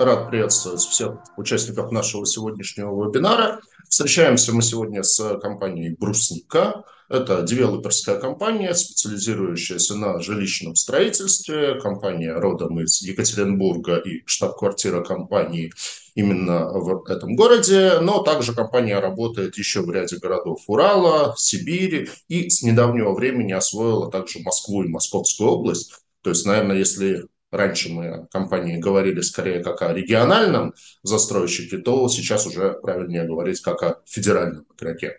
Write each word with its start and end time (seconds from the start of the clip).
Рад 0.00 0.30
приветствовать 0.30 0.80
всех 0.80 1.16
участников 1.36 1.92
нашего 1.92 2.24
сегодняшнего 2.24 3.06
вебинара. 3.06 3.60
Встречаемся 3.86 4.54
мы 4.54 4.62
сегодня 4.62 5.02
с 5.02 5.38
компанией 5.40 5.94
«Брусника». 5.94 6.84
Это 7.10 7.42
девелоперская 7.42 8.18
компания, 8.18 8.72
специализирующаяся 8.72 9.94
на 9.96 10.18
жилищном 10.18 10.74
строительстве. 10.74 11.78
Компания 11.82 12.32
родом 12.32 12.80
из 12.80 13.02
Екатеринбурга 13.02 13.96
и 13.96 14.22
штаб-квартира 14.24 15.02
компании 15.02 15.70
именно 16.14 16.70
в 16.72 17.04
этом 17.06 17.36
городе. 17.36 17.98
Но 18.00 18.22
также 18.22 18.54
компания 18.54 18.98
работает 19.00 19.58
еще 19.58 19.82
в 19.82 19.90
ряде 19.90 20.16
городов 20.16 20.62
Урала, 20.66 21.34
Сибири 21.36 22.08
и 22.28 22.48
с 22.48 22.62
недавнего 22.62 23.12
времени 23.12 23.52
освоила 23.52 24.10
также 24.10 24.38
Москву 24.38 24.82
и 24.82 24.88
Московскую 24.88 25.50
область. 25.50 25.92
То 26.22 26.30
есть, 26.30 26.46
наверное, 26.46 26.78
если 26.78 27.26
раньше 27.50 27.92
мы 27.92 28.08
о 28.08 28.26
компании 28.26 28.76
говорили 28.76 29.20
скорее 29.20 29.62
как 29.62 29.82
о 29.82 29.92
региональном 29.92 30.74
застройщике, 31.02 31.78
то 31.78 32.08
сейчас 32.08 32.46
уже 32.46 32.72
правильнее 32.72 33.24
говорить 33.24 33.60
как 33.60 33.82
о 33.82 34.00
федеральном 34.06 34.66
игроке. 34.76 35.18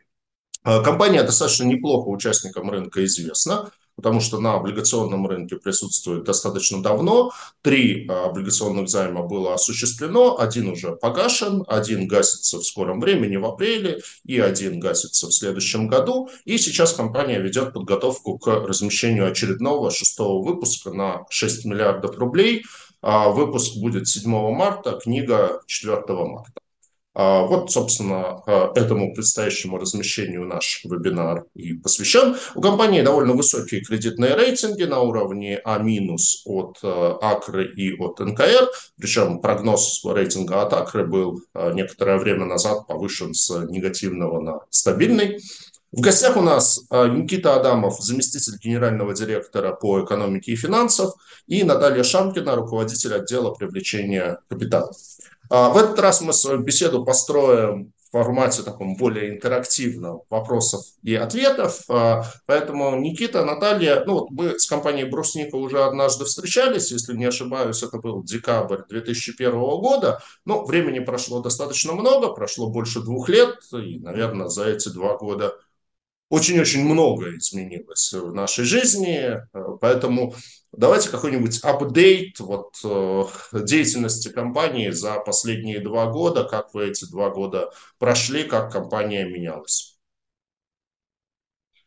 А, 0.63 0.81
компания 0.81 1.23
достаточно 1.23 1.63
неплохо 1.63 2.07
участникам 2.09 2.69
рынка 2.69 3.03
известна, 3.05 3.71
потому 4.01 4.19
что 4.19 4.39
на 4.39 4.55
облигационном 4.55 5.27
рынке 5.27 5.57
присутствует 5.57 6.23
достаточно 6.23 6.81
давно. 6.81 7.31
Три 7.61 8.07
а, 8.09 8.25
облигационных 8.25 8.89
займа 8.89 9.21
было 9.21 9.53
осуществлено, 9.53 10.39
один 10.39 10.69
уже 10.69 10.95
погашен, 10.95 11.63
один 11.67 12.07
гасится 12.07 12.57
в 12.57 12.63
скором 12.63 12.99
времени 12.99 13.37
в 13.37 13.45
апреле 13.45 14.01
и 14.25 14.39
один 14.39 14.79
гасится 14.79 15.27
в 15.27 15.31
следующем 15.31 15.87
году. 15.87 16.29
И 16.45 16.57
сейчас 16.57 16.93
компания 16.93 17.39
ведет 17.39 17.73
подготовку 17.73 18.39
к 18.39 18.47
размещению 18.47 19.29
очередного 19.29 19.91
шестого 19.91 20.43
выпуска 20.43 20.91
на 20.91 21.25
6 21.29 21.65
миллиардов 21.65 22.17
рублей. 22.17 22.63
А, 23.03 23.29
выпуск 23.29 23.77
будет 23.77 24.07
7 24.07 24.31
марта, 24.51 24.99
книга 25.01 25.61
4 25.67 26.01
марта. 26.07 26.61
А, 27.13 27.43
вот, 27.43 27.71
собственно, 27.71 28.41
а, 28.45 28.71
этому 28.73 29.13
предстоящему 29.13 29.77
размещению 29.77 30.45
наш 30.45 30.81
вебинар 30.85 31.43
и 31.55 31.73
посвящен. 31.73 32.37
У 32.55 32.61
компании 32.61 33.01
довольно 33.01 33.33
высокие 33.33 33.81
кредитные 33.81 34.35
рейтинги 34.35 34.83
на 34.83 35.01
уровне 35.01 35.59
А- 35.65 35.81
от 36.45 36.79
а, 36.83 37.17
Акры 37.21 37.73
и 37.75 37.97
от 37.97 38.19
НКР. 38.19 38.69
Причем 38.97 39.41
прогноз 39.41 40.01
рейтинга 40.05 40.61
от 40.61 40.73
Акры 40.73 41.05
был 41.05 41.41
некоторое 41.73 42.17
время 42.17 42.45
назад 42.45 42.87
повышен 42.87 43.33
с 43.33 43.49
негативного 43.67 44.39
на 44.39 44.59
стабильный. 44.69 45.39
В 45.91 45.99
гостях 45.99 46.37
у 46.37 46.41
нас 46.41 46.85
Никита 46.89 47.55
Адамов, 47.55 47.99
заместитель 47.99 48.57
генерального 48.57 49.13
директора 49.13 49.73
по 49.73 50.05
экономике 50.05 50.53
и 50.53 50.55
финансов, 50.55 51.13
и 51.47 51.63
Наталья 51.63 52.03
Шамкина, 52.03 52.55
руководитель 52.55 53.13
отдела 53.13 53.51
привлечения 53.53 54.39
капитала. 54.47 54.93
А, 55.51 55.69
в 55.69 55.75
этот 55.77 55.99
раз 55.99 56.21
мы 56.21 56.31
свою 56.31 56.59
беседу 56.59 57.03
построим 57.03 57.91
в 57.97 58.11
формате 58.11 58.63
таком 58.63 58.95
более 58.95 59.31
интерактивном 59.31 60.21
вопросов 60.29 60.85
и 61.03 61.13
ответов. 61.13 61.81
А, 61.89 62.23
поэтому 62.45 62.95
Никита, 62.95 63.43
Наталья, 63.43 64.05
ну 64.05 64.13
вот 64.13 64.31
мы 64.31 64.57
с 64.57 64.65
компанией 64.65 65.09
Брусника 65.09 65.57
уже 65.57 65.83
однажды 65.83 66.23
встречались, 66.23 66.93
если 66.93 67.17
не 67.17 67.25
ошибаюсь, 67.25 67.83
это 67.83 67.97
был 67.97 68.23
декабрь 68.23 68.83
2001 68.87 69.51
года. 69.51 70.23
Ну, 70.45 70.63
времени 70.63 70.99
прошло 70.99 71.41
достаточно 71.41 71.91
много, 71.91 72.29
прошло 72.29 72.69
больше 72.69 73.01
двух 73.01 73.27
лет, 73.27 73.57
и, 73.73 73.99
наверное, 73.99 74.47
за 74.47 74.69
эти 74.69 74.87
два 74.87 75.17
года 75.17 75.53
очень-очень 76.29 76.85
многое 76.85 77.37
изменилось 77.37 78.13
в 78.13 78.33
нашей 78.33 78.63
жизни, 78.63 79.41
поэтому 79.81 80.33
давайте 80.71 81.09
какой-нибудь 81.09 81.63
апдейт 81.63 82.39
вот, 82.39 82.75
э, 82.83 83.23
деятельности 83.53 84.29
компании 84.31 84.89
за 84.89 85.19
последние 85.19 85.79
два 85.79 86.11
года, 86.11 86.43
как 86.43 86.73
вы 86.73 86.89
эти 86.89 87.09
два 87.09 87.29
года 87.29 87.71
прошли, 87.99 88.43
как 88.43 88.71
компания 88.71 89.25
менялась. 89.25 89.99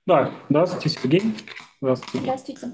Да, 0.06 0.32
здравствуйте, 0.50 0.88
Сергей. 0.90 1.22
Здравствуйте. 1.80 2.18
Здравствуйте. 2.20 2.68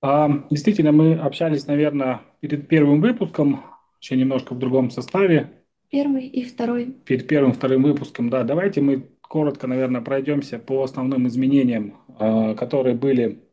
А, 0.00 0.28
действительно, 0.50 0.92
мы 0.92 1.14
общались, 1.14 1.66
наверное, 1.66 2.22
перед 2.40 2.68
первым 2.68 3.00
выпуском, 3.00 3.64
еще 4.00 4.16
немножко 4.16 4.54
в 4.54 4.58
другом 4.58 4.90
составе. 4.90 5.64
Первый 5.90 6.26
и 6.28 6.44
второй. 6.44 6.92
Перед 7.04 7.26
первым 7.26 7.50
и 7.50 7.54
вторым 7.54 7.82
выпуском, 7.82 8.30
да. 8.30 8.44
Давайте 8.44 8.80
мы 8.80 9.08
коротко, 9.22 9.66
наверное, 9.66 10.00
пройдемся 10.00 10.58
по 10.58 10.84
основным 10.84 11.26
изменениям, 11.26 11.96
э, 12.18 12.54
которые 12.54 12.94
были 12.94 13.47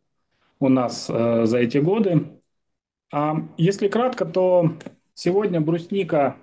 у 0.65 0.69
нас 0.69 1.09
э, 1.09 1.45
за 1.45 1.59
эти 1.59 1.77
годы. 1.77 2.41
А 3.11 3.35
если 3.57 3.87
кратко, 3.87 4.25
то 4.25 4.71
сегодня 5.13 5.61
брусника 5.61 6.37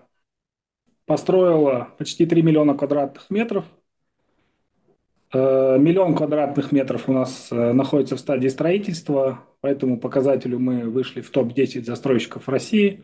построила 1.07 1.89
почти 1.99 2.27
3 2.27 2.43
миллиона 2.43 2.75
квадратных 2.75 3.31
метров. 3.31 3.65
Э, 5.33 5.77
миллион 5.79 6.15
квадратных 6.15 6.73
метров 6.73 7.09
у 7.09 7.13
нас 7.13 7.49
находится 7.51 8.17
в 8.17 8.21
стадии 8.21 8.49
строительства, 8.49 9.45
по 9.61 9.67
этому 9.67 9.99
показателю 9.99 10.59
мы 10.59 10.89
вышли 10.89 11.21
в 11.21 11.31
топ-10 11.31 11.85
застройщиков 11.85 12.49
России. 12.49 13.03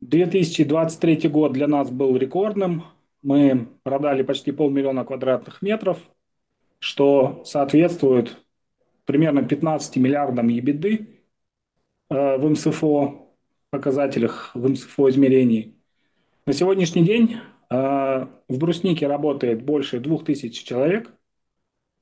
2023 0.00 1.28
год 1.28 1.52
для 1.52 1.68
нас 1.68 1.90
был 1.90 2.16
рекордным– 2.16 2.84
мы 3.22 3.68
продали 3.84 4.22
почти 4.22 4.52
полмиллиона 4.52 5.04
квадратных 5.04 5.62
метров, 5.62 5.98
что 6.80 7.42
соответствует 7.44 8.36
примерно 9.04 9.42
15 9.42 9.96
миллиардам 9.96 10.48
ебиды 10.48 11.22
э, 12.10 12.36
в 12.36 12.48
МСФО 12.48 13.28
показателях, 13.70 14.50
в 14.54 14.68
МСФО 14.68 15.10
измерений. 15.10 15.76
На 16.46 16.52
сегодняшний 16.52 17.02
день 17.02 17.36
э, 17.70 17.74
в 17.74 18.58
Бруснике 18.58 19.06
работает 19.06 19.62
больше 19.62 20.00
2000 20.00 20.64
человек. 20.64 21.12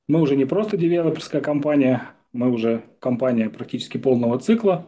Мы 0.07 0.21
уже 0.21 0.35
не 0.35 0.45
просто 0.45 0.77
девелоперская 0.77 1.41
компания, 1.41 2.09
мы 2.33 2.51
уже 2.51 2.83
компания 2.99 3.49
практически 3.49 3.97
полного 3.97 4.39
цикла. 4.39 4.87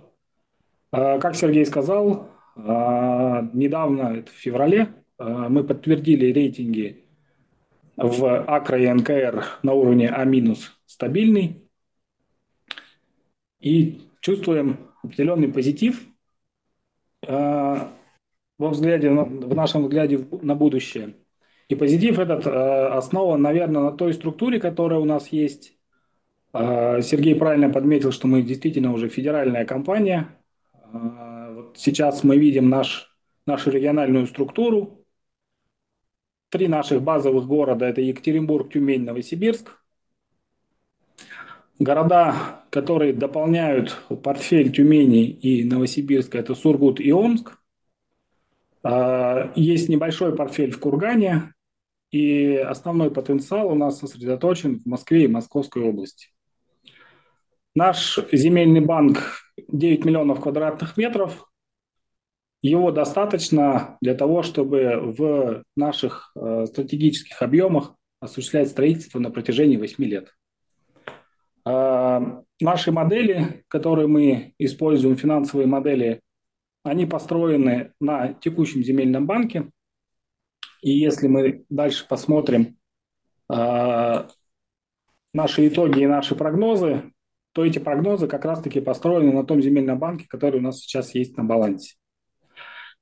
Э, 0.91 1.19
как 1.19 1.35
Сергей 1.35 1.66
сказал, 1.66 2.30
недавно, 2.56 4.18
это 4.18 4.30
в 4.30 4.35
феврале, 4.35 4.94
мы 5.18 5.63
подтвердили 5.63 6.31
рейтинги 6.31 7.03
в 7.97 8.44
АКРО 8.44 8.78
и 8.78 8.88
НКР 8.88 9.44
на 9.63 9.74
уровне 9.74 10.07
А- 10.07 10.25
стабильный. 10.85 11.62
И 13.63 14.01
чувствуем 14.19 14.91
определенный 15.01 15.47
позитив 15.47 16.06
э, 17.25 17.75
во 18.57 18.69
взгляде, 18.69 19.09
в 19.09 19.56
нашем 19.56 19.84
взгляде 19.84 20.28
на 20.41 20.53
будущее. 20.53 21.16
И 21.69 21.75
позитив 21.75 22.19
этот 22.19 22.46
э, 22.46 22.50
основан, 22.50 23.41
наверное, 23.41 23.84
на 23.84 23.91
той 23.91 24.13
структуре, 24.13 24.59
которая 24.59 25.00
у 25.00 25.06
нас 25.06 25.29
есть. 25.29 25.78
Сергей 26.56 27.34
правильно 27.34 27.72
подметил, 27.72 28.12
что 28.12 28.28
мы 28.28 28.44
действительно 28.44 28.94
уже 28.94 29.09
федеральная 29.09 29.66
компания. 29.66 30.38
Сейчас 31.75 32.24
мы 32.24 32.38
видим 32.38 32.69
наш, 32.69 33.12
нашу 33.47 33.72
региональную 33.72 34.28
структуру, 34.28 35.03
Три 36.53 36.68
наших 36.68 37.01
базовых 37.01 37.47
города– 37.47 37.85
это 37.88 38.00
Екатеринбург, 38.01 38.72
Тюмень, 38.72 39.06
Новосибирск. 39.06 39.82
Города, 41.79 42.63
которые 42.69 43.13
дополняют 43.13 43.97
портфель 44.23 44.72
Тюмени 44.72 45.25
и 45.25 45.63
Новосибирска– 45.63 46.38
это 46.39 46.53
Сургут 46.56 47.00
и 47.00 47.11
Омск. 47.11 47.57
А, 48.84 49.51
есть 49.56 49.89
небольшой 49.89 50.35
портфель 50.35 50.72
в 50.72 50.79
Кургане, 50.79 51.53
и 52.12 52.56
основной 52.57 53.09
потенциал 53.09 53.72
у 53.72 53.75
нас 53.75 53.97
сосредоточен 53.97 54.79
в 54.79 54.85
Москве 54.85 55.23
и 55.23 55.28
Московской 55.28 55.81
области. 55.81 56.28
Наш 57.73 58.19
земельный 58.31 58.81
банк 58.81 59.42
9 59.68 60.06
миллионов 60.06 60.39
квадратных 60.39 60.95
метров, 60.95 61.50
его 62.62 62.92
достаточно 62.92 63.97
для 64.00 64.13
того, 64.13 64.44
чтобы 64.44 65.15
в 65.18 65.63
наших 65.75 66.31
э, 66.36 66.65
стратегических 66.68 67.42
объемах 67.42 67.95
осуществлять 68.19 68.69
строительство 68.69 69.18
на 69.18 69.31
протяжении 69.31 69.75
8 69.75 70.03
лет. 70.06 70.30
Э, 71.65 72.19
наши 72.60 72.92
модели, 72.92 73.63
которые 73.68 74.07
мы 74.07 74.54
используем, 74.57 75.15
финансовые 75.15 75.68
модели, 75.68 76.21
они 76.83 77.06
построены 77.06 77.94
на 78.00 78.33
текущем 78.33 78.83
земельном 78.83 79.25
банке. 79.25 79.69
И 80.81 80.92
если 80.92 81.27
мы 81.27 81.65
дальше 81.69 82.06
посмотрим 82.07 82.77
э, 83.50 84.27
наши 85.33 85.68
итоги 85.68 86.01
и 86.01 86.07
наши 86.07 86.36
прогнозы, 86.36 87.13
то 87.54 87.63
эти 87.63 87.80
прогнозы 87.80 88.27
как 88.27 88.45
раз-таки 88.45 88.81
построены 88.81 89.31
на 89.31 89.45
том 89.45 89.62
земельном 89.62 90.00
банке, 90.00 90.25
который 90.27 90.59
у 90.59 90.63
нас 90.63 90.80
сейчас 90.80 91.16
есть 91.16 91.38
на 91.38 91.44
балансе. 91.44 91.95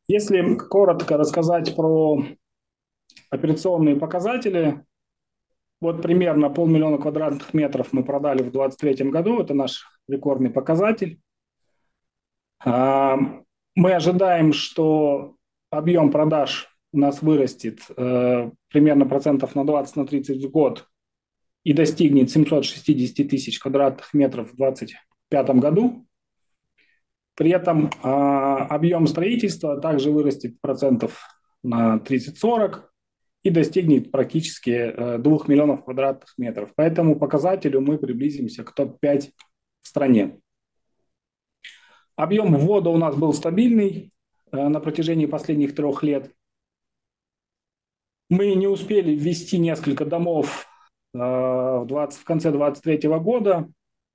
Если 0.07 0.57
коротко 0.57 1.17
рассказать 1.17 1.75
про 1.75 2.23
операционные 3.29 3.95
показатели, 3.95 4.85
вот 5.81 6.03
примерно 6.03 6.49
полмиллиона 6.49 6.99
квадратных 6.99 7.53
метров 7.53 7.91
мы 7.91 8.03
продали 8.03 8.43
в 8.43 8.51
2023 8.51 9.09
году, 9.09 9.41
это 9.41 9.53
наш 9.55 9.83
рекордный 10.07 10.51
показатель. 10.51 11.19
А, 12.63 13.17
Мы 13.75 13.93
ожидаем, 13.93 14.53
что 14.53 15.35
объем 15.71 16.11
продаж 16.11 16.69
у 16.93 16.99
нас 16.99 17.21
вырастет 17.21 17.79
э, 17.95 18.51
примерно 18.69 19.05
процентов 19.05 19.55
на 19.55 19.61
20-30 19.61 19.91
на 19.95 20.05
30 20.05 20.45
в 20.45 20.51
год 20.51 20.87
и 21.63 21.73
достигнет 21.73 22.29
760 22.29 23.29
тысяч 23.29 23.59
квадратных 23.59 24.13
метров 24.13 24.51
в 24.51 24.57
2025 24.57 25.49
году. 25.61 26.05
При 27.35 27.51
этом 27.51 27.87
э, 27.87 28.07
объем 28.07 29.07
строительства 29.07 29.79
также 29.79 30.11
вырастет 30.11 30.59
процентов 30.59 31.21
на 31.63 31.95
30-40 31.97 32.81
и 33.43 33.49
достигнет 33.49 34.11
практически 34.11 34.69
э, 34.69 35.17
2 35.17 35.37
миллионов 35.47 35.83
квадратных 35.83 36.33
метров. 36.37 36.73
По 36.75 36.81
этому 36.81 37.17
показателю 37.17 37.81
мы 37.81 37.97
приблизимся 37.97 38.63
к 38.63 38.73
топ-5 38.73 39.31
в 39.81 39.87
стране. 39.87 40.39
Объем 42.15 42.55
ввода 42.55 42.89
у 42.89 42.97
нас 42.97 43.15
был 43.15 43.33
стабильный 43.33 44.11
э, 44.51 44.67
на 44.67 44.79
протяжении 44.79 45.25
последних 45.25 45.73
трех 45.73 46.03
лет. 46.03 46.31
Мы 48.29 48.53
не 48.55 48.67
успели 48.67 49.15
ввести 49.15 49.57
несколько 49.57 50.05
домов 50.05 50.67
э, 51.13 51.17
в, 51.17 51.85
20, 51.87 52.21
в 52.21 52.23
конце 52.23 52.51
2023 52.51 53.09
года. 53.19 53.67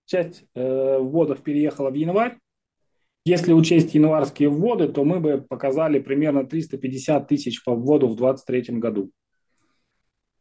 Часть 0.04 0.44
э, 0.54 0.98
вводов 0.98 1.42
переехала 1.42 1.90
в 1.90 1.94
январь. 1.94 2.38
Если 3.26 3.52
учесть 3.52 3.92
январские 3.92 4.48
вводы, 4.48 4.86
то 4.86 5.02
мы 5.02 5.18
бы 5.18 5.38
показали 5.38 5.98
примерно 5.98 6.46
350 6.46 7.26
тысяч 7.26 7.64
по 7.64 7.74
вводу 7.74 8.06
в 8.06 8.14
2023 8.14 8.78
году. 8.78 9.10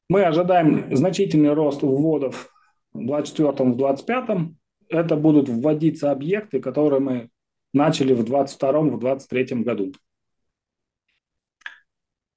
Мы 0.08 0.24
ожидаем 0.24 0.96
значительный 0.96 1.54
рост 1.54 1.82
вводов 1.82 2.54
в 2.94 3.00
2024 3.00 3.72
в 3.72 3.76
2025. 3.76 4.52
Это 4.90 5.16
будут 5.16 5.50
вводиться 5.50 6.12
объекты, 6.12 6.62
которые 6.62 7.00
мы 7.00 7.30
начали 7.74 8.14
в 8.14 8.24
2022 8.24 8.82
в 8.82 9.00
2023 9.00 9.64
году. 9.64 9.92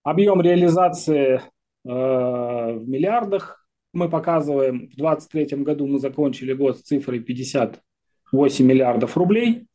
Объем 0.03 0.41
реализации 0.41 1.35
э, 1.35 1.41
в 1.85 2.89
миллиардах 2.89 3.69
мы 3.93 4.09
показываем. 4.09 4.89
В 4.89 4.97
2023 4.97 5.63
году 5.63 5.87
мы 5.87 5.99
закончили 5.99 6.55
год 6.55 6.79
с 6.79 6.83
цифрой 6.85 7.21
58 7.21 8.65
миллиардов 8.65 9.15
рублей. 9.19 9.68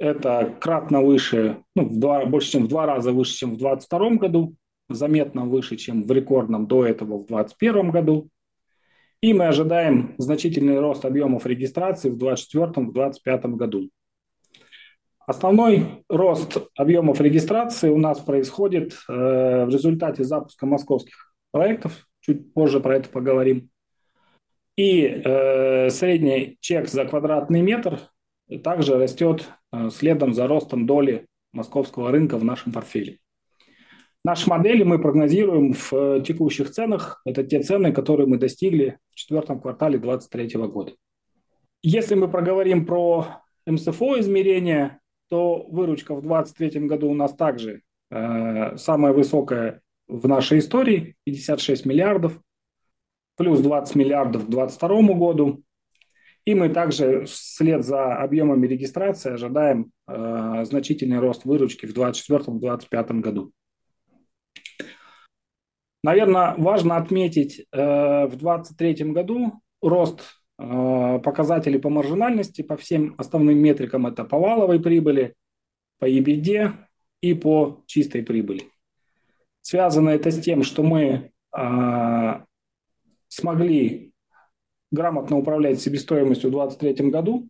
Это 0.00 0.56
кратно 0.58 1.02
выше, 1.02 1.62
ну, 1.76 1.84
в 1.84 2.00
два, 2.00 2.24
больше, 2.24 2.52
чем 2.52 2.64
в 2.64 2.68
два 2.68 2.86
раза 2.86 3.12
выше, 3.12 3.34
чем 3.34 3.50
в 3.50 3.58
2022 3.58 4.10
году, 4.16 4.54
заметно 4.88 5.44
выше, 5.44 5.76
чем 5.76 6.04
в 6.04 6.10
рекордном 6.10 6.66
до 6.66 6.86
этого 6.86 7.18
в 7.18 7.26
2021 7.26 7.90
году. 7.90 8.30
И 9.20 9.34
мы 9.34 9.48
ожидаем 9.48 10.14
значительный 10.16 10.80
рост 10.80 11.04
объемов 11.04 11.44
регистрации 11.44 12.08
в 12.08 12.16
2024-2025 12.16 13.56
году. 13.56 13.90
Основной 15.26 16.02
рост 16.08 16.56
объемов 16.78 17.20
регистрации 17.20 17.90
у 17.90 17.98
нас 17.98 18.20
происходит 18.20 18.94
э, 19.06 19.66
в 19.66 19.68
результате 19.68 20.24
запуска 20.24 20.64
московских 20.64 21.34
проектов. 21.50 22.06
Чуть 22.20 22.54
позже 22.54 22.80
про 22.80 22.96
это 22.96 23.10
поговорим. 23.10 23.68
И 24.76 25.02
э, 25.02 25.90
средний 25.90 26.56
чек 26.60 26.88
за 26.88 27.04
квадратный 27.04 27.60
метр 27.60 28.00
также 28.58 28.98
растет 28.98 29.48
э, 29.72 29.90
следом 29.90 30.34
за 30.34 30.46
ростом 30.46 30.86
доли 30.86 31.26
московского 31.52 32.10
рынка 32.10 32.36
в 32.36 32.44
нашем 32.44 32.72
портфеле. 32.72 33.18
Наши 34.22 34.50
модели 34.50 34.82
мы 34.82 34.98
прогнозируем 34.98 35.72
в 35.72 35.92
э, 35.92 36.22
текущих 36.26 36.70
ценах. 36.70 37.22
Это 37.24 37.42
те 37.42 37.62
цены, 37.62 37.92
которые 37.92 38.26
мы 38.26 38.36
достигли 38.36 38.98
в 39.10 39.14
четвертом 39.14 39.60
квартале 39.60 39.98
2023 39.98 40.60
года. 40.66 40.92
Если 41.82 42.14
мы 42.14 42.28
проговорим 42.28 42.84
про 42.84 43.42
МСФО 43.66 44.20
измерения, 44.20 45.00
то 45.30 45.64
выручка 45.68 46.14
в 46.14 46.20
2023 46.20 46.86
году 46.86 47.08
у 47.08 47.14
нас 47.14 47.34
также 47.34 47.82
э, 48.10 48.76
самая 48.76 49.14
высокая 49.14 49.80
в 50.06 50.26
нашей 50.28 50.58
истории, 50.58 51.16
56 51.24 51.86
миллиардов, 51.86 52.38
плюс 53.36 53.60
20 53.60 53.94
миллиардов 53.94 54.44
к 54.44 54.50
2022 54.50 55.14
году. 55.14 55.62
И 56.44 56.54
мы 56.54 56.68
также 56.68 57.26
вслед 57.26 57.84
за 57.84 58.16
объемами 58.16 58.66
регистрации 58.66 59.32
ожидаем 59.32 59.92
э, 60.08 60.64
значительный 60.64 61.18
рост 61.18 61.44
выручки 61.44 61.86
в 61.86 61.96
2024-2025 61.96 63.20
году. 63.20 63.52
Наверное, 66.02 66.54
важно 66.56 66.96
отметить 66.96 67.66
э, 67.72 68.26
в 68.26 68.36
2023 68.36 69.12
году 69.12 69.60
рост 69.82 70.40
Э, 70.62 71.18
показатели 71.24 71.78
по 71.78 71.88
маржинальности, 71.88 72.60
по 72.60 72.76
всем 72.76 73.14
основным 73.16 73.56
метрикам, 73.58 74.06
это 74.06 74.24
по 74.24 74.38
валовой 74.38 74.78
прибыли, 74.78 75.34
по 75.98 76.04
EBD 76.04 76.74
и 77.22 77.32
по 77.32 77.82
чистой 77.86 78.22
прибыли. 78.22 78.64
Связано 79.62 80.10
это 80.10 80.30
с 80.30 80.38
тем, 80.38 80.62
что 80.62 80.82
мы 80.82 81.32
э, 81.56 82.40
смогли 83.28 84.09
грамотно 84.90 85.36
управлять 85.36 85.80
себестоимостью 85.80 86.50
в 86.50 86.52
2023 86.52 87.10
году. 87.10 87.48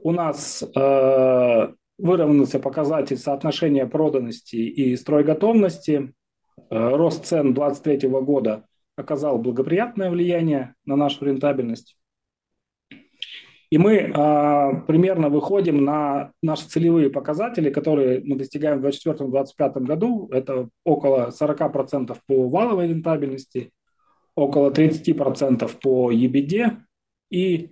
У 0.00 0.12
нас 0.12 0.62
э, 0.62 1.72
выровнялся 1.98 2.60
показатель 2.60 3.16
соотношения 3.16 3.86
проданности 3.86 4.56
и 4.56 4.96
стройготовности. 4.96 6.14
Э, 6.70 6.96
рост 6.96 7.26
цен 7.26 7.54
2023 7.54 8.08
года 8.08 8.66
оказал 8.96 9.38
благоприятное 9.38 10.10
влияние 10.10 10.74
на 10.84 10.96
нашу 10.96 11.24
рентабельность. 11.24 11.96
И 13.70 13.76
мы 13.76 14.10
а, 14.14 14.80
примерно 14.86 15.28
выходим 15.28 15.84
на 15.84 16.32
наши 16.42 16.66
целевые 16.66 17.10
показатели, 17.10 17.68
которые 17.70 18.22
мы 18.24 18.36
достигаем 18.36 18.80
в 18.80 18.86
2024-2025 18.86 19.84
году. 19.84 20.28
Это 20.32 20.70
около 20.84 21.28
40% 21.28 22.16
по 22.26 22.48
валовой 22.48 22.88
рентабельности, 22.88 23.70
около 24.38 24.70
30% 24.70 25.70
по 25.80 26.12
EBD. 26.12 26.76
И 27.30 27.70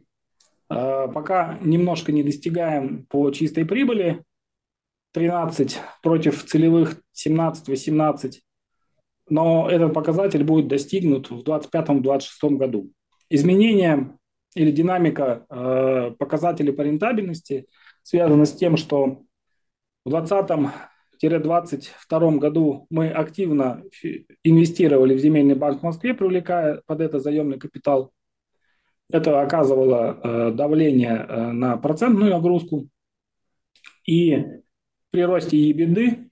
а, 0.68 1.08
пока 1.08 1.58
немножко 1.62 2.12
не 2.12 2.22
достигаем 2.22 3.06
по 3.06 3.30
чистой 3.30 3.64
прибыли, 3.64 4.22
13 5.12 5.78
против 6.02 6.44
целевых 6.44 7.00
17-18 7.14 8.40
но 9.28 9.68
этот 9.68 9.92
показатель 9.92 10.44
будет 10.44 10.68
достигнут 10.68 11.30
в 11.30 11.42
2025-2026 11.42 12.56
году. 12.56 12.92
Изменение 13.28 14.16
или 14.54 14.70
динамика 14.70 15.44
э, 15.48 16.12
показателей 16.18 16.72
по 16.72 16.82
рентабельности 16.82 17.66
связана 18.02 18.44
с 18.44 18.52
тем, 18.52 18.76
что 18.76 19.22
в 20.04 20.14
2020-2022 21.22 22.38
году 22.38 22.86
мы 22.90 23.08
активно 23.10 23.82
инвестировали 24.44 25.14
в 25.14 25.18
земельный 25.18 25.54
банк 25.54 25.80
в 25.80 25.84
Москве, 25.84 26.14
привлекая 26.14 26.82
под 26.86 27.00
это 27.00 27.20
заемный 27.20 27.58
капитал. 27.58 28.12
Это 29.10 29.40
оказывало 29.40 30.18
э, 30.22 30.50
давление 30.52 31.26
э, 31.28 31.52
на 31.52 31.76
процентную 31.76 32.32
нагрузку. 32.32 32.88
И 34.04 34.44
при 35.10 35.22
росте 35.24 35.70
EBITD 35.70 36.24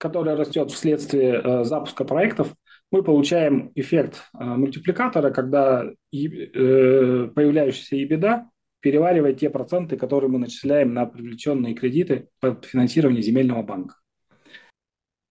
которая 0.00 0.36
растет 0.36 0.70
вследствие 0.70 1.40
э, 1.42 1.64
запуска 1.64 2.04
проектов, 2.04 2.54
мы 2.92 3.02
получаем 3.02 3.72
эффект 3.74 4.30
мультипликатора, 4.32 5.30
когда 5.30 5.84
появляющаяся 6.10 7.96
EBITDA 7.96 8.44
переваривает 8.80 9.38
те 9.38 9.50
проценты, 9.50 9.96
которые 9.96 10.30
мы 10.30 10.38
начисляем 10.38 10.94
на 10.94 11.06
привлеченные 11.06 11.74
кредиты 11.74 12.28
под 12.40 12.64
финансирование 12.64 13.22
земельного 13.22 13.62
банка. 13.62 13.96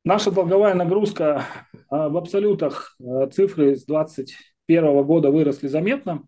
Наша 0.04 0.32
долговая 0.32 0.74
нагрузка 0.74 1.46
в 1.90 2.18
абсолютах 2.18 2.98
цифры 3.32 3.76
с 3.76 3.86
2021 3.86 5.04
года 5.04 5.32
выросли 5.32 5.68
заметно, 5.68 6.24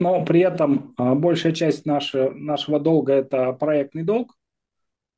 но 0.00 0.24
при 0.24 0.40
этом 0.40 0.94
большая 0.96 1.52
часть 1.52 1.86
нашего, 1.86 2.30
нашего 2.30 2.80
долга– 2.80 3.12
это 3.14 3.52
проектный 3.52 4.02
долг, 4.02 4.36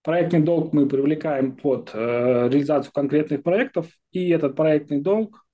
Проектный 0.04 0.40
долг 0.40 0.74
мы 0.74 0.86
привлекаем 0.86 1.56
под 1.56 1.90
э, 1.94 2.48
реализацию 2.50 2.92
конкретных 2.92 3.42
проектов, 3.42 3.86
и 4.12 4.28
этот 4.28 4.54
проектный 4.54 5.00
долг, 5.00 5.46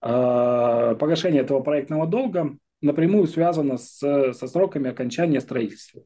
погашение 0.00 1.42
этого 1.42 1.60
проектного 1.60 2.06
долга 2.06 2.56
напрямую 2.80 3.26
связано 3.26 3.76
с, 3.76 3.98
со 3.98 4.46
сроками 4.46 4.90
окончания 4.90 5.40
строительства. 5.40 6.02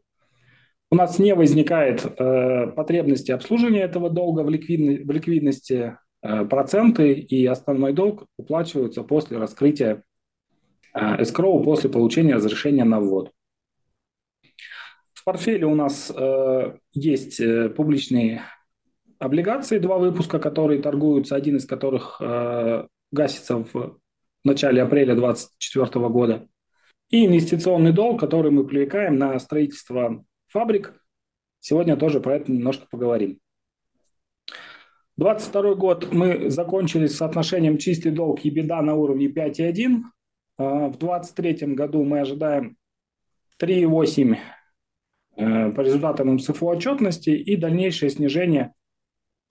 У 0.90 0.96
нас 0.96 1.18
не 1.18 1.34
возникает 1.34 2.04
э, 2.04 2.66
потребности 2.68 3.32
обслуживания 3.32 3.80
этого 3.80 4.10
долга 4.10 4.40
в, 4.40 4.50
ликвидно, 4.50 5.04
в 5.04 5.10
ликвидности. 5.10 5.98
Э, 6.22 6.44
проценты 6.44 7.12
и 7.14 7.46
основной 7.46 7.92
долг 7.92 8.26
уплачиваются 8.36 9.02
после 9.02 9.38
раскрытия 9.38 10.04
э, 10.94 11.22
эскроу, 11.22 11.64
после 11.64 11.90
получения 11.90 12.36
разрешения 12.36 12.84
на 12.84 13.00
ввод. 13.00 13.32
В 15.14 15.24
портфеле 15.24 15.66
у 15.66 15.74
нас 15.74 16.12
э, 16.14 16.76
есть 16.92 17.40
э, 17.40 17.70
публичные 17.70 18.42
облигации, 19.18 19.78
два 19.78 19.98
выпуска, 19.98 20.38
которые 20.38 20.82
торгуются, 20.82 21.34
один 21.34 21.56
из 21.56 21.66
которых 21.66 22.20
э, 22.20 22.86
гасится 23.10 23.64
в 23.72 23.98
начале 24.44 24.82
апреля 24.82 25.14
2024 25.14 26.08
года. 26.08 26.48
И 27.14 27.26
инвестиционный 27.26 27.92
долг, 27.92 28.18
который 28.18 28.50
мы 28.50 28.66
привлекаем 28.66 29.18
на 29.18 29.38
строительство 29.38 30.24
фабрик 30.48 31.00
Сегодня 31.60 31.96
тоже 31.96 32.18
про 32.18 32.34
это 32.34 32.50
немножко 32.50 32.88
поговорим. 32.90 33.38
22 35.16 35.76
год 35.76 36.12
мы 36.12 36.50
закончили 36.50 37.06
с 37.06 37.16
соотношением 37.16 37.78
чистый 37.78 38.10
долг 38.10 38.44
и 38.44 38.50
беда 38.50 38.82
на 38.82 38.96
уровне 38.96 39.28
5,1. 39.28 40.02
А, 40.58 40.88
в 40.88 40.98
2023 40.98 41.74
году 41.76 42.02
мы 42.02 42.18
ожидаем 42.18 42.76
3,8 43.62 44.36
э, 45.36 45.70
по 45.70 45.80
результатам 45.82 46.34
МСФО 46.34 46.66
отчетности 46.66 47.30
и 47.30 47.54
дальнейшее 47.54 48.10
снижение 48.10 48.74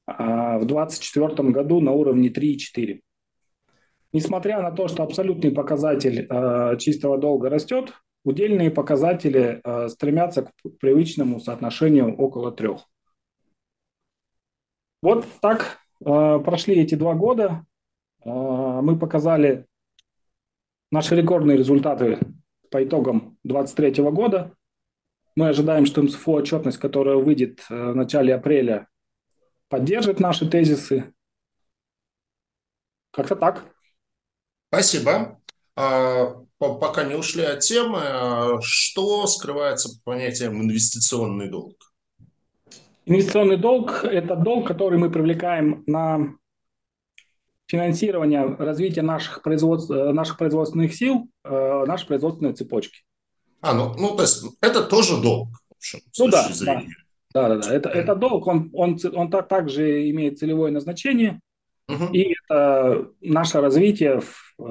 а, 0.05 0.59
в 0.59 0.65
2024 0.65 1.49
году 1.51 1.79
на 1.79 1.93
уровне 1.93 2.27
3,4. 2.27 2.99
Несмотря 4.13 4.61
на 4.61 4.71
то, 4.71 4.87
что 4.87 5.01
абсолютный 5.01 5.51
показатель 5.51 6.27
э, 6.29 6.77
чистого 6.77 7.17
долга 7.17 7.49
растет, 7.49 7.93
удельные 8.23 8.69
показатели 8.69 9.59
э, 9.63 9.89
стремятся 9.89 10.43
к 10.43 10.51
привычному 10.79 11.39
соотношению 11.39 12.15
около 12.15 12.51
трех. 12.51 12.87
Вот 15.01 15.25
так 15.41 15.79
э, 15.99 16.05
прошли 16.05 16.75
эти 16.75 16.93
два 16.93 17.15
года. 17.15 17.65
Э, 18.23 18.29
мы 18.29 18.99
показали 18.99 19.65
наши 20.91 21.15
рекордные 21.15 21.57
результаты 21.57 22.19
по 22.69 22.83
итогам 22.83 23.39
2023 23.43 24.03
года. 24.11 24.53
Мы 25.35 25.47
ожидаем, 25.47 25.87
что 25.87 26.03
МСФО 26.03 26.33
отчетность, 26.33 26.77
которая 26.77 27.15
выйдет 27.15 27.65
э, 27.71 27.91
в 27.91 27.95
начале 27.95 28.35
апреля, 28.35 28.87
поддержит 29.69 30.19
наши 30.19 30.47
тезисы. 30.47 31.15
Как-то 33.11 33.35
так. 33.35 33.72
Спасибо. 34.73 35.39
А, 35.75 36.35
пока 36.57 37.03
не 37.03 37.13
ушли 37.13 37.43
от 37.43 37.59
темы, 37.59 37.99
а 38.01 38.57
что 38.63 39.27
скрывается 39.27 39.89
под 39.89 40.03
понятием 40.03 40.59
инвестиционный 40.63 41.47
долг? 41.47 41.75
Инвестиционный 43.05 43.57
долг– 43.57 44.03
это 44.03 44.35
долг, 44.35 44.67
который 44.67 44.97
мы 44.97 45.11
привлекаем 45.11 45.83
на 45.85 46.33
финансирование 47.67 48.47
развития 48.57 49.03
наших, 49.03 49.43
производств, 49.43 49.91
наших 49.91 50.39
производственных 50.39 50.95
сил, 50.95 51.29
э, 51.43 51.85
нашей 51.85 52.07
производственной 52.07 52.53
цепочки. 52.53 53.03
А, 53.61 53.75
ну, 53.75 53.93
ну 53.95 54.15
то 54.15 54.23
есть 54.23 54.43
это 54.59 54.81
тоже 54.81 55.21
долг, 55.21 55.49
в 55.69 55.75
общем, 55.77 55.99
с 56.11 56.17
ну, 56.17 56.29
да, 56.29 56.49
зрения. 56.51 56.95
Да, 57.31 57.47
да, 57.47 57.57
да. 57.57 57.71
Это, 57.75 57.89
это 57.89 58.15
долг, 58.15 58.47
он, 58.47 58.71
он, 58.73 58.97
он 59.13 59.29
так, 59.29 59.47
также 59.47 60.09
имеет 60.09 60.39
целевое 60.39 60.71
назначение, 60.71 61.41
угу. 61.87 62.05
и 62.13 62.33
это 62.47 63.09
наше 63.21 63.61
развитие, 63.61 64.21
э, 64.59 64.63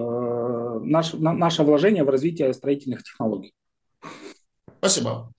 наш, 0.82 1.12
наше 1.14 1.62
вложение 1.62 2.04
в 2.04 2.10
развитие 2.10 2.52
строительных 2.52 3.02
технологий. 3.02 3.52
Спасибо. 4.78 5.32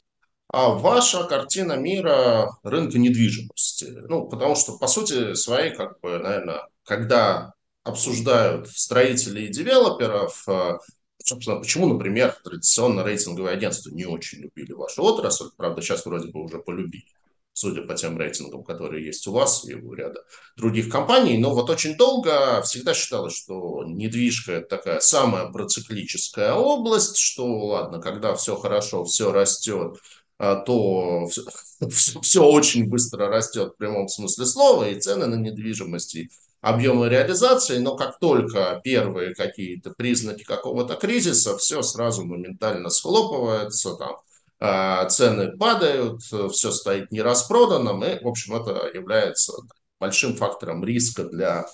А 0.49 0.69
ваша 0.69 1.23
картина 1.23 1.73
мира 1.73 2.51
рынка 2.63 2.99
недвижимости? 2.99 3.85
Ну, 4.07 4.27
потому 4.27 4.55
что, 4.55 4.77
по 4.77 4.87
сути 4.87 5.33
своей, 5.33 5.73
как 5.73 5.99
бы, 6.01 6.19
наверное, 6.19 6.67
когда 6.85 7.53
обсуждают 7.83 8.69
строителей 8.69 9.47
и 9.47 9.51
девелоперов, 9.51 10.47
э, 10.47 10.77
собственно, 11.23 11.59
почему, 11.59 11.87
например, 11.87 12.35
традиционно 12.43 13.03
рейтинговые 13.03 13.53
агентства 13.53 13.89
не 13.89 14.05
очень 14.05 14.39
любили 14.39 14.73
вашу 14.73 15.03
отрасль, 15.03 15.47
правда, 15.57 15.81
сейчас 15.81 16.05
вроде 16.05 16.31
бы 16.31 16.43
уже 16.43 16.59
полюбили, 16.59 17.03
судя 17.53 17.83
по 17.83 17.93
тем 17.93 18.17
рейтингам, 18.17 18.63
которые 18.63 19.05
есть 19.05 19.27
у 19.27 19.31
вас 19.31 19.65
и 19.65 19.75
у 19.75 19.93
ряда 19.93 20.23
других 20.57 20.89
компаний, 20.89 21.37
но 21.37 21.53
вот 21.53 21.69
очень 21.69 21.95
долго 21.95 22.61
всегда 22.63 22.93
считалось, 22.93 23.35
что 23.35 23.83
недвижка– 23.85 24.51
это 24.53 24.77
такая 24.77 24.99
самая 24.99 25.51
проциклическая 25.51 26.53
область, 26.53 27.17
что, 27.17 27.67
ладно, 27.67 27.99
когда 27.99 28.35
все 28.35 28.55
хорошо, 28.55 29.05
все 29.05 29.31
растет, 29.31 29.97
а, 30.39 30.55
то 30.55 31.27
все, 31.27 32.19
все, 32.21 32.43
очень 32.43 32.89
быстро 32.89 33.27
растет 33.27 33.73
в 33.73 33.77
прямом 33.77 34.07
смысле 34.07 34.45
слова, 34.45 34.89
и 34.89 34.99
цены 34.99 35.27
на 35.27 35.35
недвижимость, 35.35 36.15
и 36.15 36.29
объемы 36.61 37.09
реализации, 37.09 37.77
но 37.77 37.95
как 37.95 38.19
только 38.19 38.81
первые 38.83 39.35
какие-то 39.35 39.91
признаки 39.91 40.43
какого-то 40.43 40.95
кризиса, 40.95 41.57
все 41.57 41.81
сразу 41.81 42.25
моментально 42.25 42.89
схлопывается, 42.89 43.95
там, 43.95 44.17
цены 45.09 45.57
падают, 45.57 46.21
все 46.21 46.71
стоит 46.71 47.11
нераспроданным, 47.11 48.03
и, 48.03 48.23
в 48.23 48.27
общем, 48.27 48.55
это 48.55 48.89
является 48.93 49.53
большим 49.99 50.35
фактором 50.35 50.83
риска 50.83 51.25
для, 51.25 51.65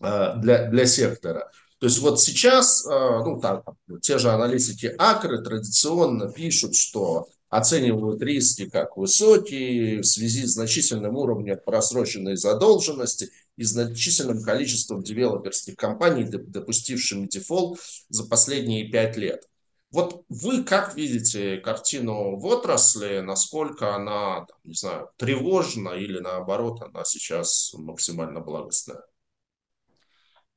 а, 0.00 0.34
для, 0.36 0.68
для 0.68 0.86
сектора. 0.86 1.50
То 1.78 1.86
есть 1.86 2.00
вот 2.00 2.20
сейчас, 2.20 2.84
ну, 2.84 3.38
так, 3.40 3.62
те 4.02 4.18
же 4.18 4.30
аналитики 4.30 4.92
Акры 4.98 5.42
традиционно 5.44 6.32
пишут, 6.32 6.74
что 6.74 7.28
оценивают 7.48 8.22
риски 8.22 8.68
как 8.68 8.96
высокие 8.96 10.00
в 10.00 10.04
связи 10.04 10.46
с 10.46 10.52
значительным 10.52 11.16
уровнем 11.16 11.58
просроченной 11.64 12.36
задолженности 12.36 13.30
и 13.56 13.64
значительным 13.64 14.42
количеством 14.42 15.02
девелоперских 15.02 15.76
компаний, 15.76 16.24
допустившими 16.24 17.26
дефолт 17.26 17.78
за 18.08 18.24
последние 18.24 18.90
пять 18.90 19.16
лет. 19.16 19.48
Вот 19.90 20.24
вы 20.28 20.64
как 20.64 20.96
видите 20.96 21.56
картину 21.58 22.36
в 22.36 22.44
отрасли, 22.44 23.20
насколько 23.20 23.94
она, 23.94 24.46
не 24.64 24.74
знаю, 24.74 25.08
тревожна 25.16 25.90
или 25.90 26.18
наоборот, 26.18 26.82
она 26.82 27.04
сейчас 27.04 27.74
максимально 27.78 28.40
благостная? 28.40 29.02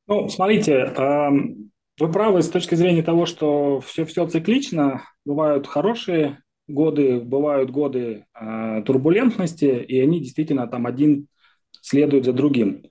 Ну, 0.07 0.27
смотрите, 0.27 0.73
эм, 0.73 1.71
вы 1.97 2.11
правы 2.11 2.41
с 2.41 2.49
точки 2.49 2.75
зрения 2.75 3.03
того, 3.03 3.25
что 3.25 3.79
все, 3.79 4.05
все 4.05 4.27
циклично, 4.27 5.03
бывают 5.23 5.65
хорошие 5.65 6.41
годы, 6.67 7.21
бывают 7.21 7.71
годы 7.71 8.25
э, 8.33 8.83
турбулентности, 8.85 9.65
и 9.65 10.01
они 10.01 10.19
действительно 10.19 10.67
там 10.67 10.85
один 10.85 11.27
следует 11.81 12.25
за 12.25 12.33
другим. 12.33 12.83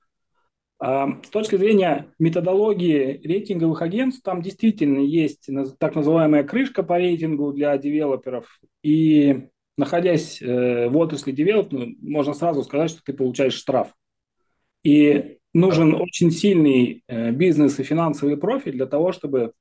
Э, 0.83 1.07
с 1.23 1.29
точки 1.29 1.57
зрения 1.57 2.13
методологии 2.19 3.21
рейтинговых 3.23 3.83
агентств, 3.83 4.23
там 4.23 4.43
действительно 4.43 5.01
есть 5.01 5.49
так 5.79 5.95
называемая 5.95 6.45
крышка 6.45 6.83
по 6.83 6.99
рейтингу 6.99 7.53
для 7.53 7.77
девелоперов, 7.79 8.61
и 8.83 9.49
находясь 9.77 10.41
э, 10.41 10.89
в 10.89 10.97
отрасли 10.97 11.33
девелопмента, 11.33 11.97
можно 12.03 12.35
сразу 12.35 12.63
сказать, 12.63 12.91
что 12.91 13.03
ты 13.03 13.13
получаешь 13.13 13.55
штраф. 13.55 13.95
И 14.83 15.39
нужен 15.53 15.95
очень 15.95 16.31
сильный 16.31 17.03
э, 17.07 17.33
бизнес 17.33 17.79
и 17.81 17.83
финансовый 17.83 18.37
профиль 18.37 18.73
для 18.73 18.87
того, 18.87 19.13
чтобы 19.13 19.53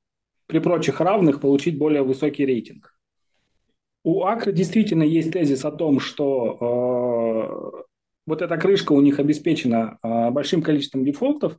при 0.46 0.58
прочих 0.58 1.00
равных 1.00 1.40
получить 1.40 1.78
более 1.78 2.02
высокий 2.02 2.44
рейтинг. 2.44 2.94
У 4.02 4.24
Акры 4.24 4.52
действительно 4.52 5.02
есть 5.02 5.32
тезис 5.32 5.64
о 5.64 5.70
том, 5.70 6.00
что 6.00 7.76
э, 7.76 7.82
вот 8.26 8.42
эта 8.42 8.56
крышка 8.56 8.92
у 8.92 9.00
них 9.00 9.18
обеспечена 9.18 9.98
э, 10.02 10.30
большим 10.30 10.62
количеством 10.62 11.04
дефолтов, 11.04 11.58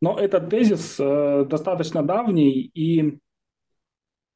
но 0.00 0.18
этот 0.18 0.48
тезис 0.48 0.96
э, 0.98 1.44
достаточно 1.48 2.02
давний 2.02 2.70
и, 2.74 3.18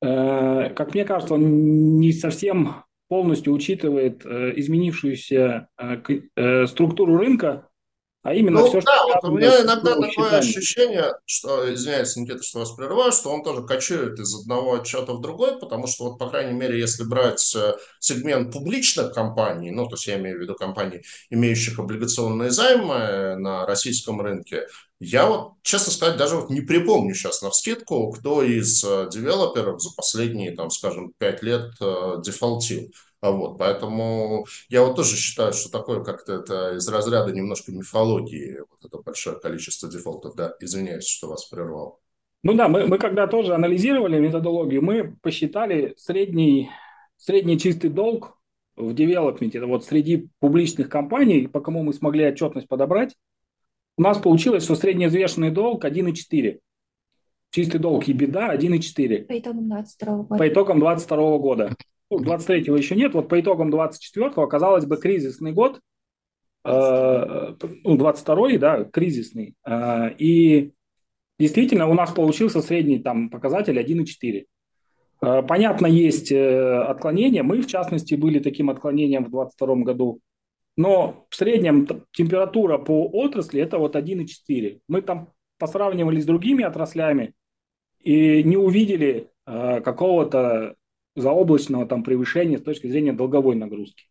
э, 0.00 0.70
как 0.70 0.94
мне 0.94 1.04
кажется, 1.04 1.34
он 1.34 1.98
не 2.00 2.12
совсем 2.12 2.84
полностью 3.08 3.52
учитывает 3.52 4.24
э, 4.24 4.54
изменившуюся 4.56 5.68
структуру 6.66 7.16
рынка 7.16 7.68
а 8.22 8.34
именно 8.34 8.60
ну, 8.60 8.68
все, 8.68 8.80
да, 8.82 8.96
что 8.96 9.06
вот 9.06 9.24
у 9.24 9.36
меня 9.36 9.62
иногда 9.62 9.94
такое 9.94 10.10
считаем. 10.10 10.38
ощущение, 10.38 11.12
что, 11.26 11.74
извиняюсь, 11.74 12.14
Никита, 12.14 12.42
что 12.42 12.60
вас 12.60 12.70
прерываю, 12.70 13.10
что 13.10 13.30
он 13.30 13.42
тоже 13.42 13.62
кочует 13.62 14.18
из 14.20 14.32
одного 14.34 14.74
отчета 14.74 15.12
в 15.12 15.20
другой, 15.20 15.58
потому 15.58 15.88
что, 15.88 16.04
вот, 16.04 16.18
по 16.18 16.30
крайней 16.30 16.52
мере, 16.52 16.78
если 16.78 17.02
брать 17.02 17.54
э, 17.56 17.74
сегмент 17.98 18.52
публичных 18.52 19.12
компаний, 19.12 19.72
ну, 19.72 19.88
то 19.88 19.94
есть 19.94 20.06
я 20.06 20.18
имею 20.18 20.38
в 20.38 20.40
виду 20.40 20.54
компаний, 20.54 21.02
имеющих 21.30 21.80
облигационные 21.80 22.50
займы 22.50 23.34
на 23.36 23.66
российском 23.66 24.20
рынке, 24.20 24.68
я 25.02 25.26
вот, 25.26 25.54
честно 25.62 25.92
сказать, 25.92 26.16
даже 26.16 26.36
вот 26.36 26.48
не 26.48 26.60
припомню 26.60 27.14
сейчас 27.14 27.42
на 27.42 27.50
вскидку, 27.50 28.12
кто 28.12 28.42
из 28.42 28.84
э, 28.84 29.08
девелоперов 29.12 29.82
за 29.82 29.94
последние, 29.94 30.52
там, 30.52 30.70
скажем, 30.70 31.12
пять 31.18 31.42
лет 31.42 31.72
э, 31.80 32.22
дефолтил. 32.24 32.92
А 33.20 33.32
вот, 33.32 33.58
поэтому 33.58 34.46
я 34.68 34.82
вот 34.84 34.94
тоже 34.94 35.16
считаю, 35.16 35.52
что 35.52 35.70
такое 35.70 36.04
как-то 36.04 36.34
это 36.34 36.76
из 36.76 36.88
разряда 36.88 37.32
немножко 37.32 37.72
мифологии, 37.72 38.60
вот 38.70 38.84
это 38.84 39.02
большое 39.02 39.38
количество 39.40 39.90
дефолтов. 39.90 40.36
Да, 40.36 40.54
извиняюсь, 40.60 41.06
что 41.06 41.28
вас 41.28 41.46
прервал. 41.46 42.00
Ну 42.44 42.54
да, 42.54 42.68
мы, 42.68 42.86
мы 42.86 42.98
когда 42.98 43.26
тоже 43.26 43.54
анализировали 43.54 44.20
методологию, 44.20 44.82
мы 44.82 45.16
посчитали 45.20 45.94
средний, 45.96 46.70
средний 47.16 47.58
чистый 47.58 47.90
долг 47.90 48.36
в 48.76 48.94
девелопменте, 48.94 49.64
вот 49.64 49.84
среди 49.84 50.28
публичных 50.38 50.88
компаний, 50.88 51.48
по 51.48 51.60
кому 51.60 51.82
мы 51.82 51.92
смогли 51.92 52.24
отчетность 52.26 52.68
подобрать, 52.68 53.14
у 53.96 54.02
нас 54.02 54.18
получилось, 54.18 54.64
что 54.64 54.74
средневзвешенный 54.74 55.50
долг 55.50 55.84
1,4. 55.84 56.58
Чистый 57.50 57.78
долг 57.78 58.08
и 58.08 58.12
беда 58.12 58.54
1,4. 58.54 59.24
По 59.26 59.38
итогам 59.38 59.68
22 59.68 60.16
года. 60.16 60.38
По 60.38 60.48
итогам 60.48 60.80
22 60.80 61.38
года. 61.38 61.76
23-го 62.10 62.76
еще 62.76 62.94
нет, 62.94 63.14
вот 63.14 63.28
по 63.28 63.40
итогам 63.40 63.74
24-го, 63.74 64.46
казалось 64.46 64.84
бы, 64.84 64.96
кризисный 64.98 65.52
год, 65.52 65.80
э, 66.64 67.54
ну, 67.84 67.96
22-й, 67.96 68.58
да, 68.58 68.84
кризисный, 68.84 69.54
э, 69.64 70.14
и 70.18 70.72
действительно 71.38 71.88
у 71.88 71.94
нас 71.94 72.12
получился 72.12 72.60
средний 72.60 72.98
там 72.98 73.30
показатель 73.30 73.78
1,4. 73.78 74.46
Понятно, 75.46 75.86
есть 75.86 76.32
отклонения. 76.32 77.44
Мы, 77.44 77.62
в 77.62 77.68
частности, 77.68 78.16
были 78.16 78.40
таким 78.40 78.70
отклонением 78.70 79.24
в 79.24 79.30
2022 79.30 79.76
году. 79.84 80.20
Но 80.76 81.26
в 81.28 81.36
среднем 81.36 81.86
температура 82.12 82.78
по 82.78 83.06
отрасли 83.06 83.60
это 83.60 83.78
вот 83.78 83.94
1,4. 83.94 84.80
Мы 84.88 85.02
там 85.02 85.32
посравнивали 85.58 86.20
с 86.20 86.26
другими 86.26 86.64
отраслями 86.64 87.34
и 88.00 88.42
не 88.42 88.56
увидели 88.56 89.30
э, 89.46 89.80
какого-то 89.80 90.76
заоблачного 91.14 91.86
там 91.86 92.02
превышения 92.02 92.58
с 92.58 92.62
точки 92.62 92.86
зрения 92.86 93.12
долговой 93.12 93.54
нагрузки. 93.54 94.04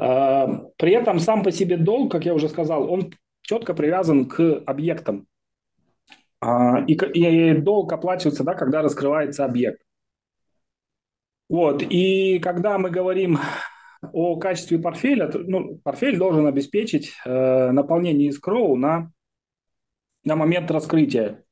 Э, 0.00 0.46
при 0.76 0.92
этом 0.92 1.18
сам 1.18 1.42
по 1.42 1.50
себе 1.50 1.76
долг, 1.76 2.12
как 2.12 2.24
я 2.24 2.34
уже 2.34 2.48
сказал, 2.48 2.90
он 2.90 3.12
четко 3.42 3.74
привязан 3.74 4.26
к 4.26 4.62
объектам. 4.64 5.26
Э, 6.40 6.84
и, 6.86 6.94
и 6.94 7.54
долг 7.54 7.92
оплачивается, 7.92 8.44
да, 8.44 8.54
когда 8.54 8.80
раскрывается 8.80 9.44
объект. 9.44 9.82
Вот. 11.48 11.82
И 11.82 12.38
когда 12.38 12.78
мы 12.78 12.90
говорим 12.90 13.38
о 14.12 14.36
качестве 14.36 14.78
портфеля, 14.78 15.30
ну, 15.32 15.78
портфель 15.82 16.18
должен 16.18 16.46
обеспечить 16.46 17.12
э, 17.24 17.70
наполнение 17.70 18.30
escrow 18.30 18.74
на, 18.76 19.10
на 20.24 20.36
момент 20.36 20.70
раскрытия. 20.70 21.44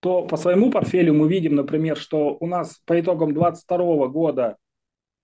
То 0.00 0.26
по 0.26 0.36
своему 0.36 0.70
портфелю 0.70 1.14
мы 1.14 1.28
видим, 1.28 1.54
например, 1.54 1.96
что 1.96 2.36
у 2.38 2.46
нас 2.46 2.78
по 2.84 2.98
итогам 3.00 3.32
2022 3.32 4.08
года 4.08 4.56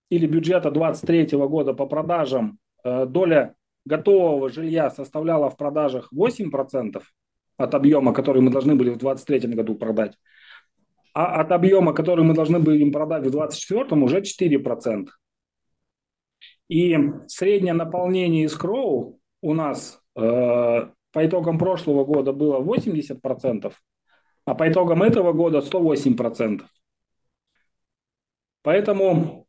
или 0.09 0.27
бюджета 0.27 0.71
2023 0.71 1.39
года 1.39 1.75
по 1.75 1.87
продажам 1.87 2.59
э, 2.83 3.07
доля 3.07 3.55
готового 3.85 4.49
жилья 4.51 4.91
составляла 4.91 5.51
в 5.51 5.57
продажах 5.57 6.11
8% 6.13 7.03
от 7.57 7.75
объема, 7.75 8.15
который 8.15 8.43
мы 8.43 8.51
должны 8.51 8.75
были 8.75 8.91
в 8.91 8.99
2023 8.99 9.55
году 9.55 9.75
продать, 9.75 10.17
а 11.13 11.41
от 11.41 11.53
объема, 11.53 11.93
который 11.93 12.25
мы 12.25 12.35
должны 12.35 12.59
были 12.59 12.79
им 12.79 12.93
продать 12.93 13.27
в 13.27 13.31
2024 13.31 14.03
уже 14.03 14.21
4%. 14.21 15.07
И 16.71 16.97
среднее 17.27 17.73
наполнение 17.73 18.45
искроу 18.45 19.19
у 19.43 19.55
нас 19.55 20.01
э, 20.15 20.21
по 20.21 21.27
итогам 21.27 21.59
прошлого 21.59 22.05
года 22.05 22.33
было 22.33 22.61
80%, 22.61 23.73
а 24.45 24.55
по 24.55 24.71
итогам 24.71 25.03
этого 25.03 25.33
года 25.33 25.59
108%. 25.59 26.63
Поэтому 28.63 29.49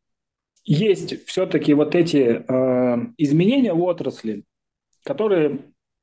есть 0.64 1.24
все-таки 1.28 1.76
вот 1.76 1.94
эти 1.94 2.44
э, 2.48 2.98
изменения 3.20 3.74
в 3.74 3.84
отрасли, 3.84 4.44
которые, 5.04 5.60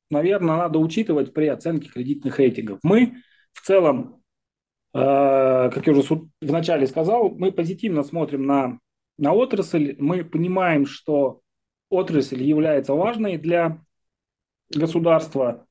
наверное, 0.09 0.55
надо 0.55 0.79
учитывать 0.79 1.33
при 1.33 1.47
оценке 1.47 1.89
кредитных 1.89 2.39
рейтингов. 2.39 2.79
Мы 2.81 3.15
в 3.51 3.65
целом, 3.65 4.23
э, 4.93 5.69
как 5.69 5.85
я 5.85 5.91
уже 5.91 6.21
вначале 6.39 6.87
сказал, 6.87 7.29
мы 7.31 7.51
позитивно 7.51 8.03
смотрим 8.03 8.45
на 8.45 8.79
на 9.19 9.33
отрасль. 9.33 9.95
Мы 9.99 10.23
понимаем, 10.23 10.85
что 10.85 11.41
отрасль 11.89 12.41
является 12.41 12.93
важной 12.93 13.37
для 13.37 13.83
государства. 14.69 15.65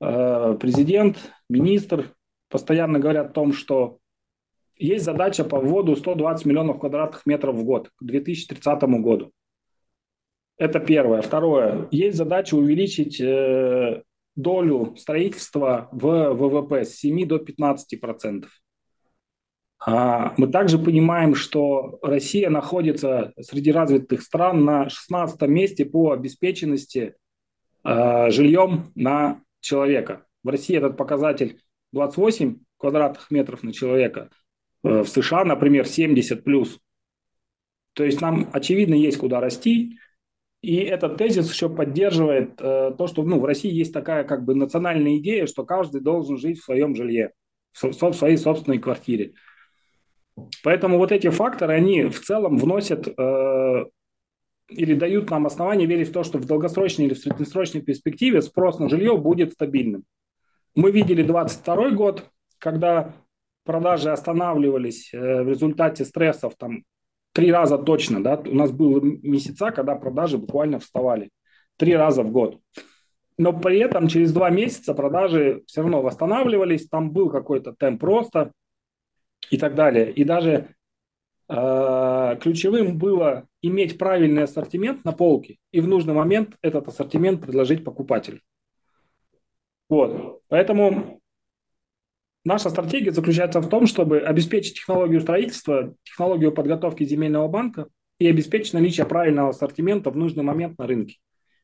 Э, 0.00 0.56
президент, 0.60 1.18
министр 1.48 2.14
постоянно 2.48 2.98
говорят 2.98 3.30
о 3.30 3.32
том, 3.32 3.52
что 3.52 3.98
есть 4.76 5.04
задача 5.04 5.44
по 5.44 5.60
вводу 5.60 5.94
120 5.96 6.46
миллионов 6.46 6.80
квадратных 6.80 7.26
метров 7.26 7.56
в 7.56 7.64
год 7.64 7.90
к 7.90 8.04
2030 8.04 8.82
году. 9.00 9.30
Это 10.56 10.80
первое. 10.80 11.22
Второе. 11.22 11.88
Есть 11.90 12.16
задача 12.16 12.54
увеличить 12.54 13.20
э, 13.20 14.02
долю 14.36 14.94
строительства 14.96 15.88
в 15.92 16.34
ВВП 16.34 16.84
с 16.84 16.96
7 16.96 17.26
до 17.26 17.38
15 17.38 18.00
процентов. 18.00 18.50
А, 19.82 20.34
мы 20.36 20.48
также 20.48 20.78
понимаем, 20.78 21.34
что 21.34 21.98
Россия 22.02 22.50
находится 22.50 23.32
среди 23.40 23.72
развитых 23.72 24.22
стран 24.22 24.64
на 24.64 24.88
16 24.90 25.40
месте 25.42 25.86
по 25.86 26.12
обеспеченности 26.12 27.14
а, 27.82 28.30
жильем 28.30 28.92
на 28.94 29.42
человека. 29.60 30.26
В 30.42 30.48
России 30.48 30.76
этот 30.76 30.96
показатель 30.96 31.60
28 31.92 32.58
квадратных 32.76 33.30
метров 33.30 33.62
на 33.62 33.72
человека, 33.72 34.30
э, 34.82 35.02
в 35.02 35.08
США, 35.08 35.44
например, 35.44 35.86
70 35.86 36.44
плюс. 36.44 36.78
То 37.92 38.04
есть 38.04 38.20
нам, 38.20 38.48
очевидно, 38.52 38.94
есть 38.94 39.18
куда 39.18 39.40
расти. 39.40 39.98
И 40.62 40.76
этот 40.76 41.16
тезис 41.16 41.50
еще 41.50 41.68
поддерживает 41.68 42.60
э, 42.60 42.92
то, 42.96 43.06
что 43.06 43.22
ну, 43.22 43.38
в 43.38 43.44
России 43.44 43.70
есть 43.70 43.92
такая 43.92 44.24
как 44.24 44.44
бы 44.44 44.54
национальная 44.54 45.16
идея, 45.16 45.46
что 45.46 45.64
каждый 45.64 46.00
должен 46.00 46.38
жить 46.38 46.58
в 46.58 46.64
своем 46.64 46.94
жилье, 46.94 47.32
в, 47.72 47.82
в 47.82 48.12
своей 48.14 48.36
собственной 48.36 48.78
квартире. 48.78 49.34
Поэтому 50.62 50.98
вот 50.98 51.12
эти 51.12 51.28
факторы, 51.28 51.74
они 51.74 52.04
в 52.04 52.20
целом 52.20 52.58
вносят 52.58 53.08
э, 53.08 53.84
или 54.68 54.94
дают 54.94 55.30
нам 55.30 55.46
основания 55.46 55.86
верить 55.86 56.08
в 56.08 56.12
то, 56.12 56.22
что 56.22 56.38
в 56.38 56.46
долгосрочной 56.46 57.06
или 57.06 57.14
в 57.14 57.18
среднесрочной 57.18 57.82
перспективе 57.82 58.42
спрос 58.42 58.78
на 58.78 58.88
жилье 58.88 59.16
будет 59.16 59.52
стабильным. 59.52 60.04
Мы 60.74 60.90
видели 60.90 61.22
22 61.22 61.90
год, 61.90 62.30
когда 62.58 63.14
продажи 63.64 64.10
останавливались 64.10 65.12
э, 65.12 65.42
в 65.42 65.48
результате 65.48 66.04
стрессов 66.04 66.54
там 66.56 66.84
три 67.32 67.52
раза 67.52 67.78
точно, 67.78 68.22
да, 68.22 68.36
у 68.44 68.54
нас 68.54 68.70
было 68.70 69.00
месяца, 69.00 69.70
когда 69.70 69.94
продажи 69.94 70.38
буквально 70.38 70.78
вставали 70.78 71.30
три 71.76 71.94
раза 71.94 72.22
в 72.22 72.30
год. 72.30 72.58
Но 73.38 73.58
при 73.58 73.78
этом 73.78 74.08
через 74.08 74.32
два 74.32 74.50
месяца 74.50 74.92
продажи 74.92 75.62
все 75.66 75.82
равно 75.82 76.02
восстанавливались, 76.02 76.88
там 76.88 77.10
был 77.10 77.30
какой-то 77.30 77.72
темп 77.72 78.02
роста, 78.02 78.52
и 79.50 79.58
так 79.58 79.74
далее. 79.74 80.10
И 80.12 80.24
даже 80.24 80.74
э, 81.48 82.36
ключевым 82.40 82.96
было 82.98 83.46
иметь 83.62 83.98
правильный 83.98 84.44
ассортимент 84.44 85.04
на 85.04 85.12
полке 85.12 85.58
и 85.72 85.80
в 85.80 85.88
нужный 85.88 86.14
момент 86.14 86.56
этот 86.62 86.88
ассортимент 86.88 87.42
предложить 87.42 87.84
покупателю. 87.84 88.40
Вот. 89.88 90.40
Поэтому 90.48 91.20
наша 92.44 92.70
стратегия 92.70 93.10
заключается 93.10 93.60
в 93.60 93.68
том, 93.68 93.86
чтобы 93.86 94.20
обеспечить 94.20 94.76
технологию 94.76 95.20
строительства, 95.20 95.94
технологию 96.04 96.52
подготовки 96.52 97.04
земельного 97.04 97.48
банка 97.48 97.88
и 98.18 98.28
обеспечить 98.28 98.72
наличие 98.72 99.06
правильного 99.06 99.50
ассортимента 99.50 100.10
в 100.10 100.16
нужный 100.16 100.44
момент 100.44 100.78
на 100.78 100.86
рынке. 100.86 101.16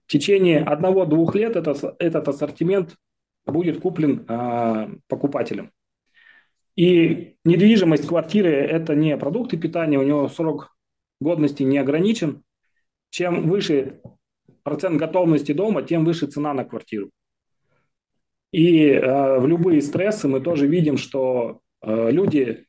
В 0.07 0.13
течение 0.13 0.63
одного-двух 0.63 1.35
лет 1.35 1.57
этот, 1.57 1.97
этот 1.99 2.29
ассортимент 2.29 2.97
будет 3.45 3.81
куплен 3.81 4.25
э, 4.29 4.89
покупателем. 5.09 5.71
И 6.77 7.37
недвижимость 7.45 8.07
квартиры– 8.07 8.51
это 8.51 8.95
не 8.95 9.17
продукты 9.17 9.57
питания, 9.57 9.99
у 9.99 10.03
него 10.03 10.29
срок 10.29 10.77
годности 11.21 11.63
не 11.63 11.79
ограничен. 11.79 12.45
Чем 13.11 13.49
выше 13.49 14.01
процент 14.63 14.99
готовности 14.99 15.53
дома, 15.53 15.83
тем 15.83 16.05
выше 16.05 16.27
цена 16.27 16.53
на 16.53 16.65
квартиру. 16.65 17.11
И 18.53 18.89
э, 18.89 19.39
в 19.39 19.47
любые 19.47 19.81
стрессы 19.81 20.29
мы 20.29 20.41
тоже 20.41 20.67
видим, 20.67 20.99
что 20.99 21.61
э, 21.83 22.11
люди, 22.11 22.67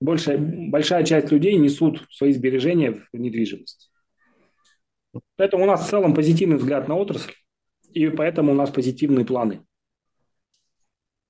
большая, 0.00 0.38
большая 0.38 1.04
часть 1.04 1.30
людей 1.30 1.56
несут 1.56 2.06
свои 2.10 2.32
сбережения 2.32 2.92
в 3.12 3.16
недвижимость. 3.16 3.92
Поэтому 5.36 5.64
у 5.64 5.66
нас 5.66 5.86
в 5.86 5.90
целом 5.90 6.14
позитивный 6.14 6.56
взгляд 6.56 6.88
на 6.88 6.96
отрасль, 6.96 7.32
и 7.92 8.08
поэтому 8.08 8.52
у 8.52 8.54
нас 8.54 8.70
позитивные 8.70 9.24
планы. 9.24 9.64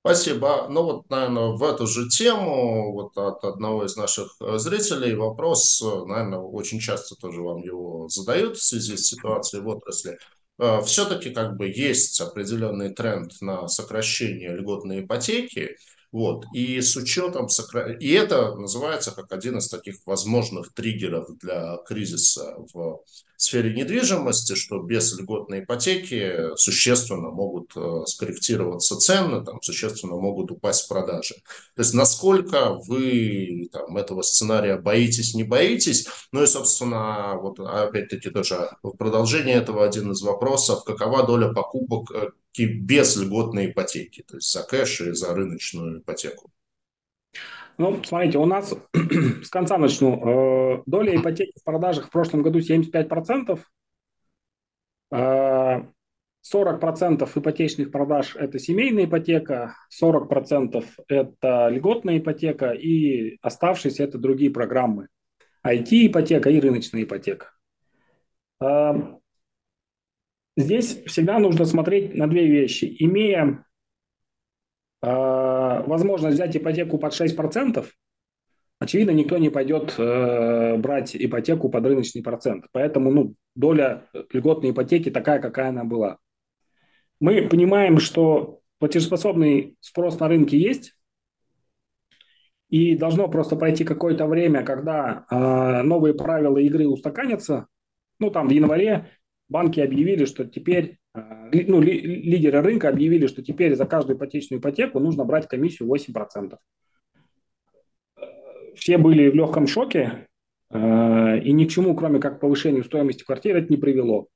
Спасибо. 0.05 0.67
Ну 0.69 0.83
вот, 0.83 1.09
наверное, 1.09 1.47
в 1.57 1.63
эту 1.63 1.87
же 1.87 2.07
тему 2.09 2.93
вот 2.93 3.17
от 3.17 3.43
одного 3.43 3.85
из 3.85 3.97
наших 3.97 4.35
э, 4.39 4.59
зрителей 4.59 5.15
вопрос, 5.15 5.81
э, 5.81 6.05
наверное, 6.05 6.37
очень 6.39 6.79
часто 6.79 7.15
тоже 7.15 7.41
вам 7.41 7.63
его 7.63 8.07
задают 8.07 8.57
в 8.57 8.63
связи 8.63 8.97
с 8.97 9.07
ситуацией 9.07 9.63
в 9.63 9.67
отрасли. 9.67 10.19
Э, 10.59 10.81
Все-таки 10.83 11.31
как 11.31 11.57
бы 11.57 11.67
есть 11.69 12.21
определенный 12.21 12.93
тренд 12.93 13.31
на 13.41 13.67
сокращение 13.67 14.55
льготной 14.55 14.99
ипотеки, 15.01 15.75
вот. 16.15 16.45
И 16.53 16.79
с 16.79 16.95
учетом, 16.95 17.47
и 17.99 18.11
это 18.13 18.55
называется 18.55 19.11
как 19.11 19.33
один 19.33 19.57
из 19.57 19.67
таких 19.67 19.95
возможных 20.05 20.73
триггеров 20.73 21.27
для 21.39 21.75
кризиса 21.85 22.55
в 22.73 23.01
сфере 23.35 23.73
недвижимости, 23.73 24.55
что 24.55 24.79
без 24.79 25.13
льготной 25.19 25.59
ипотеки 25.59 26.55
существенно 26.55 27.31
могут 27.31 27.73
э, 27.75 28.03
скорректироваться 28.05 28.95
цены, 28.95 29.43
там, 29.43 29.61
существенно 29.61 30.15
могут 30.15 30.51
упасть 30.51 30.87
продажи. 30.87 31.35
То 31.75 31.81
есть 31.81 31.93
насколько 31.93 32.75
вы 32.87 33.67
там, 33.73 33.97
этого 33.97 34.21
сценария 34.21 34.77
боитесь, 34.77 35.35
не 35.35 35.43
боитесь? 35.43 36.07
Ну 36.31 36.43
и, 36.43 36.47
собственно, 36.47 37.37
вот 37.41 37.59
опять-таки 37.59 38.29
тоже 38.29 38.69
в 38.83 38.91
продолжение 38.91 39.55
этого 39.55 39.83
один 39.83 40.13
из 40.13 40.21
вопросов, 40.21 40.85
какова 40.85 41.27
доля 41.27 41.51
покупок 41.51 42.09
э, 42.15 42.29
без 42.63 43.15
льготной 43.17 43.71
ипотеки, 43.71 44.23
то 44.23 44.37
есть 44.37 44.51
за 44.51 44.63
кэш 44.63 45.01
и 45.01 45.11
за 45.11 45.33
рыночную 45.33 45.99
ипотеку? 45.99 46.51
Ну, 47.77 48.01
смотрите, 48.03 48.37
у 48.37 48.45
нас 48.45 48.73
с 49.43 49.49
конца 49.49 49.77
начну. 49.77 50.77
Э, 50.77 50.83
доля 50.85 51.15
ипотеки 51.15 51.59
в 51.59 51.63
продажах 51.63 52.07
в 52.07 52.11
прошлом 52.11 52.41
году 52.41 52.59
75%. 52.59 53.59
Э, 55.11 55.81
40% 56.53 57.29
ипотечных 57.35 57.91
продаж– 57.91 58.35
это 58.39 58.59
семейная 58.59 59.05
ипотека, 59.05 59.75
40%– 60.01 60.85
это 61.07 61.69
льготная 61.69 62.19
ипотека, 62.19 62.71
и 62.71 63.37
оставшиеся– 63.41 64.03
это 64.05 64.19
другие 64.19 64.51
программы. 64.51 65.07
IT-ипотека 65.65 66.51
и 66.51 66.59
рыночная 66.59 67.03
ипотека. 67.03 67.51
Здесь 70.57 71.03
всегда 71.05 71.39
нужно 71.39 71.65
смотреть 71.65 72.15
на 72.15 72.27
две 72.27 72.47
вещи. 72.47 72.95
Имея 72.99 73.65
возможность 75.01 76.35
взять 76.35 76.55
ипотеку 76.57 76.97
под 76.97 77.13
6%, 77.13 77.85
очевидно, 78.79 79.11
никто 79.11 79.37
не 79.37 79.49
пойдет 79.49 79.93
э, 79.97 80.77
брать 80.77 81.15
ипотеку 81.15 81.69
под 81.69 81.85
рыночный 81.85 82.23
процент. 82.23 82.65
Поэтому 82.71 83.11
ну, 83.11 83.35
доля 83.55 84.07
льготной 84.31 84.71
ипотеки 84.71 85.11
такая, 85.11 85.39
какая 85.39 85.69
она 85.69 85.83
была. 85.83 86.17
Мы 87.19 87.47
понимаем, 87.47 87.99
что 87.99 88.61
платежеспособный 88.79 89.77
спрос 89.79 90.19
на 90.19 90.27
рынке 90.27 90.57
есть, 90.57 90.93
и 92.69 92.97
должно 92.97 93.27
просто 93.27 93.55
пройти 93.55 93.83
какое-то 93.83 94.25
время, 94.25 94.63
когда 94.63 95.25
э, 95.29 95.83
новые 95.83 96.13
правила 96.13 96.57
игры 96.57 96.87
устаканятся. 96.87 97.67
Ну, 98.19 98.31
там 98.31 98.47
в 98.47 98.51
январе 98.51 99.11
банки 99.49 99.79
объявили, 99.79 100.25
что 100.25 100.45
теперь, 100.45 100.97
э, 101.13 101.21
ну, 101.67 101.81
ли, 101.81 101.99
лидеры 101.99 102.61
рынка 102.61 102.89
объявили, 102.89 103.27
что 103.27 103.43
теперь 103.43 103.75
за 103.75 103.85
каждую 103.85 104.17
ипотечную 104.17 104.59
ипотеку 104.59 104.99
нужно 104.99 105.25
брать 105.25 105.47
комиссию 105.47 105.89
8% 105.89 106.57
все 108.75 108.97
были 108.97 109.29
в 109.29 109.35
легком 109.35 109.67
шоке, 109.67 110.27
э, 110.69 111.39
и 111.39 111.51
ни 111.51 111.65
к 111.65 111.71
чему, 111.71 111.95
кроме 111.95 112.19
как 112.19 112.39
повышению 112.39 112.83
стоимости 112.83 113.23
квартир, 113.23 113.57
это 113.57 113.69
не 113.69 113.77
привело. 113.77 114.27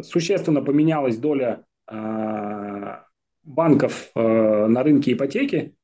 Существенно 0.00 0.62
поменялась 0.62 1.16
доля 1.16 1.64
э, 1.90 2.96
банков 3.44 4.10
на 4.14 4.82
рынке 4.82 5.12
ипотеки, 5.12 5.74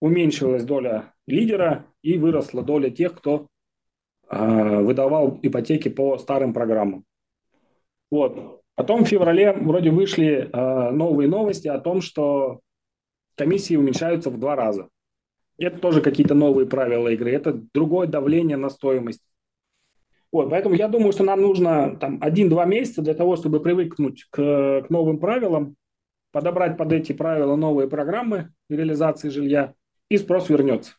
уменьшилась 0.00 0.64
доля 0.64 1.14
лидера 1.26 1.86
и 2.02 2.18
выросла 2.18 2.62
доля 2.62 2.90
тех, 2.90 3.14
кто 3.14 3.48
выдавал 4.28 5.38
ипотеки 5.42 5.88
по 5.88 6.18
старым 6.18 6.52
программам. 6.52 7.04
Вот. 8.12 8.60
Потом 8.74 9.04
в 9.04 9.08
феврале 9.08 9.54
вроде 9.54 9.90
вышли 9.90 10.50
новые 10.52 11.30
новости 11.30 11.66
о 11.66 11.78
том, 11.78 12.02
что 12.02 12.60
комиссии 13.36 13.74
уменьшаются 13.74 14.28
в 14.28 14.38
два 14.38 14.54
раза. 14.54 14.88
Это 15.56 15.78
тоже 15.78 16.02
какие-то 16.02 16.34
новые 16.34 16.66
правила 16.66 17.08
игры, 17.08 17.32
это 17.32 17.58
другое 17.72 18.06
давление 18.06 18.58
на 18.58 18.68
стоимость. 18.68 19.22
Вот, 20.30 20.50
поэтому 20.50 20.74
я 20.74 20.88
думаю, 20.88 21.12
что 21.12 21.24
нам 21.24 21.40
нужно 21.40 21.96
там 21.96 22.18
один-два 22.20 22.66
месяца 22.66 23.00
для 23.00 23.14
того, 23.14 23.36
чтобы 23.36 23.60
привыкнуть 23.60 24.24
к, 24.30 24.82
к 24.82 24.86
новым 24.90 25.18
правилам, 25.18 25.76
подобрать 26.32 26.76
под 26.76 26.92
эти 26.92 27.12
правила 27.12 27.56
новые 27.56 27.88
программы 27.88 28.52
реализации 28.68 29.30
жилья, 29.30 29.72
и 30.10 30.18
спрос 30.18 30.50
вернется. 30.50 30.96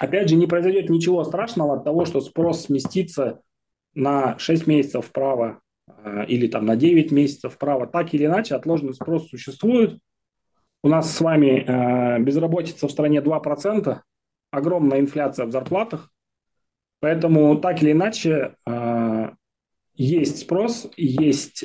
Опять 0.00 0.28
же, 0.28 0.34
не 0.34 0.48
произойдет 0.48 0.90
ничего 0.90 1.22
страшного 1.22 1.74
от 1.76 1.84
того, 1.84 2.06
что 2.06 2.20
спрос 2.20 2.62
сместится 2.62 3.40
на 3.94 4.36
6 4.38 4.66
месяцев 4.66 5.06
вправо 5.06 5.60
э, 5.60 5.67
или 6.28 6.46
там 6.46 6.66
на 6.66 6.76
9 6.76 7.12
месяцев 7.12 7.54
вправо. 7.54 7.86
Так 7.86 8.14
или 8.14 8.26
иначе, 8.26 8.54
отложенный 8.54 8.94
спрос 8.94 9.28
существует, 9.28 9.98
у 10.82 10.88
нас 10.88 11.12
с 11.12 11.20
вами 11.20 11.64
э, 11.66 12.22
безработица 12.22 12.86
в 12.86 12.90
стране 12.90 13.18
2%, 13.18 14.00
огромная 14.50 15.00
инфляция 15.00 15.46
в 15.46 15.50
зарплатах, 15.50 16.12
поэтому 17.00 17.56
так 17.58 17.82
или 17.82 17.92
иначе 17.92 18.54
э, 18.66 19.30
есть 19.94 20.38
спрос, 20.38 20.88
есть 20.96 21.64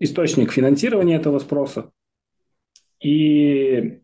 источник 0.00 0.52
финансирования 0.52 1.16
этого 1.16 1.38
спроса, 1.38 1.90
и 3.00 4.00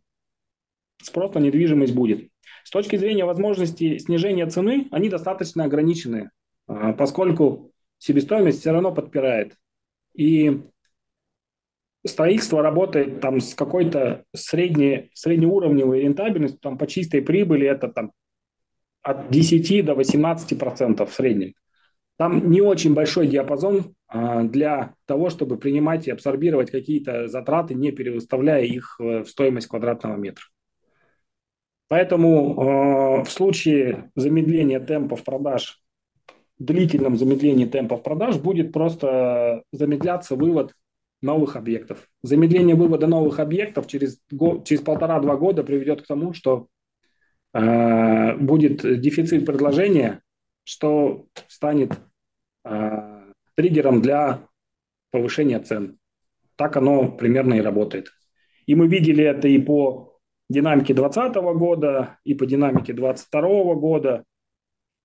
спрос 1.03 1.35
на 1.35 1.38
недвижимость 1.38 1.94
будет. 1.94 2.29
С 2.64 2.70
точки 2.70 2.96
зрения 2.96 3.24
возможности 3.24 3.96
снижения 3.98 4.46
цены, 4.46 4.88
они 4.90 5.09
достаточно 5.09 5.64
ограничены, 5.64 6.31
поскольку 6.66 7.69
себестоимость 8.00 8.60
все 8.60 8.72
равно 8.72 8.92
подпирает. 8.92 9.56
И 10.14 10.62
строительство 12.04 12.62
работает 12.62 13.20
там 13.20 13.40
с 13.40 13.54
какой-то 13.54 14.24
средней, 14.34 15.10
среднеуровневой 15.14 16.00
рентабельностью, 16.00 16.58
там 16.60 16.78
по 16.78 16.86
чистой 16.86 17.22
прибыли 17.22 17.68
это 17.68 17.88
там 17.88 18.12
от 19.02 19.30
10 19.30 19.84
до 19.84 19.94
18 19.94 20.58
процентов 20.58 21.10
в 21.10 21.14
среднем. 21.14 21.54
Там 22.16 22.50
не 22.50 22.60
очень 22.60 22.94
большой 22.94 23.28
диапазон 23.28 23.94
а, 24.08 24.42
для 24.42 24.94
того, 25.06 25.30
чтобы 25.30 25.58
принимать 25.58 26.06
и 26.06 26.10
абсорбировать 26.10 26.70
какие-то 26.70 27.28
затраты, 27.28 27.74
не 27.74 27.92
перевыставляя 27.92 28.64
их 28.64 28.96
в 28.98 29.24
стоимость 29.24 29.68
квадратного 29.68 30.16
метра. 30.16 30.44
Поэтому 31.88 32.54
э, 32.54 33.24
в 33.24 33.30
случае 33.30 34.12
замедления 34.14 34.78
темпов 34.78 35.24
продаж, 35.24 35.82
длительном 36.61 37.16
замедлении 37.16 37.64
темпов 37.64 38.03
продаж 38.03 38.38
будет 38.38 38.73
просто 38.73 39.64
замедляться 39.73 40.37
вывод 40.37 40.75
новых 41.23 41.57
объектов. 41.57 42.07
Замедление 42.23 42.77
вывода 42.77 43.07
новых 43.07 43.40
объектов 43.40 43.87
через, 43.87 44.20
через 44.64 44.81
полтора-два 44.83 45.37
года 45.37 45.64
приведет 45.64 46.03
к 46.03 46.07
тому, 46.07 46.33
что 46.33 46.68
э, 47.53 48.37
будет 48.37 49.01
дефицит 49.01 49.46
предложения, 49.46 50.23
что 50.64 51.27
станет 51.49 51.99
э, 52.64 53.33
триггером 53.55 54.03
для 54.03 54.46
повышения 55.11 55.61
цен. 55.61 55.99
Так 56.57 56.77
оно 56.77 57.11
примерно 57.11 57.55
и 57.55 57.61
работает. 57.61 58.12
И 58.66 58.75
мы 58.75 58.87
видели 58.87 59.25
это 59.25 59.49
и 59.49 59.59
по 59.59 60.18
динамике 60.51 60.94
2020 60.94 61.35
года, 61.59 62.18
и 62.25 62.35
по 62.35 62.44
динамике 62.44 62.92
2022 62.92 63.75
года. 63.75 64.25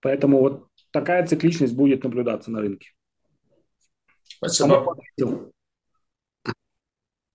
Поэтому 0.02 0.40
вот 0.40 0.68
такая 0.96 1.28
цикличность 1.28 1.76
будет 1.76 2.06
наблюдаться 2.06 2.50
на 2.52 2.62
рынке. 2.62 2.94
Спасибо. 4.24 4.96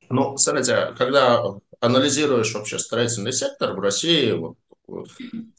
Ну, 0.09 0.37
смотрите, 0.39 0.95
когда 0.97 1.45
анализируешь 1.79 2.55
вообще 2.55 2.79
строительный 2.79 3.35
сектор 3.35 3.75
в 3.75 3.81
России, 3.81 4.33
вот, 4.33 4.57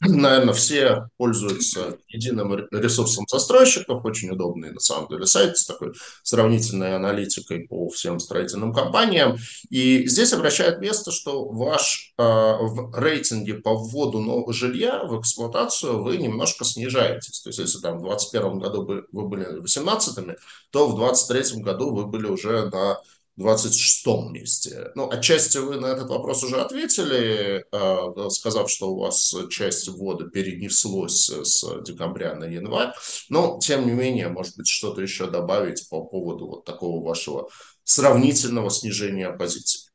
наверное, 0.00 0.54
все 0.54 1.08
пользуются 1.16 1.98
единым 2.08 2.54
ресурсом 2.70 3.24
застройщиков, 3.28 4.04
очень 4.04 4.30
удобный 4.30 4.72
на 4.72 4.80
самом 4.80 5.08
деле 5.08 5.26
сайт 5.26 5.56
с 5.56 5.66
такой 5.66 5.92
сравнительной 6.22 6.96
аналитикой 6.96 7.66
по 7.68 7.88
всем 7.88 8.20
строительным 8.20 8.72
компаниям. 8.72 9.36
И 9.70 10.06
здесь 10.06 10.32
обращает 10.32 10.80
место, 10.80 11.10
что 11.10 11.44
ваш 11.48 12.12
э, 12.18 12.22
в 12.22 12.98
рейтинге 12.98 13.54
по 13.54 13.74
вводу 13.74 14.20
нового 14.20 14.52
жилья 14.52 15.04
в 15.04 15.20
эксплуатацию 15.20 16.02
вы 16.02 16.16
немножко 16.16 16.64
снижаетесь. 16.64 17.40
То 17.40 17.50
есть, 17.50 17.58
если 17.58 17.78
там 17.78 17.98
в 17.98 18.02
2021 18.02 18.58
году 18.58 18.84
вы, 18.84 19.28
были 19.28 19.60
18 19.60 20.36
то 20.70 20.88
в 20.88 20.96
2023 20.96 21.62
году 21.62 21.94
вы 21.94 22.06
были 22.06 22.26
уже 22.26 22.68
на 22.70 22.98
26 23.36 24.06
месте. 24.30 24.90
Ну, 24.94 25.08
отчасти 25.08 25.58
вы 25.58 25.80
на 25.80 25.86
этот 25.86 26.10
вопрос 26.10 26.44
уже 26.44 26.60
ответили, 26.60 27.64
а, 27.72 28.28
сказав, 28.30 28.70
что 28.70 28.92
у 28.92 29.00
вас 29.00 29.34
часть 29.50 29.88
ввода 29.88 30.28
перенеслось 30.28 31.30
с 31.30 31.82
декабря 31.82 32.34
на 32.34 32.44
январь. 32.44 32.92
Но, 33.30 33.58
тем 33.60 33.86
не 33.86 33.92
менее, 33.92 34.28
может 34.28 34.56
быть, 34.56 34.68
что-то 34.68 35.00
еще 35.00 35.30
добавить 35.30 35.88
по 35.88 36.04
поводу 36.04 36.46
вот 36.46 36.64
такого 36.64 37.02
вашего 37.02 37.48
сравнительного 37.84 38.70
снижения 38.70 39.30
позиций. 39.30 39.88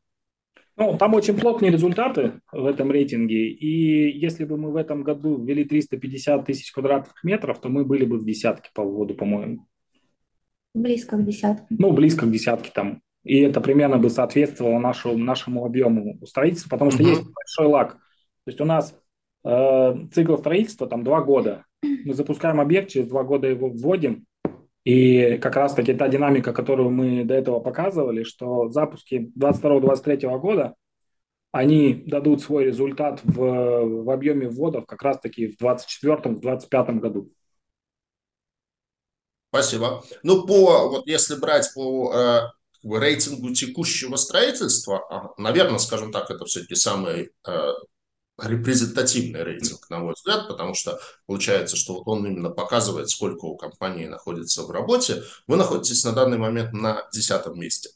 Ну, 0.76 0.95
там 0.95 1.15
очень 1.15 1.36
плотные 1.36 1.71
результаты 1.71 2.39
в 2.52 2.65
этом 2.65 2.91
рейтинге. 2.91 3.50
И 3.50 4.15
если 4.19 4.45
бы 4.45 4.58
мы 4.58 4.71
в 4.71 4.76
этом 4.76 5.04
году 5.04 5.43
ввели 5.43 5.63
350 5.63 6.45
тысяч 6.45 6.71
квадратных 6.71 7.23
метров, 7.23 7.60
то 7.60 7.69
мы 7.69 7.84
были 7.84 8.06
бы 8.06 8.19
в 8.19 8.26
десятке 8.26 8.69
по 8.76 8.84
вводу, 8.84 9.15
по-моему. 9.15 9.65
Близко 10.76 11.17
к 11.17 11.26
десятке. 11.26 11.65
Ну, 11.69 11.91
близко 11.91 12.28
к 12.28 12.32
десятке 12.32 12.69
там 12.71 13.02
и 13.27 13.41
это 13.41 13.61
примерно 13.61 13.97
бы 13.97 14.09
соответствовало 14.09 14.79
нашу, 14.79 15.17
нашему 15.17 15.65
объему 15.65 16.17
строительства, 16.25 16.69
потому 16.69 16.91
что 16.91 17.03
uh-huh. 17.03 17.09
есть 17.09 17.23
большой 17.23 17.67
лаг. 17.67 17.93
То 17.93 18.51
есть 18.51 18.61
у 18.61 18.65
нас 18.65 18.97
э, 19.43 19.95
цикл 20.13 20.37
строительства 20.37 20.87
там 20.87 21.03
два 21.03 21.21
года. 21.21 21.65
Мы 21.81 22.13
запускаем 22.13 22.61
объект, 22.61 22.89
через 22.89 23.07
два 23.07 23.23
года 23.23 23.47
его 23.47 23.69
вводим, 23.69 24.25
и 24.85 25.37
как 25.39 25.57
раз-таки 25.57 25.93
та 25.93 26.07
динамика, 26.07 26.53
которую 26.53 26.89
мы 26.91 27.25
до 27.25 27.33
этого 27.33 27.59
показывали, 27.59 28.23
что 28.23 28.69
запуски 28.69 29.29
22-23 29.37 30.39
года, 30.39 30.75
они 31.51 31.93
дадут 31.93 32.41
свой 32.41 32.63
результат 32.63 33.19
в, 33.23 34.03
в 34.03 34.09
объеме 34.09 34.47
вводов 34.47 34.85
как 34.85 35.01
раз-таки 35.01 35.47
в 35.47 35.61
24-25 35.61 36.99
году. 36.99 37.29
Спасибо. 39.49 40.03
Ну, 40.23 40.45
по, 40.45 40.87
вот 40.87 41.07
если 41.07 41.35
брать 41.35 41.69
по 41.73 42.13
э, 42.13 42.39
рейтингу 42.95 43.54
текущего 43.54 44.15
строительства, 44.15 45.02
а, 45.10 45.34
наверное, 45.38 45.80
скажем 45.80 46.12
так, 46.12 46.32
это 46.32 46.45
все-таки 46.45 46.76
самый 46.76 47.32
э, 47.47 47.73
репрезентативный 48.41 49.43
рейтинг, 49.43 49.89
на 49.89 50.00
мой 50.00 50.13
взгляд, 50.13 50.47
потому 50.47 50.73
что 50.73 51.00
получается, 51.26 51.76
что 51.76 51.95
вот 51.95 52.04
он 52.08 52.26
именно 52.26 52.50
показывает, 52.50 53.10
сколько 53.10 53.45
у 53.45 53.58
компании 53.58 54.06
находится 54.06 54.63
в 54.63 54.71
работе. 54.71 55.23
Вы 55.47 55.58
находитесь 55.58 56.04
на 56.04 56.13
данный 56.13 56.38
момент 56.38 56.73
на 56.73 57.08
десятом 57.12 57.60
месте. 57.60 57.89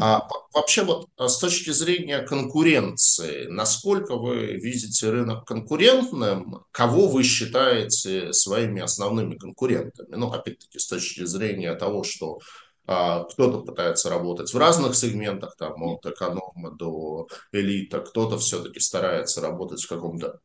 А 0.00 0.28
вообще 0.52 0.84
вот 0.84 1.08
а 1.16 1.28
с 1.28 1.38
точки 1.38 1.70
зрения 1.70 2.20
конкуренции, 2.20 3.46
насколько 3.46 4.16
вы 4.16 4.54
видите 4.56 5.10
рынок 5.10 5.46
конкурентным, 5.46 6.64
кого 6.70 7.08
вы 7.08 7.22
считаете 7.22 8.32
своими 8.32 8.82
основными 8.82 9.36
конкурентами? 9.36 10.14
Ну, 10.14 10.30
опять-таки, 10.30 10.78
с 10.78 10.86
точки 10.86 11.24
зрения 11.24 11.74
того, 11.74 12.04
что 12.04 12.40
кто-то 12.84 13.60
пытается 13.60 14.10
работать 14.10 14.52
в 14.52 14.58
разных 14.58 14.96
сегментах, 14.96 15.56
там, 15.56 15.82
от 15.82 16.04
эконома 16.06 16.72
до 16.72 17.28
элита, 17.52 18.00
кто-то 18.00 18.38
все-таки 18.38 18.80
старается 18.80 19.40
работать 19.40 19.82
в 19.82 19.88
каком-то 19.88 20.40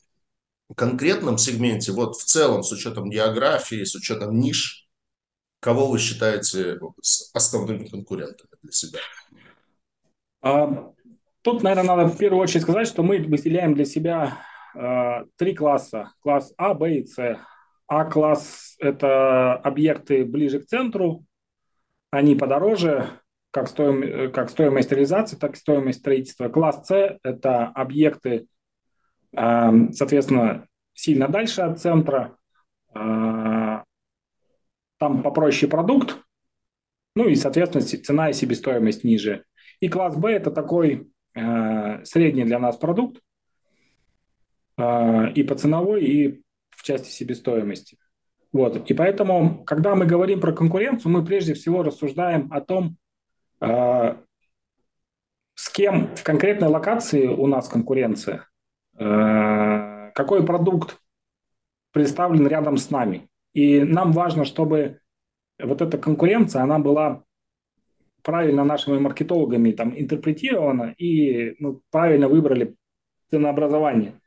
конкретном 0.75 1.37
сегменте. 1.37 1.91
Вот 1.91 2.15
в 2.15 2.23
целом, 2.23 2.63
с 2.63 2.71
учетом 2.71 3.09
географии, 3.09 3.83
с 3.83 3.95
учетом 3.95 4.39
ниш, 4.39 4.87
кого 5.59 5.87
вы 5.87 5.99
считаете 5.99 6.79
основными 7.33 7.87
конкурентами 7.87 8.51
для 8.61 8.71
себя? 8.71 8.99
А, 10.41 10.91
тут, 11.41 11.63
наверное, 11.63 11.95
надо 11.95 12.05
в 12.09 12.17
первую 12.17 12.41
очередь 12.41 12.63
сказать, 12.63 12.87
что 12.87 13.03
мы 13.03 13.19
выделяем 13.19 13.73
для 13.73 13.85
себя 13.85 14.37
э, 14.75 15.25
три 15.37 15.55
класса. 15.55 16.11
Класс 16.21 16.53
А, 16.57 16.73
Б 16.73 16.97
и 16.97 17.05
С. 17.05 17.39
А-класс– 17.87 18.75
это 18.79 19.53
объекты 19.53 20.25
ближе 20.25 20.59
к 20.59 20.65
центру, 20.65 21.23
они 22.15 22.35
подороже, 22.35 23.09
как, 23.51 23.67
стоим, 23.67 24.31
как 24.31 24.49
стоимость 24.49 24.91
реализации, 24.91 25.37
так 25.37 25.53
и 25.53 25.57
стоимость 25.57 25.99
строительства. 25.99 26.49
Класс 26.49 26.87
С– 26.87 27.19
это 27.23 27.67
объекты, 27.67 28.47
соответственно, 29.31 30.67
сильно 30.93 31.27
дальше 31.27 31.61
от 31.61 31.79
центра, 31.79 32.37
а, 32.93 33.83
там 34.97 35.21
попроще 35.21 35.69
продукт, 35.69 36.17
ну 37.15 37.27
и, 37.27 37.35
соответственно, 37.35 37.83
цена 37.85 38.29
и 38.29 38.33
себестоимость 38.33 39.03
ниже. 39.03 39.43
И 39.79 39.89
класс 39.89 40.15
Б– 40.15 40.31
это 40.33 40.51
такой 40.51 41.11
э, 41.33 42.03
средний 42.05 42.45
для 42.45 42.59
нас 42.59 42.77
продукт 42.77 43.21
э, 44.77 45.31
и 45.33 45.43
по 45.43 45.55
ценовой, 45.55 46.03
и 46.03 46.43
в 46.69 46.83
части 46.83 47.09
себестоимости. 47.09 47.97
Вот. 48.55 48.89
И 48.89 48.93
поэтому, 48.93 49.65
когда 49.65 49.95
мы 49.95 50.05
говорим 50.05 50.39
про 50.39 50.53
конкуренцию, 50.53 51.11
мы 51.11 51.25
прежде 51.25 51.53
всего 51.53 51.83
рассуждаем 51.83 52.47
о 52.53 52.61
том, 52.61 52.95
э, 53.59 54.15
с 55.55 55.69
кем 55.73 56.15
в 56.15 56.23
конкретной 56.23 56.69
локации 56.69 57.27
у 57.27 57.47
нас 57.47 57.67
конкуренция, 57.67 58.47
э, 58.97 60.11
какой 60.15 60.45
продукт 60.45 61.01
представлен 61.91 62.47
рядом 62.47 62.77
с 62.77 62.89
нами. 62.89 63.27
И 63.51 63.81
нам 63.81 64.13
важно, 64.13 64.45
чтобы 64.45 65.01
вот 65.61 65.81
эта 65.81 65.97
конкуренция, 65.97 66.61
она 66.61 66.79
была 66.79 67.23
правильно 68.23 68.63
нашими 68.63 68.97
маркетологами 68.99 69.73
там 69.73 69.99
интерпретирована 69.99 70.95
и 70.97 71.57
ну, 71.59 71.81
правильно 71.91 72.29
выбрали 72.29 72.77
ценообразование. 73.29 74.17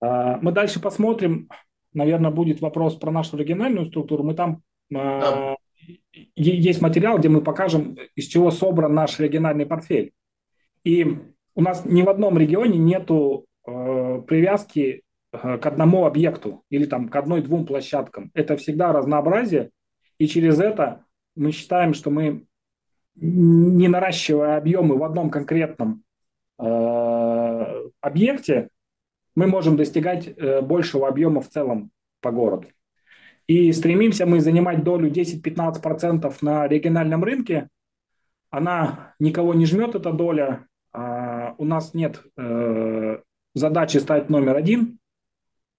Э, 0.00 0.38
мы 0.40 0.50
дальше 0.52 0.80
посмотрим, 0.80 1.50
наверное, 1.94 2.30
будет 2.30 2.60
вопрос 2.60 2.96
про 2.96 3.10
нашу 3.10 3.36
региональную 3.36 3.86
структуру. 3.86 4.24
Мы 4.24 4.34
там 4.34 4.62
да. 4.90 5.56
э, 5.76 6.22
есть 6.36 6.80
материал, 6.80 7.18
где 7.18 7.28
мы 7.28 7.40
покажем, 7.40 7.96
из 8.14 8.26
чего 8.26 8.50
собран 8.50 8.94
наш 8.94 9.18
региональный 9.18 9.66
портфель. 9.66 10.12
И 10.84 11.18
у 11.54 11.60
нас 11.62 11.84
ни 11.84 12.02
в 12.02 12.08
одном 12.08 12.38
регионе 12.38 12.78
нету 12.78 13.46
э, 13.66 14.22
привязки 14.26 15.02
э, 15.32 15.58
к 15.58 15.66
одному 15.66 16.06
объекту 16.06 16.62
или 16.70 16.86
там 16.86 17.08
к 17.08 17.16
одной-двум 17.16 17.66
площадкам. 17.66 18.30
Это 18.34 18.56
всегда 18.56 18.92
разнообразие, 18.92 19.70
и 20.18 20.26
через 20.26 20.60
это 20.60 21.04
мы 21.34 21.52
считаем, 21.52 21.94
что 21.94 22.10
мы 22.10 22.46
не 23.14 23.88
наращивая 23.88 24.56
объемы 24.56 24.96
в 24.96 25.04
одном 25.04 25.30
конкретном 25.30 26.02
э, 26.58 27.90
объекте, 28.00 28.68
мы 29.34 29.46
можем 29.46 29.76
достигать 29.76 30.28
э, 30.28 30.60
большего 30.60 31.08
объема 31.08 31.40
в 31.40 31.48
целом 31.48 31.90
по 32.20 32.30
городу. 32.30 32.68
И 33.46 33.72
стремимся 33.72 34.26
мы 34.26 34.40
занимать 34.40 34.84
долю 34.84 35.10
10-15% 35.10 36.34
на 36.42 36.68
региональном 36.68 37.24
рынке. 37.24 37.68
Она 38.50 39.14
никого 39.18 39.54
не 39.54 39.66
жмет, 39.66 39.94
эта 39.94 40.12
доля. 40.12 40.66
А 40.92 41.54
у 41.58 41.64
нас 41.64 41.94
нет 41.94 42.22
э, 42.36 43.18
задачи 43.54 43.96
стать 43.98 44.30
номер 44.30 44.56
один 44.56 44.98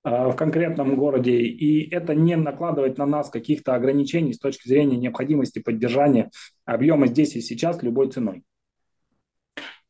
э, 0.04 0.10
в 0.10 0.36
конкретном 0.36 0.96
городе. 0.96 1.39
И 1.39 1.89
это 1.89 2.16
не 2.16 2.36
накладывает 2.36 2.98
на 2.98 3.06
нас 3.06 3.30
каких-то 3.30 3.76
ограничений 3.76 4.34
с 4.34 4.39
точки 4.39 4.68
зрения 4.68 4.98
необходимости 4.98 5.60
поддержания 5.60 6.32
объема 6.66 7.08
здесь 7.08 7.36
и 7.36 7.42
сейчас 7.42 7.82
любой 7.84 8.10
ценой. 8.10 8.44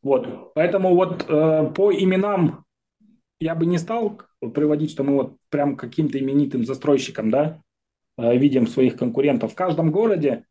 Вот. 0.02 0.54
Поэтому 0.54 0.94
вот 0.94 1.26
э, 1.28 1.72
по 1.74 1.92
именам 1.94 2.66
я 3.44 3.56
бы 3.56 3.66
не 3.66 3.78
стал 3.78 4.22
приводить, 4.40 4.92
что 4.92 5.04
мы 5.04 5.14
вот 5.14 5.38
прям 5.50 5.76
каким-то 5.76 6.18
именитым 6.20 6.66
застройщиком, 6.66 7.30
да, 7.30 7.62
э, 8.18 8.38
видим 8.38 8.68
своих 8.68 8.96
конкурентов. 8.98 9.52
В 9.52 9.56
каждом 9.56 9.92
городе 9.92 10.46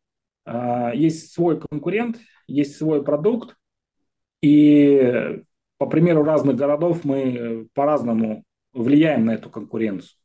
э, 0.45 0.91
есть 0.93 1.33
свой 1.33 1.59
конкурент, 1.59 2.19
есть 2.47 2.77
свой 2.77 3.03
продукт, 3.03 3.55
и 4.41 5.41
по 5.77 5.87
примеру 5.87 6.23
разных 6.23 6.55
городов 6.55 7.03
мы 7.03 7.67
по-разному 7.73 8.43
влияем 8.73 9.25
на 9.25 9.35
эту 9.35 9.49
конкуренцию. 9.49 10.17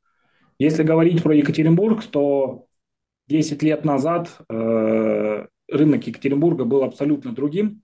Если 0.58 0.82
говорить 0.82 1.22
про 1.22 1.34
Екатеринбург, 1.34 2.04
то 2.04 2.66
10 3.28 3.62
лет 3.62 3.84
назад 3.84 4.40
э, 4.48 5.46
рынок 5.68 6.06
Екатеринбурга 6.06 6.64
был 6.64 6.82
абсолютно 6.82 7.32
другим 7.32 7.82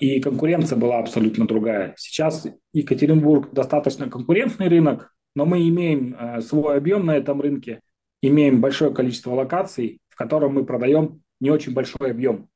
и 0.00 0.20
конкуренция 0.20 0.78
была 0.78 0.98
абсолютно 0.98 1.46
другая. 1.46 1.94
Сейчас 1.96 2.46
Екатеринбург 2.72 3.52
достаточно 3.52 4.08
конкурентный 4.08 4.68
рынок, 4.68 5.12
но 5.34 5.46
мы 5.46 5.68
имеем 5.68 6.14
э, 6.14 6.40
свой 6.42 6.76
объем 6.76 7.06
на 7.06 7.16
этом 7.16 7.40
рынке, 7.40 7.80
имеем 8.22 8.60
большое 8.60 8.94
количество 8.94 9.32
локаций, 9.32 10.00
в 10.08 10.16
котором 10.16 10.54
мы 10.54 10.64
продаем 10.64 11.22
не 11.40 11.50
очень 11.50 11.74
большой 11.74 12.12
объем. 12.12 12.48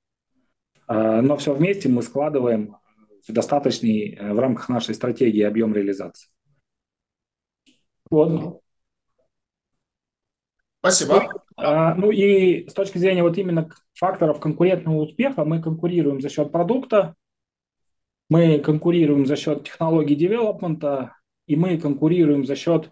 Э, 0.89 1.21
но 1.21 1.37
все 1.37 1.55
вместе 1.55 1.89
мы 1.89 2.03
складываем 2.03 2.77
в 3.27 3.33
достаточный 3.33 4.15
э, 4.15 4.33
в 4.33 4.39
рамках 4.39 4.69
нашей 4.69 4.95
стратегии 4.95 5.43
объем 5.43 5.75
реализации. 5.75 6.29
Вот. 8.11 8.63
Спасибо. 10.79 11.29
А, 11.57 11.95
ну 11.97 12.13
и 12.13 12.69
с 12.69 12.73
точки 12.73 12.99
зрения 12.99 13.23
вот 13.23 13.37
именно 13.37 13.69
факторов 13.99 14.41
конкурентного 14.41 14.99
успеха 14.99 15.45
мы 15.45 15.61
конкурируем 15.61 16.21
за 16.21 16.29
счет 16.29 16.53
продукта, 16.53 17.15
мы 18.31 18.59
конкурируем 18.61 19.27
за 19.27 19.37
счет 19.37 19.65
технологий 19.65 20.15
девелопмента, 20.15 21.17
и 21.47 21.57
мы 21.57 21.79
конкурируем 21.79 22.45
за 22.45 22.55
счет 22.55 22.91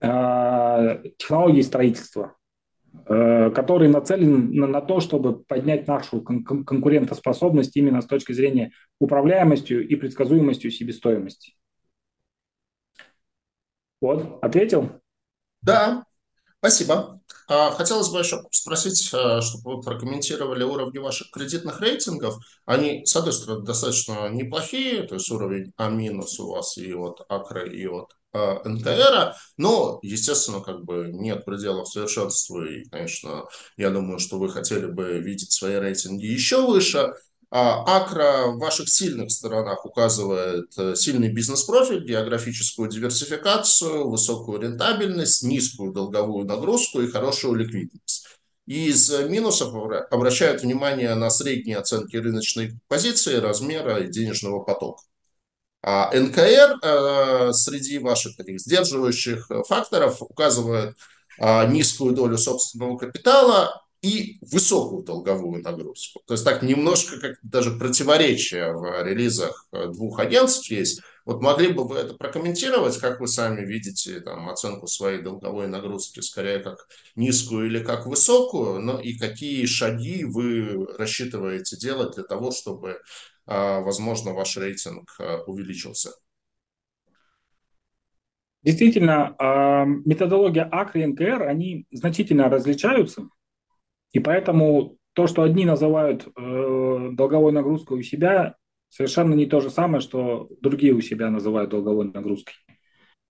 э, 0.00 1.02
технологий 1.18 1.62
строительства, 1.62 2.36
э, 3.06 3.50
который 3.50 3.88
нацелен 3.88 4.54
на, 4.54 4.66
на 4.66 4.80
то, 4.80 5.00
чтобы 5.00 5.44
поднять 5.44 5.86
нашу 5.86 6.22
кон- 6.22 6.44
конкурентоспособность 6.44 7.76
именно 7.76 8.00
с 8.00 8.06
точки 8.06 8.32
зрения 8.32 8.70
управляемостью 8.98 9.86
и 9.86 9.96
предсказуемостью 9.96 10.70
себестоимости. 10.70 11.54
Вот, 14.00 14.38
ответил? 14.42 15.00
Да, 15.60 16.04
спасибо. 16.58 17.20
А, 17.48 17.70
хотелось 17.70 18.08
бы 18.08 18.18
еще 18.18 18.42
спросить, 18.50 19.08
э, 19.12 19.40
чтобы 19.40 19.76
вы 19.76 19.82
прокомментировали 19.82 20.64
уровни 20.64 20.98
ваших 20.98 21.30
кредитных 21.30 21.80
рейтингов. 21.80 22.36
Они, 22.64 23.04
с 23.06 23.14
одной 23.14 23.32
стороны, 23.32 23.64
достаточно 23.64 24.28
неплохие, 24.30 25.04
то 25.04 25.14
есть 25.14 25.30
уровень 25.30 25.72
А- 25.76 25.90
у 26.40 26.48
вас 26.50 26.76
и 26.76 26.92
от 26.92 27.20
АКРА, 27.28 27.66
и 27.66 27.86
от 27.86 28.10
э, 28.32 28.68
НТР, 28.68 29.34
но, 29.56 29.98
естественно, 30.02 30.60
как 30.60 30.84
бы 30.84 31.08
нет 31.12 31.44
пределов 31.44 31.88
совершенства, 31.88 32.64
и, 32.66 32.84
конечно, 32.84 33.44
я 33.76 33.90
думаю, 33.90 34.18
что 34.18 34.38
вы 34.38 34.48
хотели 34.50 34.86
бы 34.86 35.18
видеть 35.20 35.52
свои 35.52 35.76
рейтинги 35.76 36.26
еще 36.26 36.66
выше. 36.66 37.14
А, 37.50 37.84
Акра 37.98 38.48
в 38.48 38.58
ваших 38.58 38.88
сильных 38.88 39.30
сторонах 39.30 39.86
указывает 39.86 40.66
э, 40.78 40.96
сильный 40.96 41.32
бизнес-профиль, 41.32 42.04
географическую 42.04 42.88
диверсификацию, 42.88 44.08
высокую 44.08 44.60
рентабельность, 44.60 45.44
низкую 45.44 45.92
долговую 45.92 46.44
нагрузку 46.44 47.00
и 47.00 47.10
хорошую 47.10 47.54
ликвидность. 47.54 48.26
Из 48.66 49.10
минусов 49.28 49.72
обращают 50.10 50.62
внимание 50.62 51.14
на 51.14 51.30
средние 51.30 51.76
оценки 51.76 52.16
рыночной 52.16 52.72
позиции, 52.88 53.36
размера 53.36 54.00
и 54.00 54.10
денежного 54.10 54.64
потока. 54.64 55.04
А 55.82 56.10
НКР 56.12 56.80
э, 56.82 57.52
среди 57.52 57.98
ваших 57.98 58.36
таких 58.36 58.60
сдерживающих 58.60 59.48
факторов 59.68 60.20
указывает 60.20 60.96
низкую 61.38 62.14
долю 62.14 62.38
собственного 62.38 62.96
капитала 62.96 63.85
и 64.02 64.38
высокую 64.40 65.02
долговую 65.02 65.62
нагрузку. 65.62 66.20
То 66.26 66.34
есть 66.34 66.44
так 66.44 66.62
немножко 66.62 67.18
как 67.18 67.36
даже 67.42 67.72
противоречие 67.72 68.72
в 68.72 69.02
релизах 69.04 69.68
двух 69.72 70.20
агентств 70.20 70.70
есть. 70.70 71.00
Вот 71.26 71.42
могли 71.42 71.72
бы 71.72 71.86
вы 71.88 71.96
это 71.96 72.14
прокомментировать, 72.14 72.98
как 72.98 73.18
вы 73.18 73.26
сами 73.26 73.66
видите 73.66 74.20
там, 74.20 74.48
оценку 74.48 74.86
своей 74.86 75.20
долговой 75.20 75.66
нагрузки, 75.66 76.20
скорее 76.20 76.60
как 76.60 76.86
низкую 77.16 77.66
или 77.66 77.82
как 77.82 78.06
высокую, 78.06 78.80
ну 78.80 79.00
и 79.00 79.18
какие 79.18 79.66
шаги 79.66 80.24
вы 80.24 80.86
рассчитываете 80.96 81.76
делать 81.76 82.14
для 82.14 82.22
того, 82.22 82.52
чтобы, 82.52 83.00
а, 83.44 83.80
возможно, 83.80 84.34
ваш 84.34 84.56
рейтинг 84.56 85.16
а, 85.18 85.42
увеличился? 85.46 86.12
Действительно, 88.62 89.34
а, 89.38 89.84
методология 89.84 90.64
АКР 90.64 90.98
и 90.98 91.06
НКР, 91.06 91.42
они 91.42 91.86
значительно 91.90 92.48
различаются, 92.48 93.28
и 94.16 94.18
поэтому 94.18 94.96
то, 95.12 95.26
что 95.26 95.42
одни 95.42 95.66
называют 95.66 96.26
э, 96.26 97.08
долговой 97.12 97.52
нагрузкой 97.52 97.98
у 97.98 98.02
себя, 98.02 98.56
совершенно 98.88 99.34
не 99.34 99.44
то 99.44 99.60
же 99.60 99.68
самое, 99.68 100.00
что 100.00 100.48
другие 100.62 100.94
у 100.94 101.02
себя 101.02 101.28
называют 101.28 101.68
долговой 101.68 102.10
нагрузкой. 102.10 102.54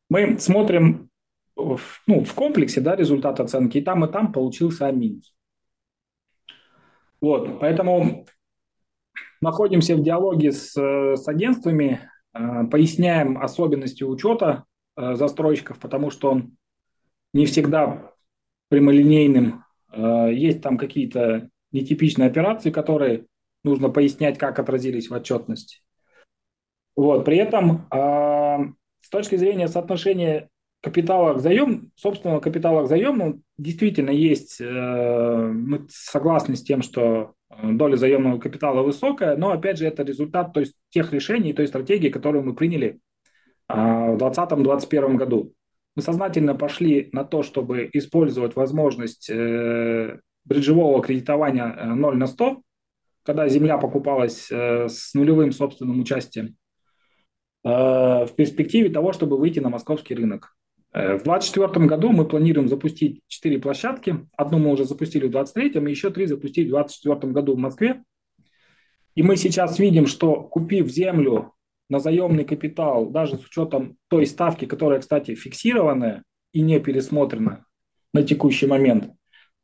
Мы 0.09 0.39
смотрим 0.39 1.11
в, 1.57 1.81
ну, 2.07 2.25
в 2.25 2.33
комплексе 2.35 2.81
да, 2.81 2.95
результат 2.95 3.41
оценки, 3.41 3.79
и 3.79 3.81
там, 3.81 4.05
и 4.05 4.13
там 4.13 4.33
получился 4.33 4.93
минус. 4.93 5.35
Вот, 7.21 7.59
поэтому 7.59 8.27
находимся 9.41 9.97
в 9.97 10.03
диалоге 10.05 10.53
с, 10.53 10.73
с 10.77 11.27
агентствами, 11.27 12.09
э, 12.33 12.65
поясняем 12.71 13.39
особенности 13.39 14.05
учета 14.05 14.67
э, 14.97 15.17
застройщиков, 15.17 15.81
потому 15.81 16.13
что 16.13 16.31
он 16.31 16.57
не 17.33 17.45
всегда 17.45 18.13
прямолинейным. 18.69 19.66
Э, 19.93 20.31
есть 20.33 20.61
там 20.63 20.79
какие-то 20.79 21.49
нетипичные 21.73 22.29
операции, 22.29 22.71
которые 22.71 23.27
нужно 23.65 23.89
пояснять, 23.91 24.39
как 24.39 24.59
отразились 24.59 25.09
в 25.09 25.15
отчетности. 25.15 25.83
Вот. 26.95 27.25
При 27.25 27.37
этом 27.37 27.87
э, 27.91 28.73
с 29.01 29.09
точки 29.11 29.37
зрения 29.37 29.69
соотношения 29.69 30.49
капитала 30.81 31.35
к 31.35 31.41
заем, 31.41 31.91
собственного 31.97 32.41
капитала 32.41 32.85
к 32.85 32.89
заему, 32.89 33.43
действительно 33.59 34.11
есть, 34.11 34.61
э, 34.61 34.65
мы 34.65 35.87
согласны 35.91 36.57
с 36.57 36.63
тем, 36.63 36.83
что 36.83 37.35
доля 37.63 37.97
заемного 37.97 38.39
капитала 38.39 38.83
высокая, 38.83 39.37
но 39.37 39.51
опять 39.51 39.79
же 39.79 39.87
это 39.87 40.03
результат 40.03 40.53
то 40.53 40.61
есть, 40.61 40.75
тех 40.91 41.13
решений, 41.13 41.53
той 41.53 41.67
стратегии, 41.67 42.09
которую 42.09 42.45
мы 42.45 42.55
приняли 42.55 43.01
э, 43.69 43.75
в 43.75 44.17
2020-2021 44.19 45.15
году. 45.15 45.53
Мы 45.97 46.03
сознательно 46.03 46.55
пошли 46.55 47.09
на 47.13 47.25
то, 47.25 47.43
чтобы 47.43 47.89
использовать 47.95 48.55
возможность 48.55 49.31
э, 49.31 50.21
бриджевого 50.45 51.03
кредитования 51.03 51.95
0 51.95 52.17
на 52.19 52.27
100, 52.27 52.61
когда 53.23 53.49
земля 53.49 53.79
покупалась 53.79 54.49
э, 54.51 54.89
с 54.89 55.15
нулевым 55.15 55.53
собственным 55.53 56.01
участием, 56.01 56.57
э, 57.65 57.69
в 57.71 58.31
перспективе 58.37 58.91
того, 58.91 59.15
чтобы 59.15 59.39
выйти 59.39 59.59
на 59.59 59.71
московский 59.71 60.15
рынок. 60.15 60.55
Э, 60.93 61.15
в 61.15 61.25
2024 61.25 61.87
году 61.87 62.11
мы 62.11 62.27
планируем 62.27 62.69
запустить 62.69 63.23
4 63.29 63.59
площадки. 63.59 64.29
Одну 64.37 64.59
мы 64.59 64.73
уже 64.73 64.85
запустили 64.85 65.27
в 65.27 65.31
2023, 65.31 65.81
и 65.81 65.91
еще 65.91 66.11
3 66.11 66.27
запустить 66.27 66.69
в 66.69 66.73
2024 66.73 67.33
году 67.33 67.55
в 67.55 67.59
Москве. 67.59 68.03
И 69.15 69.23
мы 69.23 69.37
сейчас 69.37 69.79
видим, 69.79 70.07
что 70.07 70.43
купив 70.43 70.89
землю 70.89 71.55
на 71.89 71.99
заемный 71.99 72.45
капитал, 72.45 73.11
даже 73.11 73.37
с 73.37 73.45
учетом 73.45 73.97
той 74.09 74.27
ставки, 74.27 74.65
которая, 74.65 75.01
кстати, 75.01 75.35
фиксированная 75.35 76.25
и 76.53 76.61
не 76.61 76.81
пересмотрена 76.81 77.65
на 78.13 78.23
текущий 78.23 78.67
момент, 78.67 79.11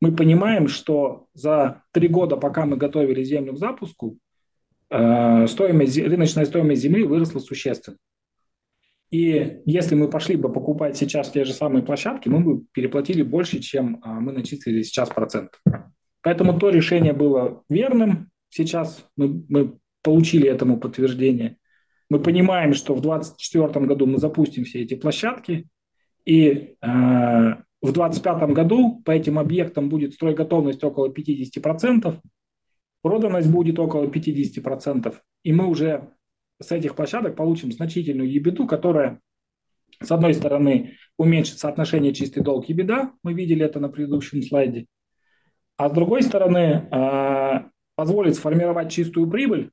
мы 0.01 0.15
понимаем, 0.15 0.69
что 0.69 1.27
за 1.33 1.83
три 1.93 2.09
года, 2.09 2.37
пока 2.37 2.67
мы 2.67 2.77
готовили 2.77 3.23
землю 3.23 3.55
к 3.55 3.59
запуску, 3.59 4.19
э, 4.91 5.47
стоимость, 5.47 5.99
рыночная 5.99 6.45
стоимость 6.45 6.83
земли 6.83 7.05
выросла 7.05 7.39
существенно. 7.39 7.99
И 9.13 9.61
если 9.67 9.95
мы 9.95 10.09
пошли 10.09 10.37
бы 10.37 10.51
покупать 10.51 10.97
сейчас 10.97 11.31
те 11.31 11.45
же 11.45 11.53
самые 11.53 11.83
площадки, 11.83 12.31
мы 12.31 12.41
бы 12.41 12.65
переплатили 12.73 13.23
больше, 13.23 13.61
чем 13.61 14.01
а, 14.03 14.21
мы 14.21 14.33
начислили 14.33 14.83
сейчас 14.83 15.11
процент. 15.11 15.51
Поэтому 16.23 16.59
то 16.59 16.71
решение 16.71 17.13
было 17.13 17.63
верным. 17.69 18.31
Сейчас 18.49 19.07
мы, 19.17 19.45
мы 19.51 19.79
получили 20.03 20.49
этому 20.49 20.81
подтверждение. 20.81 21.59
Мы 22.13 22.21
понимаем, 22.21 22.75
что 22.75 22.95
в 22.95 23.01
2024 23.01 23.87
году 23.87 24.05
мы 24.05 24.19
запустим 24.19 24.65
все 24.65 24.83
эти 24.83 24.93
площадки, 24.93 25.67
и 26.27 26.47
э, 26.47 26.77
в 26.83 27.91
2025 27.91 28.51
году 28.51 29.01
по 29.03 29.13
этим 29.13 29.39
объектам 29.39 29.89
будет 29.89 30.13
стройготовность 30.13 30.85
около 30.85 31.09
50%, 31.09 32.21
проданность 33.01 33.51
будет 33.51 33.79
около 33.79 34.09
50%, 34.09 35.15
и 35.43 35.53
мы 35.55 35.67
уже 35.67 36.11
с 36.61 36.71
этих 36.71 36.97
площадок 36.97 37.35
получим 37.35 37.73
значительную 37.73 38.31
ебеду, 38.31 38.67
которая, 38.67 39.19
с 39.99 40.13
одной 40.13 40.35
стороны, 40.35 40.97
уменьшит 41.17 41.61
соотношение 41.61 42.13
чистый 42.13 42.43
долг 42.43 42.69
и 42.69 42.75
беда, 42.75 43.15
мы 43.23 43.33
видели 43.33 43.65
это 43.65 43.81
на 43.81 43.89
предыдущем 43.89 44.43
слайде, 44.43 44.85
а 45.79 45.89
с 45.89 45.93
другой 45.93 46.23
стороны, 46.23 46.87
а, 46.91 47.71
позволит 47.95 48.35
сформировать 48.35 48.93
чистую 48.93 49.31
прибыль, 49.31 49.71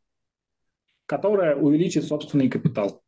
которая 1.09 1.55
увеличит 1.55 2.03
собственный 2.03 2.49
капитал. 2.49 3.01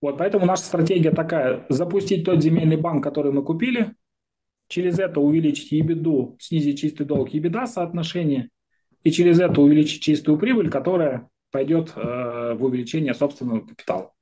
Вот, 0.00 0.16
поэтому 0.16 0.46
наша 0.46 0.62
стратегия 0.62 1.10
такая, 1.10 1.66
запустить 1.68 2.24
тот 2.24 2.42
земельный 2.42 2.78
банк, 2.78 3.04
который 3.04 3.30
мы 3.30 3.44
купили, 3.44 3.94
через 4.66 4.98
это 4.98 5.20
увеличить 5.20 5.70
ебеду, 5.70 6.38
снизить 6.40 6.80
чистый 6.80 7.04
долг 7.04 7.28
ебеда 7.34 7.66
соотношение, 7.66 8.48
и 9.02 9.10
через 9.10 9.38
это 9.38 9.60
увеличить 9.60 10.00
чистую 10.00 10.38
прибыль, 10.38 10.70
которая 10.70 11.28
пойдет 11.50 11.92
э, 11.94 12.54
в 12.54 12.64
увеличение 12.64 13.12
собственного 13.12 13.60
капитала. 13.60 14.14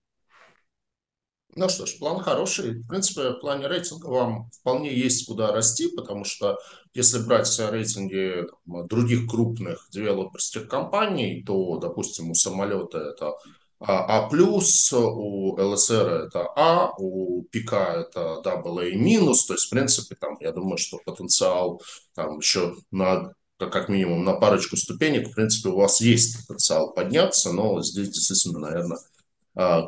Ну 1.59 1.69
что 1.69 1.87
ж, 1.87 1.99
план 1.99 2.21
хороший. 2.21 2.83
В 2.83 2.87
принципе, 2.87 3.31
в 3.31 3.41
плане 3.41 3.67
рейтинга 3.67 4.07
вам 4.07 4.49
вполне 4.61 4.97
есть 4.97 5.27
куда 5.27 5.51
расти, 5.51 5.89
потому 5.89 6.25
что 6.25 6.57
если 6.95 7.19
брать 7.19 7.59
рейтинги 7.59 8.47
других 8.65 9.29
крупных 9.29 9.89
девелоперских 9.91 10.69
компаний, 10.69 11.43
то, 11.45 11.79
допустим, 11.79 12.31
у 12.31 12.35
самолета 12.37 12.99
это 12.99 13.33
а, 13.81 14.29
а 14.29 14.31
у 14.31 15.61
ЛСР 15.61 16.27
это 16.27 16.47
А, 16.55 16.93
у 16.97 17.43
ПК 17.51 17.73
это 17.73 18.41
AA 18.45 18.93
минус, 18.93 19.45
то 19.47 19.55
есть, 19.55 19.67
в 19.67 19.71
принципе, 19.71 20.15
там, 20.15 20.37
я 20.41 20.53
думаю, 20.53 20.79
что 20.79 20.99
потенциал 21.05 21.83
там 22.15 22.39
еще 22.39 22.77
на 22.93 23.33
как 23.59 23.89
минимум 23.89 24.25
на 24.25 24.35
парочку 24.35 24.77
ступенек, 24.77 25.27
в 25.27 25.35
принципе, 25.35 25.71
у 25.71 25.77
вас 25.77 26.01
есть 26.01 26.47
потенциал 26.47 26.93
подняться, 26.95 27.53
но 27.53 27.83
здесь 27.83 28.11
действительно, 28.11 28.61
наверное, 28.61 28.99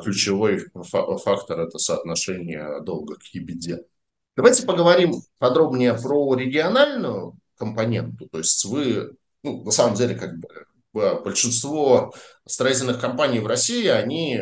ключевой 0.03 0.65
фактор– 0.73 1.59
это 1.61 1.79
соотношение 1.79 2.81
долга 2.81 3.15
к 3.15 3.23
ебеде. 3.33 3.85
Давайте 4.35 4.65
поговорим 4.65 5.21
подробнее 5.37 5.93
про 5.93 6.35
региональную 6.35 7.37
компоненту. 7.57 8.27
То 8.29 8.39
есть 8.39 8.65
вы, 8.65 9.15
ну, 9.43 9.63
на 9.63 9.71
самом 9.71 9.95
деле, 9.95 10.15
как 10.15 10.37
бы 10.37 10.49
большинство 10.93 12.13
строительных 12.45 12.99
компаний 12.99 13.39
в 13.39 13.47
России, 13.47 13.87
они 13.87 14.41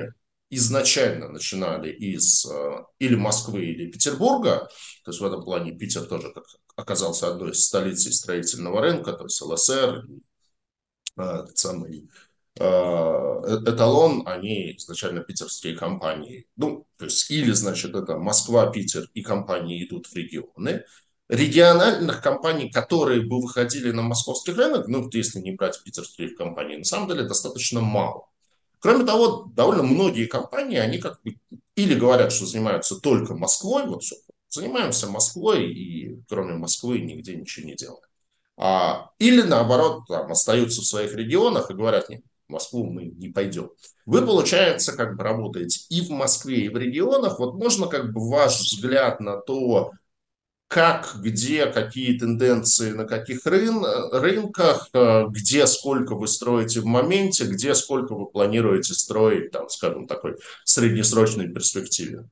изначально 0.50 1.30
начинали 1.30 1.92
из 1.92 2.46
э, 2.46 2.84
или 2.98 3.15
Москвы, 3.15 3.65
или 3.65 3.92
Петербурга. 3.92 4.68
То 5.04 5.12
есть 5.12 5.22
в 5.22 5.26
этом 5.26 5.44
плане 5.44 5.74
Питер 5.74 6.06
тоже 6.06 6.32
как 6.34 6.46
оказался 6.76 7.28
одной 7.28 7.52
из 7.52 7.65
столицей 7.65 8.13
строительного 8.13 8.82
рынка, 8.82 9.13
то 9.13 9.26
есть 9.26 9.42
ЛСР, 9.42 10.08
этот 11.18 11.58
самый 11.58 12.10
эталон, 12.60 14.24
они 14.26 14.76
изначально 14.78 15.22
питерские 15.22 15.76
компании. 15.76 16.48
Ну, 16.58 16.86
то 16.98 17.06
есть 17.06 17.32
или, 17.32 17.52
значит, 17.52 17.95
это 17.95 18.17
Москва, 18.17 18.69
Питер 18.69 19.10
и 19.13 19.22
компании 19.22 19.86
идут 19.86 20.08
в 20.08 20.15
регионы, 20.15 20.84
региональных 21.30 22.22
компаний, 22.22 22.69
которые 22.69 23.22
бы 23.22 23.41
выходили 23.41 23.91
на 23.91 24.02
московский 24.02 24.52
рынок, 24.52 24.88
ну, 24.88 25.10
если 25.13 25.39
не 25.39 25.52
брать 25.52 25.82
питерские 25.84 26.36
компании, 26.36 26.78
на 26.78 26.84
самом 26.84 27.08
деле 27.08 27.24
достаточно 27.24 27.82
мало. 27.82 28.26
Кроме 28.80 29.06
того, 29.06 29.52
довольно 29.54 29.84
многие 29.84 30.26
компании, 30.26 30.78
они 30.78 30.98
как 30.98 31.22
бы 31.24 31.36
или 31.76 31.95
говорят, 31.95 32.32
что 32.32 32.45
занимаются 32.45 33.00
только 33.00 33.36
Москвой, 33.36 33.86
вот 33.86 34.04
все, 34.04 34.15
занимаемся 34.50 35.08
Москвой 35.08 35.72
и 35.72 36.22
кроме 36.28 36.56
Москвы 36.56 37.00
нигде 37.00 37.36
ничего 37.36 37.67
не 37.67 37.76
делаем. 37.76 38.02
А, 38.58 39.12
или 39.19 39.41
наоборот, 39.41 40.04
там, 40.08 40.32
остаются 40.32 40.82
в 40.82 40.86
своих 40.86 41.13
регионах 41.13 41.72
и 41.72 41.74
говорят, 41.74 42.10
нет, 42.10 42.23
в 42.50 42.54
Москву 42.54 42.83
мы 42.91 43.06
не 43.06 43.29
пойдем. 43.29 43.69
Вы, 44.06 44.25
получается, 44.25 44.97
как 44.97 45.15
бы 45.15 45.23
работаете 45.23 45.85
и 45.89 46.02
в 46.02 46.10
Москве, 46.10 46.65
и 46.65 46.69
в 46.69 46.77
регионах. 46.77 47.39
Вот 47.39 47.54
можно 47.54 47.87
как 47.87 48.12
бы 48.12 48.27
ваш 48.27 48.60
взгляд 48.60 49.19
на 49.19 49.37
то, 49.37 49.91
как, 50.67 51.15
где, 51.21 51.67
какие 51.67 52.17
тенденции 52.17 52.91
на 52.91 53.06
каких 53.06 53.45
рын, 53.45 53.83
рынках, 54.12 54.89
э, 54.93 55.25
где 55.29 55.65
сколько 55.67 56.15
вы 56.15 56.27
строите 56.27 56.81
в 56.81 56.85
моменте, 56.85 57.45
где 57.45 57.73
сколько 57.73 58.13
вы 58.13 58.25
планируете 58.25 58.93
строить, 58.93 59.52
там, 59.52 59.69
скажем, 59.69 60.08
такой 60.08 60.35
среднесрочной 60.65 61.50
перспективе. 61.50 62.25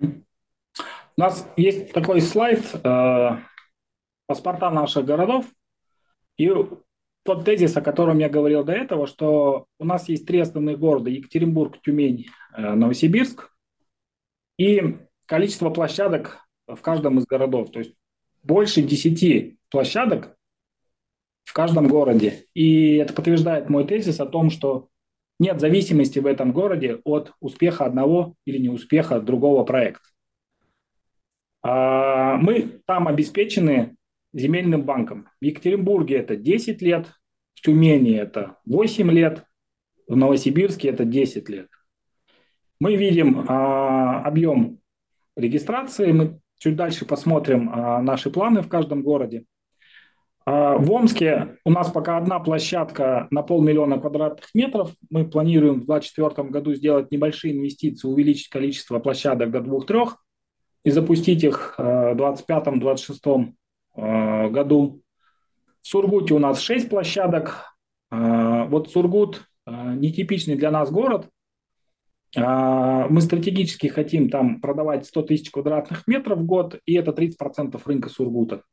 У 0.00 1.20
нас 1.20 1.46
есть 1.56 1.92
такой 1.92 2.20
слайд, 2.20 2.64
э, 2.82 3.28
паспорта 4.26 4.70
наших 4.70 5.04
городов 5.04 5.46
и 6.36 6.50
тот 7.24 7.44
тезис, 7.44 7.76
о 7.76 7.82
котором 7.82 8.18
я 8.18 8.28
говорил 8.28 8.64
до 8.64 8.72
этого, 8.72 9.06
что 9.06 9.66
у 9.78 9.84
нас 9.84 10.08
есть 10.08 10.26
три 10.26 10.38
основных 10.38 10.78
города– 10.78 11.10
Екатеринбург, 11.10 11.80
Тюмень, 11.82 12.26
э, 12.56 12.74
Новосибирск, 12.74 13.50
и 14.58 14.98
количество 15.26 15.70
площадок 15.70 16.38
в 16.66 16.80
каждом 16.80 17.18
из 17.18 17.24
городов. 17.24 17.70
То 17.72 17.80
есть 17.80 17.94
больше 18.42 18.82
10 18.82 19.58
площадок 19.70 20.36
в 21.44 21.52
каждом 21.52 21.88
городе. 21.88 22.46
И 22.54 22.96
это 22.96 23.12
подтверждает 23.14 23.68
мой 23.68 23.86
тезис 23.86 24.20
о 24.20 24.26
том, 24.26 24.50
что 24.50 24.88
нет 25.38 25.60
зависимости 25.60 26.18
в 26.18 26.26
этом 26.26 26.52
городе 26.52 27.00
от 27.04 27.32
успеха 27.40 27.86
одного 27.86 28.34
или 28.44 28.58
неуспеха 28.58 29.20
другого 29.20 29.64
проекта. 29.64 30.08
А, 31.62 32.36
мы 32.36 32.80
там 32.86 33.08
обеспечены 33.08 33.96
земельным 34.34 34.82
банком. 34.82 35.28
В 35.40 35.44
Екатеринбурге 35.44 36.16
это 36.16 36.36
10 36.36 36.82
лет, 36.82 37.06
в 37.54 37.62
Тюмени 37.62 38.16
это 38.16 38.58
8 38.66 39.10
лет, 39.10 39.44
в 40.06 40.16
Новосибирске 40.16 40.88
это 40.88 41.04
10 41.04 41.48
лет. 41.48 41.68
Мы 42.80 42.96
видим 42.96 43.46
а, 43.48 44.22
объем 44.22 44.80
регистрации, 45.36 46.12
мы 46.12 46.40
чуть 46.58 46.76
дальше 46.76 47.06
посмотрим 47.06 47.70
а, 47.72 48.02
наши 48.02 48.30
планы 48.30 48.60
в 48.60 48.68
каждом 48.68 49.02
городе. 49.02 49.44
А, 50.44 50.76
в 50.76 50.90
Омске 50.90 51.56
у 51.64 51.70
нас 51.70 51.90
пока 51.90 52.18
одна 52.18 52.40
площадка 52.40 53.28
на 53.30 53.42
полмиллиона 53.42 53.98
квадратных 53.98 54.50
метров. 54.52 54.90
Мы 55.08 55.24
планируем 55.24 55.82
в 55.82 55.86
2024 55.86 56.48
году 56.48 56.74
сделать 56.74 57.10
небольшие 57.12 57.56
инвестиции, 57.56 58.08
увеличить 58.08 58.48
количество 58.48 58.98
площадок 58.98 59.52
до 59.52 59.60
двух-трех 59.60 60.18
и 60.82 60.90
запустить 60.90 61.44
их 61.44 61.76
в 61.78 62.16
2025-2026 62.16 63.54
Э, 63.54 63.63
году. 63.96 65.02
В 65.84 65.86
Сургуте 65.86 66.34
у 66.34 66.38
нас 66.38 66.60
6 66.60 66.88
площадок. 66.88 67.76
Э, 68.10 68.64
вот 68.68 68.90
Сургут 68.90 69.44
э, 69.66 69.70
нетипичный 69.70 70.56
для 70.56 70.70
нас 70.70 70.90
город. 70.90 71.28
Мы 72.36 73.20
стратегически 73.20 73.86
хотим 73.86 74.28
там 74.28 74.60
продавать 74.60 75.06
100 75.06 75.22
тысяч 75.22 75.52
квадратных 75.52 76.08
метров 76.08 76.40
в 76.40 76.44
год, 76.44 76.80
и 76.84 76.94
это 76.94 77.12
30% 77.12 77.80
рынка 77.84 78.08
Сургута. 78.08 78.64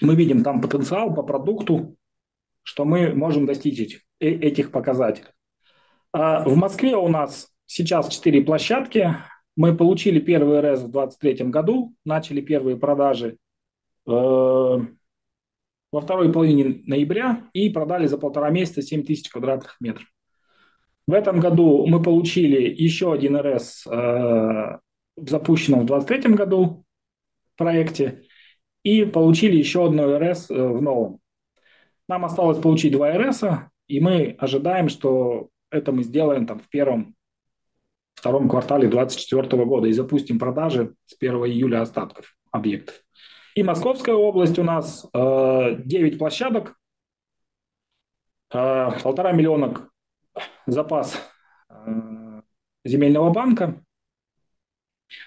Мы 0.00 0.14
видим 0.14 0.42
там 0.42 0.62
потенциал 0.62 1.12
по 1.12 1.22
продукту, 1.22 1.96
что 2.62 2.86
мы 2.86 3.12
можем 3.12 3.44
достичь 3.44 4.02
этих 4.20 4.70
показателей. 4.70 5.28
В 6.14 6.54
Москве 6.56 6.96
у 6.96 7.08
нас 7.08 7.50
сейчас 7.66 8.08
4 8.08 8.40
площадки. 8.40 9.16
Мы 9.54 9.76
получили 9.76 10.18
первый 10.18 10.60
РС 10.60 10.80
в 10.80 10.90
2023 10.90 11.50
году, 11.50 11.94
начали 12.06 12.40
первые 12.40 12.78
продажи 12.78 13.36
Э, 13.36 13.47
во 14.08 16.00
второй 16.00 16.32
половине 16.32 16.82
ноября 16.86 17.48
и 17.52 17.70
продали 17.70 18.06
за 18.06 18.18
полтора 18.18 18.50
месяца 18.50 18.82
7 18.82 19.04
тысяч 19.04 19.28
квадратных 19.28 19.76
метров. 19.80 20.06
В 21.06 21.12
этом 21.12 21.40
году 21.40 21.86
мы 21.86 22.02
получили 22.02 22.68
еще 22.70 23.12
один 23.12 23.36
РС 23.38 23.86
э, 23.86 23.90
в 23.90 25.28
запущенном 25.28 25.80
в 25.80 25.86
2023 25.86 26.34
году 26.34 26.84
проекте 27.56 28.24
и 28.82 29.04
получили 29.04 29.56
еще 29.56 29.86
одно 29.86 30.18
РС 30.18 30.50
э, 30.50 30.54
в 30.54 30.82
новом. 30.82 31.20
Нам 32.08 32.24
осталось 32.24 32.58
получить 32.58 32.92
два 32.92 33.12
РС, 33.12 33.42
и 33.86 34.00
мы 34.00 34.36
ожидаем, 34.38 34.88
что 34.88 35.48
это 35.70 35.92
мы 35.92 36.02
сделаем 36.02 36.46
там 36.46 36.58
в 36.58 36.68
первом, 36.68 37.14
втором 38.14 38.48
квартале 38.48 38.88
2024 38.88 39.64
года 39.64 39.88
и 39.88 39.92
запустим 39.92 40.38
продажи 40.38 40.94
с 41.06 41.16
1 41.18 41.34
июля 41.46 41.82
остатков 41.82 42.36
объектов. 42.50 43.02
И 43.58 43.62
Московская 43.64 44.14
область 44.14 44.56
у 44.60 44.62
нас 44.62 45.04
э, 45.12 45.82
9 45.84 46.16
площадок, 46.16 46.78
э, 48.54 48.90
полтора 49.02 49.32
миллиона 49.32 49.90
запас 50.66 51.20
э, 51.68 52.42
земельного 52.84 53.30
банка. 53.30 53.84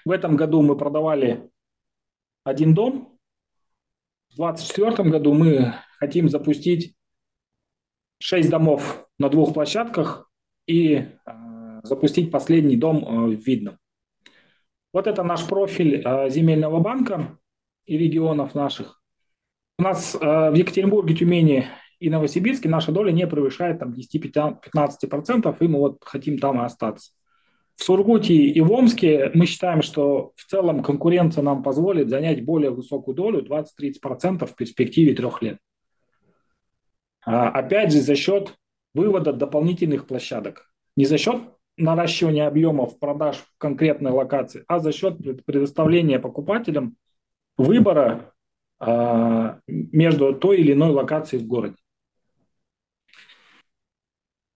В 0.06 0.12
этом 0.12 0.38
году 0.38 0.62
мы 0.62 0.78
продавали 0.78 1.52
один 2.46 2.74
дом. 2.74 3.20
В 4.30 4.38
2024 4.38 5.10
году 5.10 5.34
мы 5.34 5.74
хотим 6.00 6.30
запустить 6.30 6.96
6 8.20 8.50
домов 8.50 9.10
на 9.20 9.28
двух 9.28 9.54
площадках 9.54 10.32
и 10.68 10.94
э, 10.96 11.82
запустить 11.84 12.32
последний 12.32 12.78
дом 12.78 13.28
в 13.28 13.46
Видном. 13.46 13.78
Вот 14.94 15.08
это 15.08 15.22
наш 15.22 15.46
профиль 15.46 16.02
земельного 16.30 16.80
банка 16.80 17.38
и 17.86 17.98
регионов 17.98 18.56
наших. 18.56 19.02
У 19.78 19.84
нас 19.84 20.16
э, 20.16 20.20
в 20.20 20.54
Екатеринбурге, 20.54 21.16
Тюмени 21.16 21.68
и 22.00 22.10
Новосибирске 22.10 22.70
наша 22.70 22.92
доля 22.92 23.12
не 23.12 23.28
превышает 23.28 23.80
там 23.80 23.94
10-15%, 23.94 25.56
и 25.60 25.68
мы 25.68 25.80
вот 25.80 26.04
хотим 26.04 26.38
там 26.40 26.62
и 26.62 26.66
остаться. 26.66 27.12
В 27.76 27.84
Сургуте 27.84 28.34
и 28.34 28.62
в 28.62 28.72
Омске 28.72 29.32
мы 29.34 29.46
считаем, 29.46 29.82
что 29.82 30.34
в 30.36 30.46
целом 30.46 30.84
конкуренция 30.84 31.44
нам 31.44 31.64
позволит 31.64 32.10
занять 32.10 32.46
более 32.46 32.70
высокую 32.70 33.16
долю, 33.16 33.44
20-30% 33.44 34.46
в 34.46 34.56
перспективе 34.56 35.16
трех 35.16 35.42
лет. 35.42 35.58
А, 37.26 37.50
опять 37.50 37.92
же, 37.92 38.02
за 38.02 38.16
счет 38.16 38.56
вывода 38.94 39.34
дополнительных 39.34 40.06
площадок. 40.06 40.72
Не 40.96 41.06
за 41.06 41.18
счет 41.18 41.42
наращивания 41.78 42.48
объемов 42.48 43.00
продаж 43.00 43.38
в 43.38 43.58
конкретной 43.58 44.12
локации, 44.12 44.64
а 44.68 44.80
за 44.80 44.92
счет 44.92 45.18
предоставления 45.46 46.20
покупателям 46.20 46.98
выбора 47.62 48.34
а, 48.80 49.59
между 49.68 50.34
той 50.34 50.59
или 50.59 50.74
иной 50.74 50.89
локацией 50.89 51.43
в 51.43 51.47
городе. 51.47 51.76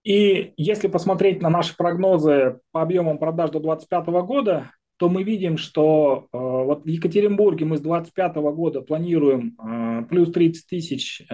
И 0.02 0.52
если 0.56 0.86
посмотреть 0.86 1.42
на 1.42 1.50
наши 1.50 1.76
прогнозы 1.76 2.60
по 2.70 2.82
объемам 2.82 3.18
продаж 3.18 3.50
до 3.50 3.60
2025 3.60 4.06
года, 4.24 4.70
то 4.98 5.08
мы 5.08 5.22
видим, 5.22 5.58
что 5.58 6.28
э, 6.32 6.38
вот 6.38 6.84
в 6.84 6.86
Екатеринбурге 6.86 7.66
мы 7.66 7.76
с 7.76 7.80
2025 7.80 8.36
года 8.54 8.80
планируем 8.82 9.56
э, 9.58 10.06
плюс 10.08 10.32
30 10.32 10.66
тысяч 10.66 11.22
э, 11.22 11.24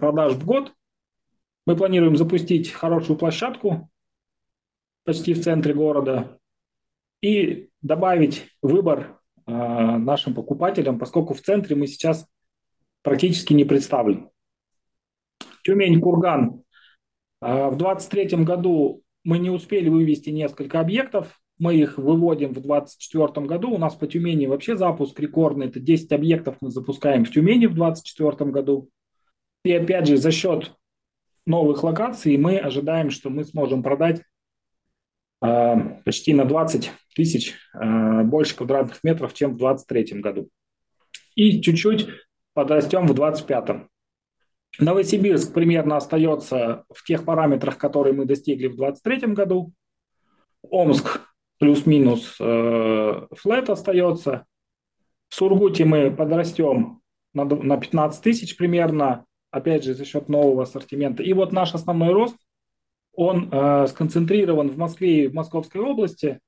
продаж 0.00 0.34
в 0.34 0.44
год. 0.44 0.72
Мы 1.66 1.76
планируем 1.76 2.16
запустить 2.16 2.70
хорошую 2.70 3.18
площадку 3.18 3.88
почти 5.04 5.34
в 5.34 5.42
центре 5.42 5.74
города 5.74 6.38
и 7.20 7.68
добавить 7.82 8.48
выбор 8.62 9.20
нашим 9.46 10.34
покупателям, 10.34 10.98
поскольку 10.98 11.34
в 11.34 11.40
центре 11.40 11.76
мы 11.76 11.86
сейчас 11.86 12.26
практически 13.02 13.52
не 13.52 13.64
представлены. 13.64 14.28
Тюмень, 15.64 16.00
Курган. 16.00 16.62
А, 17.40 17.70
в 17.70 17.76
2023 17.76 18.44
году 18.44 19.02
мы 19.24 19.38
не 19.38 19.50
успели 19.50 19.88
вывести 19.88 20.30
несколько 20.30 20.80
объектов. 20.80 21.40
Мы 21.58 21.76
их 21.76 21.98
выводим 21.98 22.50
в 22.50 22.60
2024 22.60 23.46
году. 23.46 23.70
У 23.70 23.78
нас 23.78 23.94
по 23.94 24.06
Тюмени 24.06 24.46
вообще 24.46 24.76
запуск 24.76 25.18
рекордный. 25.20 25.66
Это 25.66 25.80
10 25.80 26.12
объектов 26.12 26.56
мы 26.60 26.70
запускаем 26.70 27.24
в 27.24 27.30
Тюмени 27.30 27.66
в 27.66 27.74
2024 27.74 28.50
году. 28.50 28.90
И 29.64 29.72
опять 29.72 30.08
же, 30.08 30.16
за 30.16 30.32
счет 30.32 30.74
новых 31.46 31.84
локаций 31.84 32.36
мы 32.36 32.58
ожидаем, 32.58 33.10
что 33.10 33.30
мы 33.30 33.44
сможем 33.44 33.82
продать 33.82 34.22
почти 35.42 36.34
на 36.34 36.44
20 36.44 36.92
тысяч 37.14 37.54
а, 37.74 38.22
больше 38.22 38.56
квадратных 38.56 39.02
метров, 39.02 39.34
чем 39.34 39.54
в 39.54 39.58
2023 39.58 40.20
году. 40.20 40.48
И 41.34 41.60
чуть-чуть 41.60 42.08
подрастем 42.54 43.06
в 43.06 43.14
2025. 43.14 43.88
Новосибирск 44.78 45.52
примерно 45.52 45.96
остается 45.96 46.84
в 46.94 47.04
тех 47.04 47.24
параметрах, 47.24 47.76
которые 47.76 48.14
мы 48.14 48.24
достигли 48.24 48.68
в 48.68 48.76
2023 48.76 49.34
году. 49.34 49.72
Омск 50.62 51.20
плюс-минус 51.58 52.36
э, 52.40 53.26
флет 53.32 53.68
остается. 53.68 54.46
В 55.28 55.34
Сургуте 55.34 55.84
мы 55.84 56.10
подрастем 56.10 57.00
на 57.34 57.76
15 57.76 58.22
тысяч 58.22 58.56
примерно, 58.56 59.24
опять 59.50 59.84
же, 59.84 59.94
за 59.94 60.04
счет 60.04 60.28
нового 60.28 60.62
ассортимента. 60.62 61.22
И 61.22 61.32
вот 61.32 61.52
наш 61.52 61.74
основной 61.74 62.12
рост– 62.12 62.36
он 63.14 63.48
э, 63.50 63.86
сконцентрирован 63.88 64.70
в 64.70 64.78
Москве 64.78 65.24
и 65.24 65.28
в 65.28 65.34
Московской 65.34 65.80
области. 65.80 66.40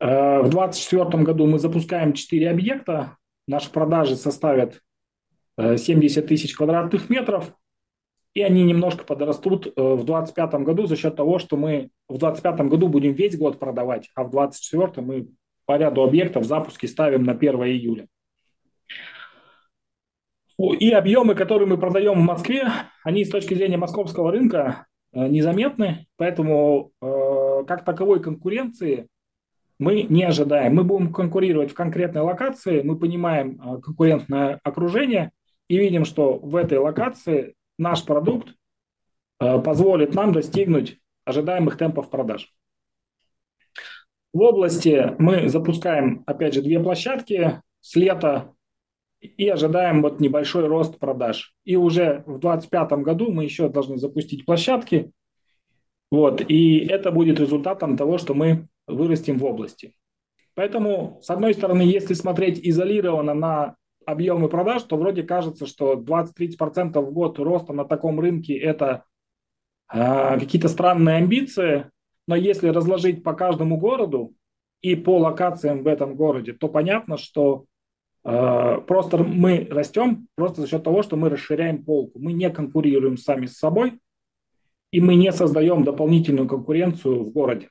Э, 0.00 0.40
в 0.40 0.50
2024 0.50 1.22
году 1.24 1.46
мы 1.46 1.58
запускаем 1.58 2.12
4 2.12 2.50
объекта. 2.50 3.16
Наши 3.46 3.70
продажи 3.70 4.16
составят 4.16 4.80
э, 5.56 5.76
70 5.76 6.26
тысяч 6.26 6.54
квадратных 6.54 7.10
метров. 7.10 7.52
И 8.34 8.42
они 8.42 8.64
немножко 8.64 9.04
подрастут 9.04 9.66
э, 9.66 9.70
в 9.76 10.04
2025 10.04 10.54
году 10.62 10.86
за 10.86 10.96
счет 10.96 11.14
того, 11.16 11.38
что 11.38 11.56
мы 11.56 11.90
в 12.08 12.18
2025 12.18 12.68
году 12.68 12.88
будем 12.88 13.12
весь 13.12 13.38
год 13.38 13.58
продавать, 13.58 14.10
а 14.14 14.24
в 14.24 14.30
2024 14.30 15.06
мы 15.06 15.28
по 15.66 15.76
ряду 15.76 16.02
объектов 16.02 16.44
запуски 16.44 16.86
ставим 16.86 17.22
на 17.24 17.32
1 17.32 17.54
июля. 17.64 18.08
И 20.58 20.90
объемы, 20.90 21.34
которые 21.34 21.66
мы 21.66 21.78
продаем 21.78 22.14
в 22.14 22.24
Москве, 22.24 22.68
они 23.02 23.24
с 23.24 23.30
точки 23.30 23.54
зрения 23.54 23.76
московского 23.76 24.30
рынка 24.30 24.86
незаметны, 25.14 26.06
поэтому 26.16 26.92
э, 27.00 27.64
как 27.66 27.84
таковой 27.84 28.20
конкуренции 28.22 29.08
мы 29.78 30.02
не 30.02 30.24
ожидаем. 30.24 30.74
Мы 30.74 30.84
будем 30.84 31.12
конкурировать 31.12 31.72
в 31.72 31.74
конкретной 31.74 32.22
локации, 32.22 32.82
мы 32.82 32.96
понимаем 32.96 33.60
а, 33.60 33.80
конкурентное 33.80 34.60
окружение 34.62 35.32
и 35.68 35.78
видим, 35.78 36.04
что 36.04 36.36
в 36.36 36.54
этой 36.54 36.78
локации 36.78 37.54
наш 37.78 38.04
продукт 38.04 38.54
позволит 39.38 40.14
нам 40.14 40.32
достигнуть 40.32 41.00
ожидаемых 41.24 41.76
темпов 41.76 42.08
продаж. 42.08 42.54
В 44.32 44.40
области 44.40 45.14
мы 45.18 45.48
запускаем, 45.48 46.24
опять 46.26 46.54
же, 46.54 46.62
две 46.62 46.80
площадки 46.80 47.62
с 47.80 47.94
лета 47.94 48.52
и 49.24 49.48
ожидаем 49.48 50.02
вот 50.02 50.20
небольшой 50.20 50.66
рост 50.66 50.98
продаж. 50.98 51.54
И 51.64 51.76
уже 51.76 52.22
в 52.26 52.38
2025 52.38 52.92
году 53.02 53.32
мы 53.32 53.44
еще 53.44 53.68
должны 53.68 53.96
запустить 53.96 54.44
площадки. 54.44 55.12
Вот, 56.10 56.42
и 56.48 56.78
это 56.78 57.10
будет 57.10 57.40
результатом 57.40 57.96
того, 57.96 58.18
что 58.18 58.34
мы 58.34 58.68
вырастем 58.86 59.38
в 59.38 59.44
области. 59.44 59.94
Поэтому, 60.54 61.18
с 61.22 61.30
одной 61.30 61.54
стороны, 61.54 61.82
если 61.82 62.14
смотреть 62.14 62.60
изолированно 62.62 63.34
на 63.34 63.76
объемы 64.06 64.48
продаж, 64.48 64.82
то 64.82 64.96
вроде 64.96 65.22
кажется, 65.22 65.66
что 65.66 65.94
20-30% 65.94 67.00
в 67.00 67.12
год 67.12 67.38
роста 67.38 67.72
на 67.72 67.84
таком 67.84 68.20
рынке– 68.20 68.56
это 68.58 69.04
э, 69.92 70.38
какие-то 70.38 70.68
странные 70.68 71.16
амбиции. 71.16 71.90
Но 72.26 72.36
если 72.36 72.68
разложить 72.68 73.24
по 73.24 73.32
каждому 73.32 73.78
городу 73.78 74.34
и 74.82 74.94
по 74.94 75.18
локациям 75.18 75.82
в 75.82 75.88
этом 75.88 76.14
городе, 76.14 76.52
то 76.52 76.68
понятно, 76.68 77.16
что 77.16 77.64
просто 78.24 79.18
мы 79.18 79.68
растем 79.70 80.28
просто 80.34 80.62
за 80.62 80.68
счет 80.68 80.82
того, 80.82 81.02
что 81.02 81.16
мы 81.16 81.28
расширяем 81.28 81.84
полку. 81.84 82.18
Мы 82.18 82.32
не 82.32 82.48
конкурируем 82.50 83.18
сами 83.18 83.46
с 83.46 83.58
собой, 83.58 84.00
и 84.90 85.00
мы 85.00 85.16
не 85.16 85.30
создаем 85.32 85.84
дополнительную 85.84 86.48
конкуренцию 86.48 87.24
в 87.24 87.30
городе. 87.32 87.68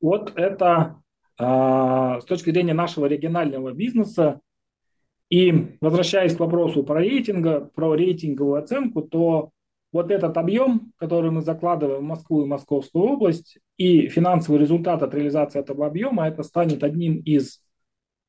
Вот 0.00 0.32
это 0.36 1.00
э, 1.38 1.44
с 1.44 2.24
точки 2.26 2.50
зрения 2.50 2.74
нашего 2.74 3.06
регионального 3.06 3.72
бизнеса. 3.72 4.40
И 5.30 5.78
возвращаясь 5.80 6.36
к 6.36 6.40
вопросу 6.40 6.84
про 6.84 7.00
рейтинга, 7.00 7.60
про 7.60 7.94
рейтинговую 7.94 8.62
оценку, 8.62 9.02
то 9.02 9.50
вот 9.92 10.10
этот 10.10 10.36
объем, 10.36 10.92
который 10.96 11.30
мы 11.30 11.40
закладываем 11.40 12.00
в 12.00 12.08
Москву 12.08 12.42
и 12.42 12.46
Московскую 12.46 13.04
область, 13.04 13.58
и 13.76 14.08
финансовый 14.08 14.58
результат 14.58 15.02
от 15.02 15.14
реализации 15.14 15.60
этого 15.60 15.86
объема, 15.86 16.26
это 16.26 16.42
станет 16.42 16.82
одним 16.82 17.20
из 17.20 17.58
э, 17.58 17.63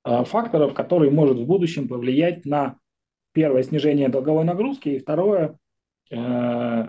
факторов, 0.06 0.74
который 0.74 1.10
может 1.10 1.38
в 1.38 1.46
будущем 1.46 1.88
повлиять 1.88 2.46
на 2.46 2.78
первое 3.34 3.64
снижение 3.64 4.08
долговой 4.08 4.46
нагрузки 4.46 4.90
и 4.90 5.00
второе 5.00 5.58
э, 6.12 6.88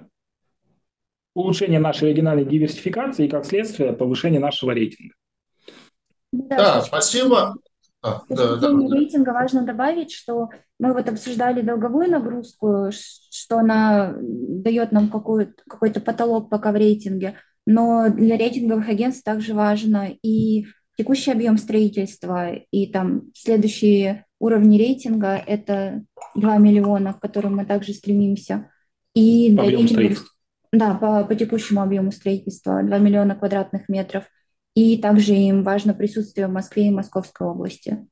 улучшение 1.34 1.80
нашей 1.80 2.10
региональной 2.10 2.44
диверсификации 2.44 3.26
и, 3.26 3.28
как 3.28 3.44
следствие, 3.44 3.92
повышение 3.92 4.40
нашего 4.40 4.70
рейтинга. 4.70 5.14
Да, 6.32 6.56
да 6.56 6.82
спасибо. 6.82 7.54
А, 8.02 8.22
зрения 8.28 8.88
да, 8.88 8.96
рейтинга 8.96 9.30
важно 9.30 9.64
добавить, 9.64 10.12
что 10.12 10.50
мы 10.78 10.92
вот 10.92 11.08
обсуждали 11.08 11.62
долговую 11.62 12.10
нагрузку, 12.10 12.90
что 12.92 13.58
она 13.58 14.14
дает 14.18 14.92
нам 14.92 15.10
какой-то 15.10 16.00
потолок 16.00 16.48
пока 16.48 16.72
в 16.72 16.76
рейтинге, 16.76 17.36
но 17.66 18.08
для 18.10 18.36
рейтинговых 18.36 18.88
агентств 18.88 19.24
также 19.24 19.54
важно 19.54 20.10
и 20.22 20.66
текущий 20.96 21.30
объем 21.30 21.58
строительства, 21.58 22.52
и 22.52 22.86
там 22.86 23.30
следующие 23.34 24.24
уровни 24.38 24.78
рейтинга– 24.78 25.36
это 25.46 26.02
2 26.34 26.58
миллиона, 26.58 27.14
к 27.14 27.20
которым 27.20 27.56
мы 27.56 27.66
также 27.66 27.92
стремимся. 27.92 28.70
И 29.14 29.50
для 29.52 29.70
рейтинговых, 29.70 30.34
да, 30.72 30.94
по, 30.94 31.24
по 31.24 31.34
текущему 31.34 31.82
объему 31.82 32.12
строительства 32.12 32.82
2 32.82 32.98
миллиона 32.98 33.34
квадратных 33.34 33.88
метров. 33.88 34.24
И 34.74 34.98
также 34.98 35.34
им 35.34 35.62
важно 35.62 35.94
присутствие 35.94 36.48
в 36.48 36.52
Москве 36.52 36.88
и 36.88 36.90
Московской 36.90 37.46
области. 37.46 38.06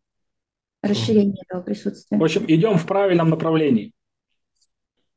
Расширение 0.82 1.42
этого 1.46 1.62
присутствия. 1.62 2.18
В 2.18 2.24
общем, 2.24 2.44
идем 2.48 2.78
в 2.78 2.86
правильном 2.86 3.30
направлении. 3.30 3.92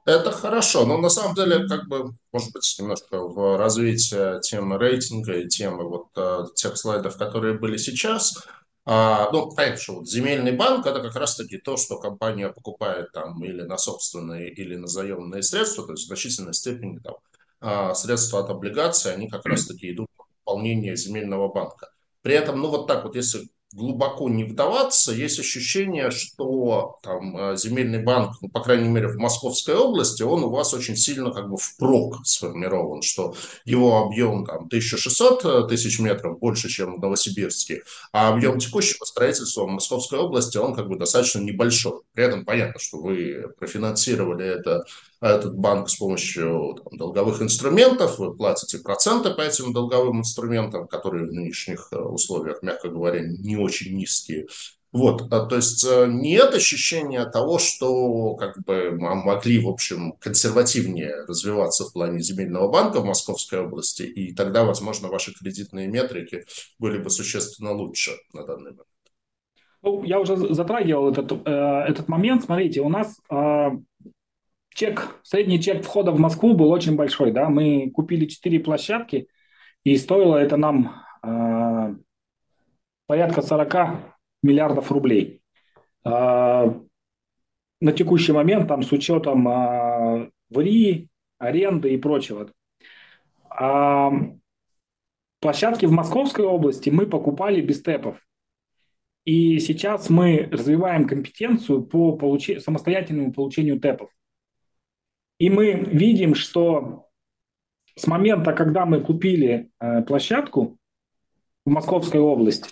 Это 0.08 0.32
хорошо, 0.32 0.86
но 0.86 0.98
на 0.98 1.10
самом 1.10 1.36
деле, 1.36 1.68
как 1.68 1.90
бы, 1.90 2.16
может 2.32 2.54
быть, 2.54 2.78
немножко 2.80 3.20
в 3.20 3.58
развитии 3.58 4.40
темы 4.40 4.78
рейтинга 4.78 5.34
и 5.34 5.50
темы 5.50 5.84
вот 5.84 6.08
э, 6.16 6.46
тех 6.56 6.78
слайдов, 6.78 7.18
которые 7.18 7.60
были 7.60 7.76
сейчас, 7.76 8.48
а, 8.86 9.30
ну, 9.34 9.52
понятно, 9.54 9.82
что 9.82 9.96
вот 9.96 10.10
земельный 10.10 10.54
банк– 10.54 10.86
это 10.88 11.02
как 11.02 11.14
раз-таки 11.18 11.58
то, 11.58 11.76
что 11.76 12.00
компания 12.00 12.48
покупает 12.48 13.12
там 13.12 13.44
или 13.44 13.64
на 13.64 13.78
собственные, 13.78 14.50
или 14.50 14.78
на 14.78 14.88
заемные 14.88 15.44
средства, 15.44 15.86
то 15.86 15.92
есть 15.92 16.06
в 16.06 16.08
значительной 16.08 16.54
степени 16.54 17.00
там, 17.00 17.16
а, 17.60 17.94
средства 17.94 18.40
от 18.40 18.50
облигаций, 18.50 19.14
они 19.14 19.28
как 19.28 19.46
раз-таки 19.46 19.92
идут 19.92 20.08
в 20.16 20.46
пополнение 20.46 20.96
земельного 20.96 21.50
банка. 21.50 21.90
При 22.22 22.34
этом, 22.34 22.62
ну 22.62 22.70
вот 22.70 22.88
так 22.88 23.04
вот, 23.04 23.18
если 23.18 23.50
глубоко 23.74 24.30
не 24.30 24.46
вдаваться, 24.46 25.12
есть 25.12 25.40
ощущение, 25.40 26.10
что 26.10 27.00
там 27.04 27.38
э, 27.38 27.58
земельный 27.58 28.02
банк, 28.02 28.38
ну, 28.42 28.50
по 28.50 28.62
крайней 28.62 28.88
мере, 28.88 29.10
в 29.10 29.18
Московской 29.18 29.76
области, 29.76 30.24
он 30.24 30.44
у 30.44 30.50
вас 30.50 30.74
очень 30.74 30.96
сильно 30.96 31.32
как 31.32 31.50
бы 31.50 31.58
впрок 31.58 32.26
сформирован, 32.26 33.02
что 33.02 33.36
его 33.66 33.98
объем 33.98 34.46
там 34.46 34.66
1600 34.68 35.46
э, 35.46 35.68
тысяч 35.68 36.00
метров 36.00 36.40
больше, 36.40 36.70
чем 36.70 36.96
в 36.96 37.02
Новосибирске, 37.02 37.84
а 38.14 38.30
объем 38.30 38.58
текущего 38.60 39.04
строительства 39.04 39.66
в 39.66 39.70
Московской 39.70 40.20
области, 40.20 40.58
он 40.58 40.74
как 40.74 40.88
бы 40.88 40.98
достаточно 40.98 41.40
небольшой. 41.40 42.02
При 42.14 42.24
этом 42.24 42.46
понятно, 42.46 42.80
что 42.80 42.98
вы 43.00 43.54
профинансировали 43.60 44.46
это 44.46 44.86
этот 45.22 45.56
банк 45.56 45.90
с 45.90 45.96
помощью 45.96 46.76
там, 46.84 46.98
долговых 46.98 47.42
инструментов, 47.42 48.20
вы 48.20 48.36
платите 48.36 48.80
проценты 48.80 49.32
по 49.32 49.42
этим 49.42 49.74
долговым 49.74 50.20
инструментам, 50.20 50.88
которые 50.88 51.28
в 51.28 51.34
нынешних 51.34 51.90
э, 51.92 51.98
условиях, 51.98 52.62
мягко 52.62 52.90
говоря, 52.90 53.22
не 53.22 53.58
очень 53.58 53.96
низкие. 53.96 54.48
Вот, 54.94 55.32
а, 55.32 55.46
то 55.46 55.58
есть 55.58 55.86
э, 55.86 56.08
нет 56.08 56.54
ощущения 56.54 57.26
того, 57.26 57.60
что 57.60 58.36
как 58.36 58.64
бы 58.64 58.92
могли, 58.92 59.60
в 59.60 59.68
общем, 59.68 60.14
консервативнее 60.14 61.26
развиваться 61.28 61.84
в 61.86 61.94
плане 61.94 62.20
земельного 62.22 62.70
банка 62.72 63.02
в 63.02 63.06
Московской 63.06 63.60
области, 63.60 64.04
и 64.04 64.34
тогда, 64.34 64.64
возможно, 64.64 65.10
ваши 65.10 65.34
кредитные 65.34 65.88
метрики 65.88 66.46
были 66.80 67.00
бы 67.00 67.10
существенно 67.10 67.74
лучше 67.74 68.12
на 68.34 68.46
данный 68.46 68.72
момент. 68.72 68.88
Ну, 69.84 70.04
я 70.04 70.20
уже 70.20 70.36
затрагивал 70.36 71.12
этот, 71.12 71.32
э, 71.32 71.52
этот 71.52 72.08
момент. 72.08 72.44
Смотрите, 72.46 72.82
у 72.82 72.90
нас 72.90 73.16
э, 73.30 73.70
чек, 74.78 75.20
средний 75.24 75.60
чек 75.60 75.84
входа 75.84 76.12
в 76.12 76.20
Москву 76.20 76.54
был 76.54 76.70
очень 76.70 76.96
большой, 76.96 77.32
да, 77.32 77.50
мы 77.50 77.90
купили 77.90 78.26
4 78.26 78.60
площадки, 78.60 79.28
и 79.84 79.98
стоило 79.98 80.38
это 80.38 80.56
нам 80.56 81.04
э, 81.24 81.96
порядка 83.08 83.42
40 83.42 83.74
миллиардов 84.44 84.92
рублей. 84.92 85.42
Э, 86.06 86.72
на 87.80 87.92
текущий 87.92 88.34
момент, 88.34 88.68
там, 88.68 88.84
с 88.84 88.92
учетом 88.92 89.48
э, 89.48 90.30
ВРИ, 90.52 91.10
аренды 91.40 91.94
и 91.94 91.98
прочего. 91.98 92.52
А 93.50 94.12
площадки 95.40 95.88
в 95.88 95.92
Московской 95.92 96.46
области 96.46 96.92
мы 96.92 97.08
покупали 97.08 97.62
без 97.62 97.82
тэпов. 97.82 98.18
И 99.26 99.60
сейчас 99.60 100.10
мы 100.12 100.48
развиваем 100.52 101.08
компетенцию 101.08 101.84
по 101.84 102.16
получ... 102.16 102.52
самостоятельному 102.60 103.34
получению 103.34 103.80
тэпов. 103.80 104.12
И 105.40 105.50
мы 105.50 105.74
видим, 105.74 106.34
что 106.36 107.08
с 107.96 108.08
момента, 108.08 108.54
когда 108.54 108.86
мы 108.86 109.02
купили 109.02 109.72
э, 109.80 110.02
площадку 110.04 110.78
в 111.66 111.70
Московской 111.70 112.20
области, 112.20 112.70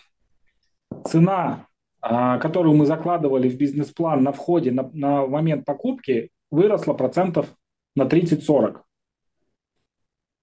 цена, 1.05 1.67
э, 2.01 2.39
которую 2.39 2.75
мы 2.75 2.85
закладывали 2.85 3.49
в 3.49 3.57
бизнес-план 3.57 4.23
на 4.23 4.31
входе 4.31 4.71
на, 4.71 4.89
на 4.93 5.27
момент 5.27 5.65
покупки, 5.65 6.31
выросла 6.51 6.93
процентов 6.93 7.47
на 7.95 8.03
30-40. 8.03 8.81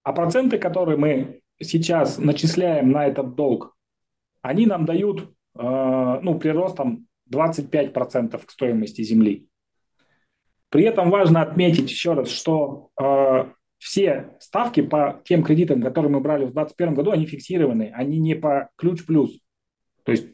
А 0.04 0.12
проценты, 0.12 0.58
которые 0.58 0.96
мы 0.98 1.42
сейчас 1.60 2.18
начисляем 2.18 2.90
на 2.90 3.06
этот 3.06 3.34
долг, 3.34 3.76
они 4.42 4.66
нам 4.66 4.84
дают 4.84 5.32
э, 5.56 6.20
ну, 6.22 6.38
приростом 6.38 7.06
25% 7.32 8.44
к 8.44 8.50
стоимости 8.50 9.02
земли. 9.02 9.48
При 10.72 10.84
этом 10.84 11.10
важно 11.10 11.42
отметить 11.42 11.90
еще 11.90 12.14
раз, 12.14 12.30
что 12.30 12.88
э, 12.98 13.44
все 13.76 14.38
ставки 14.40 14.80
по 14.80 15.20
тем 15.22 15.44
кредитам, 15.44 15.82
которые 15.82 16.10
мы 16.10 16.20
брали 16.20 16.44
в 16.46 16.54
2021 16.54 16.94
году, 16.94 17.10
они 17.10 17.26
фиксированы, 17.26 17.92
они 17.94 18.18
не 18.18 18.34
по 18.34 18.70
ключ 18.76 19.04
плюс. 19.04 19.38
То 20.04 20.12
есть 20.12 20.28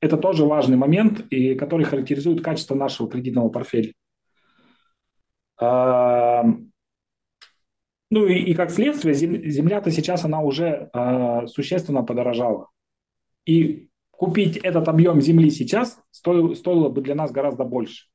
это 0.00 0.18
тоже 0.18 0.44
важный 0.44 0.76
момент, 0.76 1.20
и 1.30 1.54
который 1.54 1.86
характеризует 1.86 2.44
качество 2.44 2.74
нашего 2.74 3.08
кредитного 3.08 3.48
портфеля. 3.48 3.94
Э, 5.58 6.42
ну 8.10 8.26
и, 8.26 8.34
и 8.34 8.52
как 8.52 8.70
следствие, 8.70 9.14
земля-то 9.14 9.90
сейчас 9.90 10.26
она 10.26 10.42
уже 10.42 10.90
э, 10.92 11.46
существенно 11.46 12.02
подорожала. 12.02 12.68
И 13.46 13.88
купить 14.10 14.58
этот 14.58 14.88
объем 14.88 15.22
земли 15.22 15.48
сейчас 15.50 15.98
стоило, 16.10 16.52
стоило 16.52 16.90
бы 16.90 17.00
для 17.00 17.14
нас 17.14 17.32
гораздо 17.32 17.64
больше. 17.64 18.08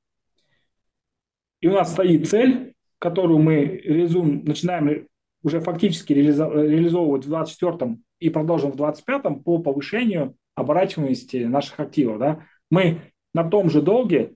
И 1.62 1.68
у 1.68 1.74
нас 1.74 1.91
стоит 1.91 2.28
цель, 2.30 2.74
которую 2.99 3.39
мы 3.39 3.64
реализуем, 3.84 4.43
начинаем 4.45 5.07
уже 5.43 5.60
фактически 5.60 6.14
реализовывать 6.14 7.26
в 7.26 7.30
2024 7.30 7.97
и 8.20 8.30
продолжим 8.30 8.72
в 8.72 8.76
2025 8.76 9.43
по 9.43 9.60
повышению 9.60 10.36
оборачиваемости 10.55 11.38
наших 11.45 11.80
активов. 11.80 12.20
Да? 12.20 12.45
Мы 12.70 13.01
на 13.34 13.49
том 13.49 13.70
же 13.70 13.82
долге 13.82 14.34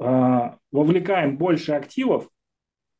э, 0.00 0.50
вовлекаем 0.72 1.38
больше 1.38 1.72
активов 1.72 2.28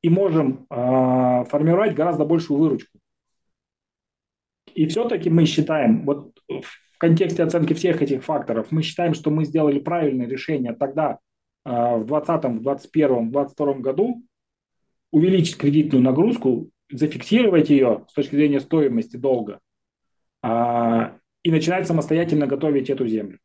и 0.02 0.08
можем 0.08 0.66
э, 0.70 1.44
формировать 1.48 1.94
гораздо 1.94 2.24
большую 2.24 2.58
выручку. 2.58 2.98
И 4.74 4.86
все-таки 4.86 5.30
мы 5.30 5.44
считаем, 5.44 6.04
вот 6.04 6.38
в 6.48 6.98
контексте 6.98 7.42
оценки 7.42 7.74
всех 7.74 8.02
этих 8.02 8.24
факторов, 8.24 8.68
мы 8.70 8.82
считаем, 8.82 9.14
что 9.14 9.30
мы 9.30 9.44
сделали 9.44 9.78
правильное 9.78 10.26
решение 10.26 10.74
тогда 10.74 11.18
в 11.64 12.04
2020, 12.06 12.44
в 12.44 12.62
2021, 12.62 13.08
в 13.28 13.32
2022 13.32 13.74
году 13.74 14.22
увеличить 15.10 15.56
кредитную 15.56 16.02
нагрузку, 16.02 16.70
зафиксировать 16.90 17.70
ее 17.70 18.04
с 18.10 18.14
точки 18.14 18.34
зрения 18.34 18.60
стоимости 18.60 19.16
долга 19.16 19.60
а, 20.42 21.16
и 21.42 21.50
начинать 21.50 21.86
самостоятельно 21.86 22.46
готовить 22.46 22.90
эту 22.90 23.06
землю. 23.06 23.38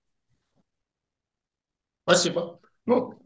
Спасибо. 2.03 2.59
Ну, 2.85 3.21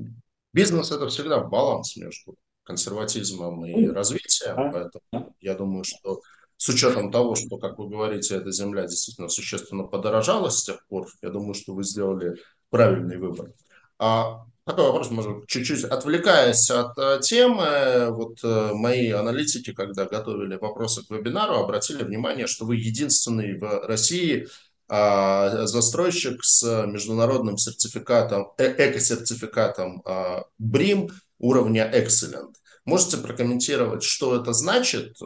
бизнес 0.53 0.91
это 0.91 1.07
всегда 1.07 1.39
баланс 1.39 1.95
между 1.95 2.35
консерватизмом 2.63 3.65
и 3.65 3.87
развитием, 3.87 4.59
а, 4.59 4.71
поэтому 4.71 5.03
а. 5.13 5.29
я 5.39 5.55
думаю, 5.55 5.83
что 5.85 6.21
с 6.57 6.69
учетом 6.69 7.11
того, 7.11 7.35
что, 7.35 7.57
как 7.57 7.77
вы 7.77 7.89
говорите, 7.89 8.35
эта 8.35 8.51
земля 8.51 8.83
действительно 8.83 9.29
существенно 9.29 9.83
подорожала 9.83 10.49
с 10.49 10.63
тех 10.63 10.85
пор, 10.87 11.07
я 11.21 11.29
думаю, 11.29 11.53
что 11.53 11.73
вы 11.73 11.83
сделали 11.83 12.35
правильный 12.69 13.17
выбор. 13.17 13.53
А 13.99 14.45
такой 14.65 14.85
вопрос, 14.85 15.11
может, 15.11 15.47
чуть-чуть 15.47 15.83
отвлекаясь 15.83 16.69
от 16.71 16.97
э, 16.97 17.19
темы, 17.21 18.11
вот 18.11 18.39
э, 18.43 18.71
мои 18.73 19.09
аналитики, 19.09 19.73
когда 19.73 20.05
готовили 20.05 20.55
вопросы 20.55 21.05
к 21.05 21.11
вебинару, 21.11 21.55
обратили 21.55 22.03
внимание, 22.03 22.47
что 22.47 22.65
вы 22.65 22.77
единственный 22.77 23.57
в 23.57 23.87
России 23.87 24.47
а, 24.89 25.65
застройщик 25.65 26.43
с 26.43 26.85
международным 26.85 27.57
сертификатом, 27.57 28.51
э 28.57 28.67
эко-сертификатом 28.67 30.01
а, 30.05 30.43
BRIM 30.61 31.09
уровня 31.39 31.89
Excellent. 31.91 32.53
Можете 32.85 33.17
прокомментировать, 33.17 34.03
что 34.03 34.35
это 34.35 34.53
значит 34.53 35.17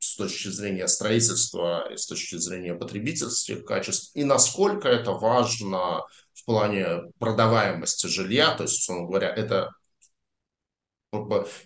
с 0.00 0.16
точки 0.16 0.48
зрения 0.48 0.88
строительства 0.88 1.90
и 1.92 1.96
с 1.96 2.06
точки 2.06 2.36
зрения 2.36 2.74
потребительских 2.74 3.64
качеств, 3.64 4.10
и 4.14 4.24
насколько 4.24 4.88
это 4.88 5.12
важно 5.12 6.02
плане 6.46 7.12
продаваемости 7.18 8.06
жилья, 8.06 8.54
то 8.54 8.62
есть, 8.62 8.78
условно 8.78 9.06
говоря, 9.06 9.28
это 9.28 9.72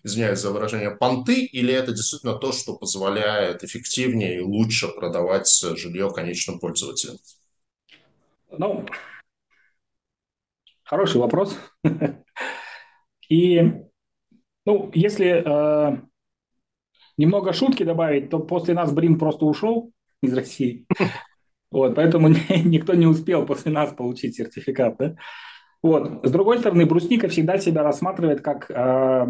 извиняюсь 0.03 0.39
за 0.39 0.51
выражение, 0.51 0.91
понты, 0.91 1.45
или 1.45 1.72
это 1.72 1.93
действительно 1.93 2.35
то, 2.35 2.53
что 2.53 2.76
позволяет 2.76 3.64
эффективнее 3.64 4.39
и 4.39 4.41
лучше 4.41 4.89
продавать 4.89 5.49
жилье 5.76 6.11
конечным 6.11 6.59
пользователям? 6.59 7.16
Ну, 8.51 8.87
хороший 10.83 11.20
вопрос. 11.20 11.57
И, 13.28 13.61
ну, 14.66 14.91
если 14.93 15.45
э, 15.45 16.01
немного 17.16 17.53
шутки 17.53 17.85
добавить, 17.85 18.28
то 18.28 18.41
после 18.41 18.74
нас 18.74 18.93
Брим 18.93 19.18
просто 19.18 19.45
ушел 19.45 19.93
из 20.20 20.35
России. 20.35 20.87
Вот, 21.71 21.95
поэтому 21.95 22.29
никто 22.64 22.95
не 22.95 23.07
успел 23.07 23.47
после 23.47 23.73
нас 23.73 23.93
получить 23.93 24.37
сертификат. 24.37 24.97
Да? 24.99 25.16
Вот. 25.83 26.27
С 26.27 26.31
другой 26.31 26.59
стороны, 26.59 26.87
Брусника 26.87 27.29
всегда 27.29 27.59
себя 27.59 27.83
рассматривает 27.83 28.41
как 28.41 28.71
э, 28.71 29.27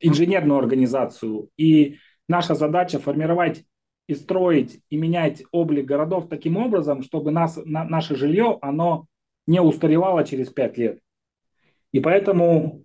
инженерную 0.00 0.58
организацию. 0.58 1.50
И 1.56 1.98
наша 2.28 2.54
задача 2.54 2.98
формировать 2.98 3.64
и 4.08 4.14
строить, 4.14 4.80
и 4.88 4.96
менять 4.96 5.42
облик 5.50 5.86
городов 5.86 6.28
таким 6.28 6.56
образом, 6.56 7.02
чтобы 7.02 7.30
нас, 7.30 7.58
на, 7.64 7.84
наше 7.84 8.14
жилье, 8.16 8.58
оно 8.62 9.06
не 9.46 9.60
устаревало 9.60 10.24
через 10.24 10.48
пять 10.48 10.78
лет. 10.78 11.00
И 11.92 12.00
поэтому 12.00 12.84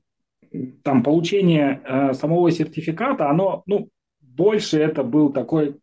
там 0.84 1.04
получение 1.04 1.82
э, 1.84 2.14
самого 2.14 2.52
сертификата, 2.52 3.30
оно, 3.30 3.64
ну, 3.66 3.89
больше 4.20 4.80
это 4.80 5.04
был 5.04 5.32
такой, 5.32 5.80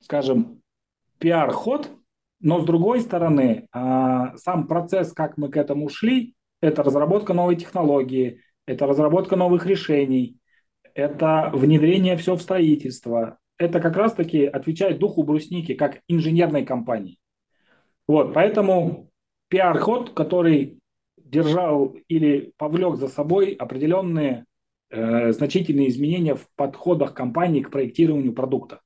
скажем, 0.00 0.60
пиар-ход, 1.18 1.90
но 2.40 2.60
с 2.60 2.64
другой 2.64 3.00
стороны, 3.00 3.68
а, 3.72 4.36
сам 4.36 4.66
процесс, 4.66 5.12
как 5.12 5.36
мы 5.36 5.50
к 5.50 5.56
этому 5.56 5.88
шли, 5.88 6.34
это 6.60 6.82
разработка 6.82 7.34
новой 7.34 7.56
технологии, 7.56 8.40
это 8.66 8.86
разработка 8.86 9.36
новых 9.36 9.66
решений, 9.66 10.38
это 10.94 11.50
внедрение 11.54 12.16
все 12.16 12.34
в 12.36 12.42
строительство. 12.42 13.38
Это 13.58 13.80
как 13.80 13.96
раз-таки 13.96 14.46
отвечает 14.46 14.98
духу 14.98 15.22
брусники, 15.22 15.74
как 15.74 16.00
инженерной 16.08 16.64
компании. 16.64 17.18
Вот, 18.08 18.32
поэтому 18.32 19.10
пиар-ход, 19.48 20.10
который 20.10 20.80
держал 21.18 21.94
или 22.08 22.52
повлек 22.56 22.96
за 22.96 23.08
собой 23.08 23.52
определенные 23.52 24.46
э, 24.90 25.32
значительные 25.32 25.88
изменения 25.88 26.34
в 26.34 26.46
подходах 26.56 27.14
компании 27.14 27.62
к 27.62 27.70
проектированию 27.70 28.32
продукта. 28.32 28.80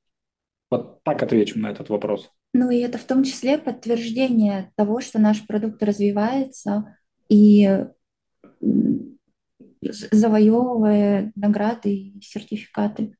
Вот 0.69 1.01
так 1.03 1.23
отвечу 1.23 1.59
на 1.59 1.71
этот 1.71 1.89
вопрос. 1.89 2.31
Ну 2.57 2.69
и 2.69 2.77
это 2.77 2.97
в 2.97 3.03
том 3.03 3.25
числе 3.25 3.57
подтверждение 3.57 4.71
того, 4.77 5.01
что 5.01 5.19
наш 5.19 5.45
продукт 5.45 5.83
развивается 5.83 6.97
и 7.27 7.85
завоевывая 9.81 11.33
награды 11.35 11.93
и 11.93 12.21
сертификаты. 12.21 13.17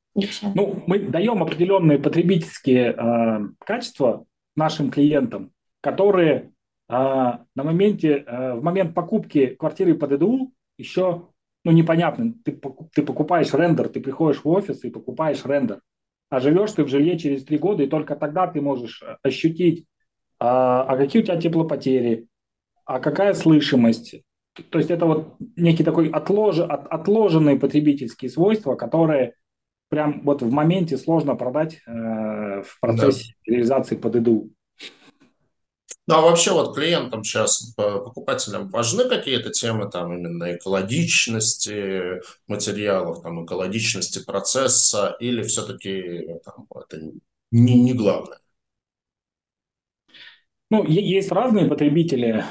Ну, 0.56 0.82
мы 0.88 1.00
даем 1.00 1.44
определенные 1.44 2.00
потребительские 2.00 2.94
э, 2.94 3.50
качества 3.60 4.26
нашим 4.56 4.90
клиентам, 4.90 5.52
которые 5.82 6.54
э, 6.88 6.94
на 6.94 7.44
моменте, 7.56 8.24
э, 8.26 8.54
в 8.54 8.64
момент 8.64 8.94
покупки 8.94 9.48
квартиры 9.48 9.96
по 9.96 10.08
ДДУ 10.08 10.54
еще 10.78 11.28
ну, 11.66 11.72
непонятно. 11.74 12.36
Ты, 12.46 12.58
ты 12.94 13.04
покупаешь 13.04 13.54
рендер, 13.54 13.90
ты 13.90 14.00
приходишь 14.00 14.46
в 14.46 14.48
офис 14.48 14.86
и 14.86 14.90
покупаешь 14.90 15.44
рендер 15.44 15.82
а 16.30 16.40
живешь 16.40 16.72
ты 16.72 16.84
в 16.84 16.88
жилье 16.88 17.18
через 17.18 17.46
три 17.46 17.58
года, 17.58 17.84
и 17.84 17.88
только 17.88 18.16
тогда 18.16 18.48
ты 18.48 18.62
можешь 18.62 19.02
э, 19.02 19.18
ощутить, 19.24 19.86
а, 20.40 20.84
а 20.84 20.98
какие 20.98 21.22
у 21.22 21.26
тебя 21.26 21.40
теплопотери, 21.40 22.28
а 22.86 23.00
какая 23.00 23.34
слышимость. 23.34 24.22
То 24.70 24.78
есть 24.78 24.90
это 24.90 25.06
вот 25.06 25.36
некий 25.56 25.84
такой 25.84 26.10
отлож, 26.10 26.60
от, 26.60 26.88
отложенные 26.88 27.60
потребительские 27.60 28.32
свойства, 28.32 28.76
которые 28.76 29.34
прям 29.90 30.22
вот 30.24 30.42
в 30.42 30.52
моменте 30.52 30.98
сложно 30.98 31.36
продать 31.36 31.82
э, 31.86 31.92
в 31.92 32.80
процессе 32.80 33.34
да. 33.46 33.54
реализации 33.54 33.96
под 33.96 34.16
ИДУ. 34.16 34.50
Ну, 36.08 36.14
а 36.14 36.22
вообще 36.22 36.52
вот 36.52 36.76
клиентам 36.76 37.24
сейчас, 37.24 37.74
покупателям 37.76 38.70
важны 38.70 39.10
какие-то 39.10 39.50
темы 39.50 39.90
там 39.90 40.14
именно 40.14 40.56
экологичности 40.56 42.22
материалов, 42.48 43.24
там 43.24 43.44
экологичности 43.44 44.24
процесса, 44.24 45.16
или 45.20 45.42
все-таки 45.42 46.28
там, 46.46 46.68
это 46.76 47.02
не, 47.52 47.82
не 47.82 47.94
главное? 47.94 48.38
Ну, 50.70 50.86
есть 50.86 51.32
разные 51.32 51.68
потребители. 51.68 52.44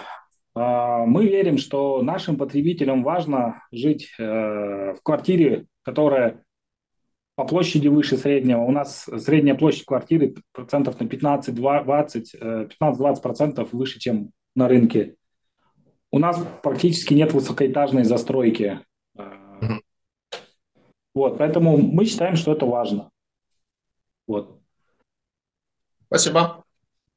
А, 0.55 1.05
мы 1.07 1.26
верим, 1.26 1.59
что 1.59 2.02
нашим 2.02 2.36
потребителям 2.36 3.05
важно 3.05 3.62
жить 3.70 4.12
э, 4.18 4.22
в 4.94 4.98
квартире, 5.02 5.66
которая 5.82 6.44
по 7.37 7.45
площади 7.45 7.89
выше 7.89 8.16
среднего. 8.16 8.62
У 8.62 8.70
нас 8.70 9.09
средняя 9.18 9.57
площадь 9.57 9.85
квартиры 9.85 10.35
процентов 10.53 11.01
на 11.01 11.05
15-20, 11.05 12.70
15-20 12.80 13.20
процентов 13.20 13.72
выше, 13.72 13.99
чем 13.99 14.30
на 14.55 14.68
рынке. 14.68 15.16
У 16.11 16.18
нас 16.18 16.39
практически 16.62 17.14
нет 17.14 17.32
высокоэтажной 17.32 18.05
застройки. 18.05 18.80
Mm-hmm. 19.16 19.80
Вот, 21.14 21.39
поэтому 21.39 21.76
мы 21.76 22.05
считаем, 22.05 22.37
что 22.37 22.53
это 22.53 22.66
важно. 22.66 23.11
Вот. 24.26 24.61
Спасибо. 26.07 26.64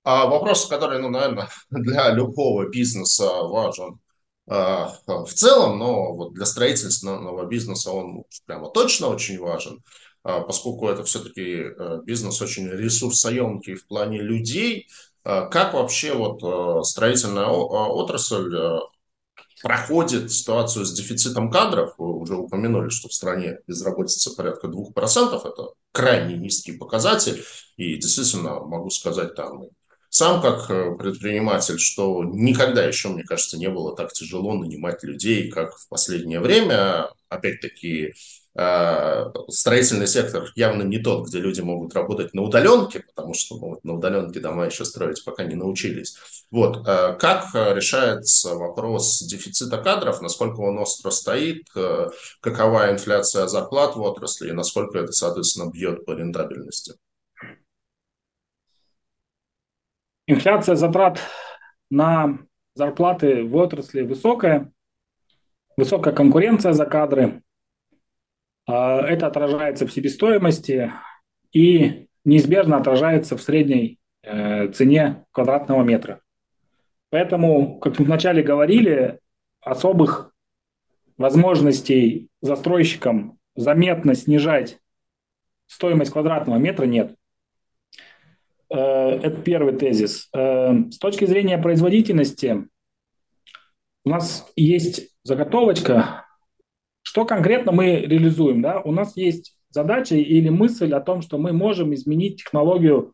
А 0.04 0.26
вопрос, 0.26 0.68
который, 0.68 1.00
ну, 1.00 1.10
наверное, 1.10 1.50
для 1.70 2.12
любого 2.12 2.70
бизнеса 2.70 3.44
важен 3.44 4.00
а, 4.48 4.94
в 5.06 5.34
целом, 5.34 5.78
но 5.78 6.16
вот 6.16 6.34
для 6.34 6.46
строительственного 6.46 7.46
бизнеса 7.46 7.92
он 7.92 8.24
прямо 8.46 8.70
точно 8.70 9.10
очень 9.10 9.40
важен. 9.40 9.84
А, 10.28 10.42
поскольку 10.42 10.90
это 10.90 11.06
все-таки 11.06 11.42
э, 11.42 12.02
бизнес 12.04 12.42
очень 12.42 12.68
ресурсоемкий 12.70 13.76
в 13.76 13.88
плане 13.88 14.22
людей, 14.22 14.90
а, 15.24 15.46
как 15.46 15.74
вообще 15.74 16.14
вот 16.14 16.44
э, 16.44 16.84
строительная 16.84 17.46
а, 17.46 17.88
отрасль 17.88 18.54
э, 18.54 18.80
проходит 19.62 20.30
ситуацию 20.30 20.84
с 20.84 20.92
дефицитом 20.92 21.50
кадров. 21.50 21.94
Вы 21.98 22.14
уже 22.14 22.36
упомянули, 22.36 22.90
что 22.90 23.08
в 23.08 23.14
стране 23.14 23.60
безработица 23.68 24.36
порядка 24.36 24.68
2%. 24.68 25.48
Это 25.48 25.70
крайне 25.94 26.36
низкий 26.36 26.74
показатель. 26.74 27.46
И 27.78 27.96
действительно, 27.96 28.60
могу 28.60 28.90
сказать, 28.90 29.34
там 29.34 29.70
сам 30.10 30.42
как 30.42 30.68
предприниматель, 30.98 31.80
что 31.80 32.24
никогда 32.24 32.84
еще, 32.84 33.10
мне 33.10 33.24
кажется, 33.24 33.58
не 33.58 33.70
было 33.70 33.96
так 33.96 34.14
тяжело 34.14 34.54
нанимать 34.56 35.04
людей, 35.04 35.50
как 35.52 35.78
в 35.78 35.88
последнее 35.90 36.40
время. 36.40 37.10
Опять-таки, 37.30 38.14
э, 38.58 39.26
строительный 39.50 40.08
сектор 40.08 40.50
явно 40.56 40.84
не 40.84 40.98
тот, 40.98 41.28
где 41.28 41.40
люди 41.40 41.60
могут 41.62 41.94
работать 41.94 42.34
на 42.34 42.42
удаленке, 42.42 43.02
потому 43.02 43.34
что 43.34 43.58
ну, 43.58 43.70
вот, 43.70 43.84
на 43.84 43.96
удаленке 43.96 44.40
дома 44.40 44.66
еще 44.66 44.86
строить 44.86 45.24
пока 45.26 45.44
не 45.44 45.56
научились. 45.56 46.16
Вот. 46.50 46.86
Как 46.86 47.54
решается 47.54 48.56
вопрос 48.56 49.22
дефицита 49.22 49.78
кадров, 49.78 50.22
насколько 50.22 50.62
он 50.62 50.80
остро 50.80 51.12
стоит, 51.12 51.68
какова 52.40 52.92
инфляция 52.92 53.48
зарплат 53.48 53.98
в 53.98 54.02
отрасли 54.02 54.50
и 54.50 54.54
насколько 54.54 54.98
это, 54.98 55.12
соответственно, 55.12 55.70
бьет 55.70 56.06
по 56.06 56.12
рентабельности? 56.12 56.94
Инфляция 60.28 60.76
затрат 60.76 61.20
на 61.90 62.40
зарплаты 62.74 63.46
в 63.46 63.56
отрасли 63.56 64.02
высокая, 64.02 64.74
высокая 65.78 66.14
конкуренция 66.14 66.74
за 66.74 66.86
кадры. 66.86 67.42
А, 68.68 69.00
это 69.02 69.28
отражается 69.28 69.88
в 69.88 69.94
себестоимости 69.94 70.92
и 71.54 72.10
неизбежно 72.26 72.76
отражается 72.76 73.38
в 73.38 73.42
средней 73.42 74.00
э, 74.22 74.68
цене 74.74 75.26
квадратного 75.32 75.82
метра. 75.84 76.22
Поэтому, 77.10 77.80
как 77.80 77.98
мы 77.98 78.04
вначале 78.04 78.44
говорили, 78.44 79.22
особых 79.62 80.34
возможностей 81.18 82.30
застройщикам 82.42 83.40
заметно 83.56 84.14
снижать 84.14 84.78
стоимость 85.68 86.12
квадратного 86.12 86.58
метра 86.58 86.86
нет. 86.86 87.16
Э, 88.70 89.20
это 89.22 89.42
первый 89.42 89.78
тезис. 89.78 90.30
Э, 90.36 90.74
с 90.90 90.98
точки 90.98 91.26
зрения 91.26 91.58
производительности, 91.58 92.68
у 94.04 94.10
нас 94.10 94.50
есть 94.56 95.10
заготовочка, 95.24 96.26
что 97.02 97.26
конкретно 97.26 97.72
мы 97.72 98.02
реализуем. 98.02 98.62
Да? 98.62 98.82
У 98.82 98.92
нас 98.92 99.16
есть 99.16 99.58
задача 99.70 100.16
или 100.16 100.50
мысль 100.50 100.94
о 100.94 101.02
том, 101.02 101.22
что 101.22 101.38
мы 101.38 101.54
можем 101.54 101.94
изменить 101.94 102.44
технологию 102.44 103.14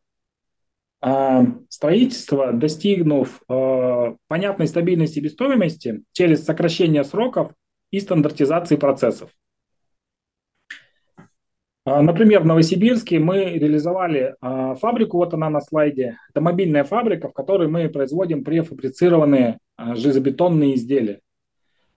э, 1.01 1.41
строительства, 1.69 2.51
достигнув 2.51 3.41
понятной 4.27 4.67
стабильной 4.67 5.07
себестоимости 5.07 6.03
через 6.11 6.45
сокращение 6.45 7.03
сроков 7.03 7.51
и 7.91 7.99
стандартизации 7.99 8.75
процессов. 8.75 9.29
А, 11.85 12.01
например, 12.01 12.41
в 12.41 12.45
Новосибирске 12.45 13.19
мы 13.19 13.43
реализовали 13.43 14.35
а, 14.39 14.75
фабрику, 14.75 15.17
вот 15.17 15.33
она 15.33 15.49
на 15.49 15.59
слайде. 15.59 16.17
Это 16.29 16.39
мобильная 16.39 16.85
фабрика, 16.85 17.27
в 17.27 17.33
которой 17.33 17.67
мы 17.67 17.89
производим 17.89 18.45
префабрицированные 18.45 19.59
а, 19.75 19.95
железобетонные 19.95 20.75
изделия. 20.75 21.19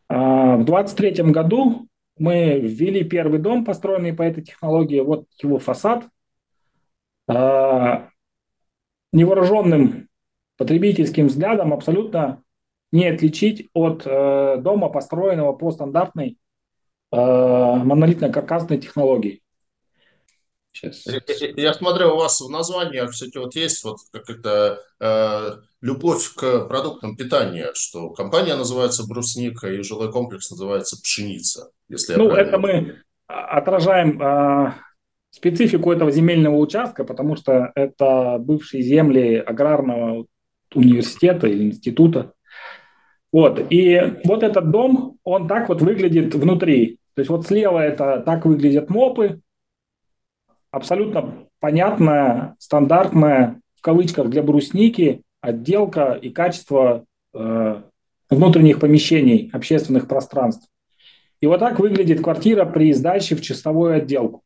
В 0.08 0.64
2023 0.64 1.32
году 1.32 1.86
мы 2.16 2.58
ввели 2.60 3.04
первый 3.04 3.38
дом, 3.40 3.64
построенный 3.64 4.12
по 4.12 4.22
этой 4.22 4.42
технологии. 4.44 5.00
Вот 5.00 5.26
его 5.42 5.58
фасад. 5.58 6.04
Невооруженным 9.12 10.08
потребительским 10.56 11.26
взглядом 11.26 11.72
абсолютно 11.72 12.44
не 12.92 13.08
отличить 13.08 13.68
от 13.74 14.04
дома, 14.04 14.88
построенного 14.90 15.54
по 15.54 15.72
стандартной 15.72 16.38
монолитно-каркасной 17.10 18.78
технологии. 18.78 19.42
Сейчас. 20.76 21.06
Я 21.56 21.72
смотрю, 21.72 22.14
у 22.14 22.16
вас 22.16 22.40
в 22.40 22.50
названиях 22.50 23.10
все-таки 23.12 23.38
вот 23.38 23.54
есть 23.56 23.82
вот 23.84 23.96
как 24.12 24.28
это 24.28 24.80
э, 25.00 25.50
любовь 25.80 26.34
к 26.34 26.66
продуктам 26.66 27.16
питания, 27.16 27.70
что 27.74 28.10
компания 28.10 28.54
называется 28.56 29.06
брусника 29.06 29.68
и 29.68 29.82
жилой 29.82 30.12
комплекс 30.12 30.50
называется 30.50 31.00
пшеница. 31.00 31.70
Если 31.88 32.14
ну, 32.14 32.30
это 32.30 32.58
мы 32.58 32.96
отражаем 33.26 34.20
э, 34.20 34.74
специфику 35.30 35.92
этого 35.92 36.10
земельного 36.10 36.56
участка, 36.56 37.04
потому 37.04 37.36
что 37.36 37.72
это 37.74 38.36
бывшие 38.38 38.82
земли 38.82 39.36
аграрного 39.36 40.26
университета 40.74 41.46
или 41.46 41.64
института. 41.64 42.32
Вот. 43.32 43.60
И 43.70 44.20
вот 44.24 44.42
этот 44.42 44.70
дом, 44.70 45.18
он 45.24 45.48
так 45.48 45.68
вот 45.68 45.80
выглядит 45.80 46.34
внутри. 46.34 46.98
То 47.14 47.20
есть 47.20 47.30
вот 47.30 47.46
слева 47.46 47.78
это 47.78 48.22
так 48.24 48.44
выглядят 48.44 48.90
мопы, 48.90 49.40
абсолютно 50.70 51.46
понятная, 51.60 52.56
стандартная, 52.58 53.60
в 53.76 53.82
кавычках, 53.82 54.28
для 54.28 54.42
брусники 54.42 55.22
отделка 55.40 56.18
и 56.20 56.30
качество 56.30 57.04
э, 57.34 57.82
внутренних 58.30 58.80
помещений, 58.80 59.50
общественных 59.52 60.08
пространств. 60.08 60.68
И 61.40 61.46
вот 61.46 61.60
так 61.60 61.78
выглядит 61.78 62.22
квартира 62.22 62.64
при 62.64 62.92
сдаче 62.92 63.36
в 63.36 63.42
чистовую 63.42 63.94
отделку. 63.94 64.42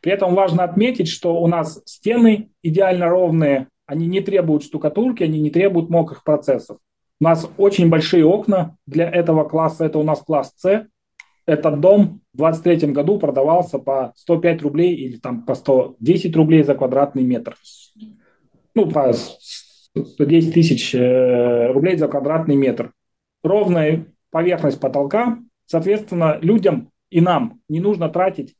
При 0.00 0.12
этом 0.12 0.34
важно 0.34 0.64
отметить, 0.64 1.08
что 1.08 1.36
у 1.40 1.46
нас 1.46 1.80
стены 1.84 2.50
идеально 2.62 3.08
ровные, 3.08 3.68
они 3.86 4.06
не 4.06 4.20
требуют 4.20 4.64
штукатурки, 4.64 5.22
они 5.22 5.40
не 5.40 5.50
требуют 5.50 5.90
мокрых 5.90 6.24
процессов. 6.24 6.78
У 7.20 7.24
нас 7.24 7.48
очень 7.56 7.88
большие 7.88 8.24
окна 8.24 8.76
для 8.86 9.08
этого 9.08 9.44
класса, 9.44 9.84
это 9.84 9.98
у 9.98 10.02
нас 10.02 10.20
класс 10.22 10.52
С, 10.56 10.86
этот 11.46 11.80
дом 11.80 12.20
в 12.32 12.38
2023 12.38 12.92
году 12.92 13.18
продавался 13.18 13.78
по 13.78 14.12
105 14.16 14.62
рублей 14.62 14.94
или 14.94 15.16
там 15.16 15.44
по 15.44 15.54
110 15.54 16.34
рублей 16.36 16.62
за 16.62 16.74
квадратный 16.74 17.24
метр. 17.24 17.56
Ну, 18.74 18.90
по 18.90 19.12
110 19.12 20.54
тысяч 20.54 20.94
э, 20.94 21.72
рублей 21.72 21.96
за 21.96 22.08
квадратный 22.08 22.56
метр. 22.56 22.92
Ровная 23.42 24.06
поверхность 24.30 24.80
потолка. 24.80 25.38
Соответственно, 25.66 26.38
людям 26.40 26.90
и 27.10 27.20
нам 27.20 27.60
не 27.68 27.80
нужно 27.80 28.08
тратить 28.08 28.54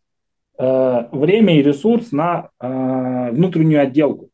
э, 0.58 1.04
время 1.12 1.58
и 1.58 1.62
ресурс 1.62 2.12
на 2.12 2.50
э, 2.60 3.30
внутреннюю 3.30 3.82
отделку. 3.82 4.28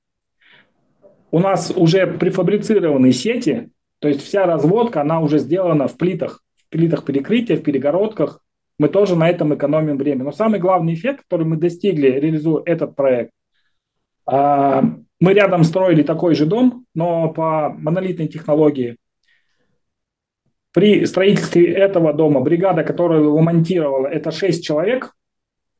У 1.31 1.39
нас 1.39 1.71
уже 1.75 2.07
префабрицированные 2.07 3.13
сети, 3.13 3.71
то 3.99 4.09
есть 4.09 4.23
вся 4.23 4.47
разводка, 4.47 5.03
она 5.03 5.21
уже 5.21 5.39
сделана 5.39 5.87
в 5.87 5.97
плитах 5.97 6.43
плитах 6.71 7.05
перекрытия, 7.05 7.57
в 7.57 7.63
перегородках. 7.63 8.41
Мы 8.79 8.89
тоже 8.89 9.17
на 9.17 9.29
этом 9.29 9.55
экономим 9.55 9.97
время. 9.97 10.25
Но 10.25 10.33
самый 10.33 10.61
главный 10.61 10.95
эффект, 10.95 11.23
который 11.23 11.47
мы 11.47 11.57
достигли, 11.57 12.09
реализуя 12.09 12.63
этот 12.65 12.95
проект, 12.95 13.33
а, 14.27 14.85
мы 15.21 15.33
рядом 15.33 15.65
строили 15.65 16.03
такой 16.03 16.35
же 16.35 16.47
дом, 16.47 16.85
но 16.95 17.33
по 17.33 17.71
монолитной 17.71 18.29
технологии. 18.29 18.97
При 20.73 21.07
строительстве 21.07 21.73
этого 21.73 22.13
дома 22.13 22.41
бригада, 22.41 22.85
которая 22.85 23.21
его 23.21 23.39
монтировала, 23.41 24.07
это 24.07 24.31
6 24.31 24.65
человек 24.65 25.15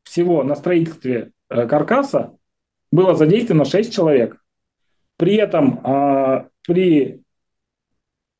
всего 0.03 0.43
на 0.43 0.55
строительстве 0.55 1.31
э, 1.49 1.67
каркаса, 1.67 2.35
было 2.91 3.13
задействовано 3.15 3.65
6 3.65 3.93
человек. 3.93 4.37
При 5.15 5.35
этом 5.35 5.79
а, 5.83 6.47
при 6.67 7.21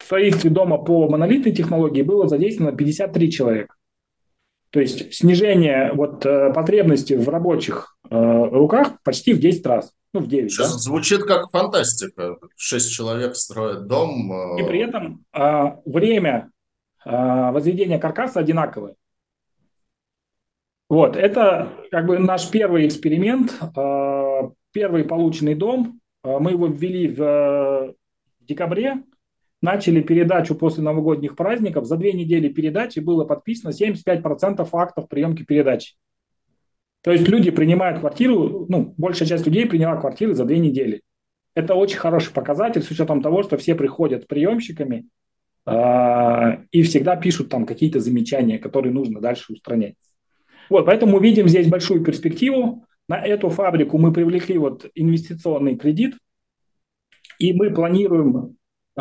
строительстве 0.09 0.49
дома 0.49 0.79
по 0.79 1.07
монолитной 1.07 1.51
технологии 1.51 2.01
было 2.01 2.27
задействовано 2.27 2.75
53 2.75 3.31
человека. 3.31 3.75
То 4.71 4.79
есть 4.79 5.13
снижение 5.13 5.91
вот, 5.93 6.25
э, 6.25 6.51
потребности 6.51 7.13
в 7.13 7.29
рабочих 7.29 7.95
э, 8.09 8.15
руках 8.15 8.93
почти 9.03 9.33
в 9.33 9.39
10 9.39 9.65
раз. 9.67 9.93
Ну, 10.13 10.21
в 10.21 10.27
9. 10.27 10.51
Сейчас 10.51 10.73
да? 10.73 10.79
звучит 10.79 11.23
как 11.25 11.51
фантастика. 11.51 12.37
Шесть 12.55 12.91
человек 12.91 13.35
строят 13.35 13.85
дом. 13.85 14.31
Э... 14.33 14.59
И 14.59 14.67
при 14.67 14.79
этом 14.79 15.25
э, 15.31 15.75
время 15.85 16.49
э, 17.05 17.11
возведения 17.51 17.99
каркаса 17.99 18.39
одинаковое. 18.39 18.95
Вот, 20.89 21.15
это 21.15 21.69
как 21.91 22.07
бы 22.07 22.17
наш 22.17 22.49
первый 22.49 22.87
эксперимент, 22.87 23.53
э, 23.61 24.49
первый 24.71 25.03
полученный 25.03 25.53
дом. 25.53 25.99
Э, 26.23 26.39
мы 26.39 26.51
его 26.51 26.65
ввели 26.65 27.07
в, 27.09 27.93
в 28.39 28.45
декабре 28.45 29.03
начали 29.61 30.01
передачу 30.01 30.55
после 30.55 30.83
новогодних 30.83 31.35
праздников. 31.35 31.85
За 31.85 31.97
две 31.97 32.13
недели 32.13 32.49
передачи 32.49 32.99
было 32.99 33.25
подписано 33.25 33.71
75% 33.71 34.67
актов 34.71 35.07
приемки 35.09 35.43
передачи. 35.43 35.95
То 37.01 37.11
есть 37.11 37.27
люди 37.27 37.51
принимают 37.51 37.99
квартиру, 37.99 38.65
ну, 38.67 38.93
большая 38.97 39.27
часть 39.27 39.45
людей 39.45 39.65
приняла 39.65 39.95
квартиры 39.97 40.33
за 40.33 40.45
две 40.45 40.59
недели. 40.59 41.01
Это 41.55 41.75
очень 41.75 41.97
хороший 41.97 42.33
показатель 42.33 42.81
с 42.81 42.91
учетом 42.91 43.21
того, 43.21 43.43
что 43.43 43.57
все 43.57 43.75
приходят 43.75 44.27
приемщиками 44.27 45.05
э, 45.65 45.71
и 46.71 46.83
всегда 46.83 47.15
пишут 47.15 47.49
там 47.49 47.65
какие-то 47.65 47.99
замечания, 47.99 48.59
которые 48.59 48.93
нужно 48.93 49.21
дальше 49.21 49.53
устранять. 49.53 49.95
Вот, 50.69 50.85
поэтому 50.85 51.19
видим 51.19 51.47
здесь 51.47 51.67
большую 51.67 52.03
перспективу. 52.03 52.85
На 53.07 53.25
эту 53.25 53.49
фабрику 53.49 53.97
мы 53.97 54.13
привлекли 54.13 54.57
вот 54.57 54.85
инвестиционный 54.93 55.75
кредит, 55.77 56.15
и 57.39 57.53
мы 57.53 57.71
планируем 57.73 58.37
а, 58.37 58.49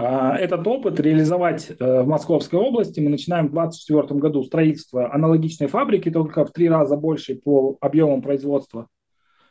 этот 0.01 0.67
опыт 0.67 1.01
реализовать 1.01 1.71
э, 1.71 2.03
в 2.03 2.07
Московской 2.07 2.59
области. 2.59 3.01
Мы 3.01 3.11
начинаем 3.11 3.49
в 3.49 3.53
2024 3.53 4.21
году 4.21 4.45
строительство 4.45 5.13
аналогичной 5.13 5.67
фабрики, 5.67 6.11
только 6.11 6.45
в 6.45 6.53
три 6.53 6.69
раза 6.69 6.97
больше 6.97 7.35
по 7.35 7.77
объемам 7.81 8.23
производства, 8.23 8.87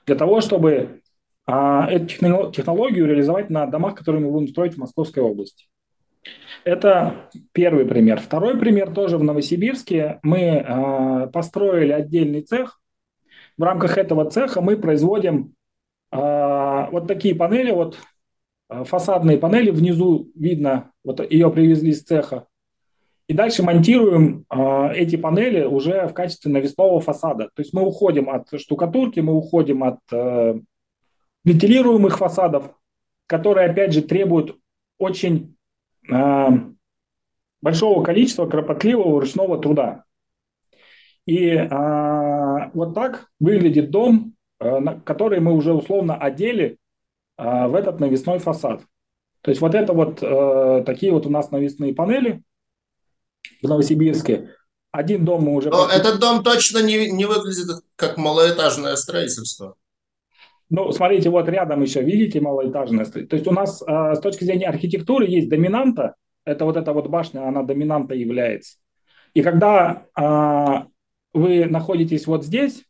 для 0.06 0.16
того, 0.16 0.40
чтобы 0.40 1.02
а, 1.46 1.90
эту 1.90 2.08
технологию 2.52 3.08
реализовать 3.08 3.50
на 3.50 3.66
домах, 3.66 3.96
которые 3.96 4.24
мы 4.24 4.32
будем 4.32 4.48
строить 4.48 4.76
в 4.76 4.78
Московской 4.78 5.22
области. 5.22 5.66
Это 6.64 7.30
первый 7.52 7.86
пример. 7.86 8.20
Второй 8.20 8.58
пример 8.58 8.94
тоже 8.94 9.18
в 9.18 9.24
Новосибирске. 9.24 10.20
Мы 10.24 10.40
э, 10.40 11.28
построили 11.28 11.92
отдельный 11.92 12.42
цех. 12.42 12.80
В 13.58 13.64
рамках 13.64 13.98
этого 13.98 14.30
цеха 14.30 14.62
мы 14.62 14.78
производим 14.78 15.54
вот 16.10 17.06
такие 17.06 17.36
панели, 17.36 17.72
вот 17.72 17.98
фасадные 18.70 19.38
панели. 19.38 19.72
Внизу 19.72 20.32
видно, 20.36 20.92
вот 21.04 21.20
ее 21.32 21.50
привезли 21.52 21.94
с 21.94 22.04
цеха. 22.04 22.48
И 23.28 23.34
дальше 23.34 23.62
монтируем 23.62 24.46
э, 24.50 24.94
эти 24.96 25.18
панели 25.18 25.66
уже 25.66 26.08
в 26.08 26.14
качестве 26.14 26.50
навесного 26.50 27.02
фасада. 27.02 27.50
То 27.54 27.62
есть 27.62 27.74
мы 27.74 27.86
уходим 27.86 28.30
от 28.30 28.48
штукатурки, 28.58 29.20
мы 29.20 29.34
уходим 29.34 29.84
от 29.84 30.00
э, 30.14 30.56
вентилируемых 31.44 32.18
фасадов, 32.18 32.72
которые, 33.26 33.70
опять 33.70 33.92
же, 33.92 34.02
требуют 34.02 34.58
очень 34.98 35.58
э, 36.10 36.48
большого 37.62 38.02
количества 38.02 38.48
кропотливого 38.48 39.20
ручного 39.20 39.60
труда. 39.60 40.06
И 41.26 41.50
э, 41.50 42.70
вот 42.74 42.96
так 42.96 43.28
выглядит 43.42 43.92
дом, 43.92 44.36
э, 44.62 44.80
который 45.04 45.42
мы 45.42 45.54
уже 45.54 45.74
условно 45.74 46.16
одели 46.16 46.66
э, 46.66 46.78
в 47.38 47.76
этот 47.76 48.00
навесной 48.00 48.40
фасад. 48.40 48.82
То 49.42 49.52
есть 49.52 49.62
вот 49.62 49.76
это 49.76 49.94
вот 49.94 50.20
э, 50.22 50.84
такие 50.86 51.12
вот 51.12 51.26
у 51.26 51.30
нас 51.30 51.52
навесные 51.52 51.94
панели 51.94 52.44
в 53.62 53.68
Новосибирске. 53.68 54.50
Один 54.92 55.26
дом 55.26 55.44
мы 55.44 55.54
уже... 55.54 55.70
Но 55.70 55.88
этот 55.88 56.20
дом 56.20 56.44
точно 56.44 56.80
не, 56.80 57.12
не 57.12 57.26
выглядит 57.26 57.84
как 57.96 58.18
малоэтажное 58.18 58.96
строительство. 58.96 59.76
Ну, 60.70 60.92
смотрите, 60.92 61.30
вот 61.30 61.48
рядом 61.48 61.82
еще, 61.82 62.02
видите, 62.02 62.42
малоэтажное. 62.42 63.06
То 63.06 63.36
есть 63.36 63.48
у 63.48 63.52
нас 63.52 63.82
э, 63.82 64.16
с 64.16 64.20
точки 64.20 64.44
зрения 64.44 64.68
архитектуры 64.68 65.26
есть 65.28 65.50
доминанта, 65.50 66.16
это 66.44 66.66
вот 66.66 66.76
эта 66.76 66.92
вот 66.92 67.08
башня, 67.08 67.48
она 67.48 67.64
доминанта 67.64 68.16
является. 68.16 68.78
И 69.34 69.44
когда 69.44 70.08
э, 70.20 70.88
вы 71.34 71.66
находитесь 71.66 72.28
вот 72.28 72.44
здесь, 72.44 72.84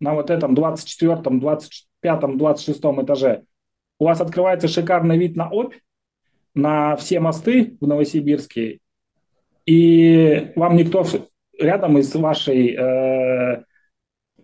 на 0.00 0.14
вот 0.14 0.30
этом 0.30 0.54
24, 0.54 1.22
25, 1.24 2.36
26 2.36 2.80
этаже, 2.80 3.44
у 4.02 4.04
вас 4.04 4.20
открывается 4.20 4.66
шикарный 4.66 5.16
вид 5.16 5.36
на 5.36 5.48
Обь, 5.48 5.74
на 6.54 6.96
все 6.96 7.20
мосты 7.20 7.76
в 7.80 7.86
Новосибирске, 7.86 8.80
и 9.64 10.50
вам 10.56 10.74
никто 10.74 11.06
рядом 11.56 11.96
из 11.98 12.12
вашей 12.16 12.74
э, 12.74 13.62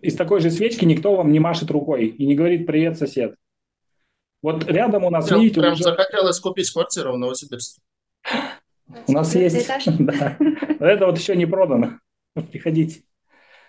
из 0.01 0.15
такой 0.15 0.39
же 0.39 0.49
свечки 0.49 0.85
никто 0.85 1.13
вам 1.13 1.33
не 1.33 1.41
машет 1.41 1.69
рукой 1.71 2.07
и 2.07 2.25
не 2.25 2.35
говорит 2.35 2.65
«Привет, 2.67 2.97
сосед». 2.97 3.35
Вот 4.41 4.65
рядом 4.71 5.03
у 5.03 5.09
нас, 5.09 5.27
прям, 5.27 5.41
видите, 5.41 5.59
прям 5.59 5.73
уже... 5.73 5.83
захотелось 5.83 6.39
купить 6.39 6.71
квартиру 6.71 7.11
в 7.11 7.17
Новосибирске. 7.17 7.81
У 9.07 9.11
нас 9.11 9.35
есть... 9.35 9.69
да. 9.99 10.37
Это 10.79 11.05
вот 11.05 11.19
еще 11.19 11.35
не 11.35 11.45
продано. 11.45 11.99
Приходите. 12.33 13.01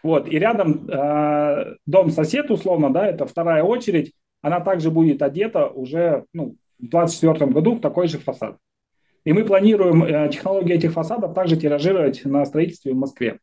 Вот, 0.04 0.28
и 0.28 0.38
рядом 0.38 0.88
э, 0.88 1.74
дом 1.84 2.10
сосед, 2.12 2.48
условно, 2.48 2.92
да, 2.92 3.08
это 3.08 3.26
вторая 3.26 3.64
очередь, 3.64 4.14
она 4.42 4.60
также 4.60 4.90
будет 4.90 5.22
одета 5.22 5.66
уже 5.66 6.24
ну, 6.32 6.56
в 6.78 6.88
2024 6.88 7.50
году 7.50 7.74
в 7.74 7.80
такой 7.80 8.08
же 8.08 8.18
фасад. 8.18 8.56
И 9.24 9.32
мы 9.32 9.44
планируем 9.44 10.02
э, 10.02 10.30
технологии 10.30 10.74
этих 10.74 10.92
фасадов 10.92 11.34
также 11.34 11.56
тиражировать 11.56 12.24
на 12.24 12.44
строительстве 12.46 12.92
в 12.92 12.96
Москве. 12.96 13.38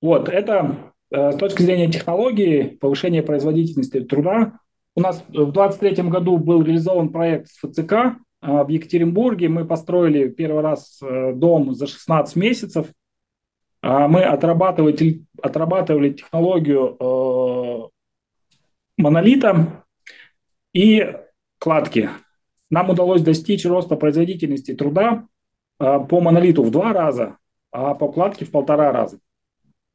Вот, 0.00 0.28
это 0.28 0.92
э, 1.10 1.32
с 1.32 1.36
точки 1.36 1.62
зрения 1.62 1.90
технологии, 1.90 2.76
повышения 2.80 3.22
производительности 3.22 4.00
труда. 4.00 4.58
У 4.94 5.00
нас 5.00 5.22
в 5.28 5.52
2023 5.52 6.08
году 6.08 6.38
был 6.38 6.62
реализован 6.62 7.10
проект 7.10 7.48
с 7.48 7.58
ФЦК 7.58 7.92
э, 7.92 8.14
в 8.40 8.68
Екатеринбурге. 8.68 9.48
Мы 9.48 9.66
построили 9.66 10.28
первый 10.28 10.62
раз 10.62 10.98
э, 11.02 11.32
дом 11.34 11.74
за 11.74 11.86
16 11.86 12.36
месяцев. 12.36 12.86
Мы 13.82 14.22
отрабатывали, 14.24 15.22
отрабатывали 15.40 16.10
технологию 16.10 16.96
монолита 18.96 19.84
и 20.72 21.14
кладки. 21.58 22.10
Нам 22.70 22.90
удалось 22.90 23.22
достичь 23.22 23.64
роста 23.64 23.96
производительности 23.96 24.74
труда 24.74 25.26
по 25.78 26.20
монолиту 26.20 26.62
в 26.62 26.70
два 26.70 26.92
раза, 26.92 27.36
а 27.70 27.94
по 27.94 28.10
кладке 28.10 28.44
в 28.44 28.50
полтора 28.50 28.92
раза. 28.92 29.20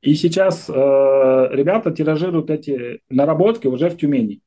И 0.02 0.16
сейчас 0.16 0.68
э, 0.68 0.74
ребята 0.74 1.92
тиражируют 1.92 2.50
эти 2.50 3.02
наработки 3.10 3.68
уже 3.68 3.90
в 3.90 3.98
Тюмени. 3.98 4.42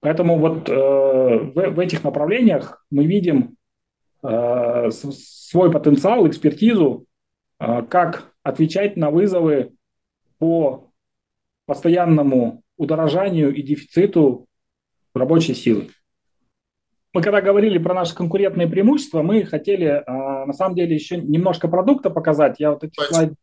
Поэтому 0.00 0.38
вот 0.38 0.68
э, 0.68 0.72
в, 0.74 1.54
в 1.54 1.78
этих 1.78 2.04
направлениях 2.04 2.84
мы 2.90 3.06
видим 3.06 3.56
э, 4.22 4.90
свой 4.90 5.72
потенциал, 5.72 6.28
экспертизу, 6.28 7.06
э, 7.58 7.82
как 7.82 8.32
отвечать 8.42 8.96
на 8.96 9.10
вызовы 9.10 9.72
по 10.38 10.90
постоянному 11.64 12.62
удорожанию 12.78 13.54
и 13.54 13.62
дефициту 13.62 14.46
рабочей 15.14 15.54
силы. 15.54 15.88
Мы 17.12 17.22
когда 17.22 17.40
говорили 17.40 17.78
про 17.78 17.94
наши 17.94 18.14
конкурентные 18.14 18.68
преимущества, 18.68 19.22
мы 19.22 19.44
хотели 19.44 19.86
э, 19.86 20.02
на 20.06 20.52
самом 20.52 20.76
деле 20.76 20.94
еще 20.94 21.16
немножко 21.16 21.68
продукта 21.68 22.10
показать. 22.10 22.56
Я 22.58 22.70
вот 22.70 22.84
эти 22.84 22.94
слайды 23.00 23.34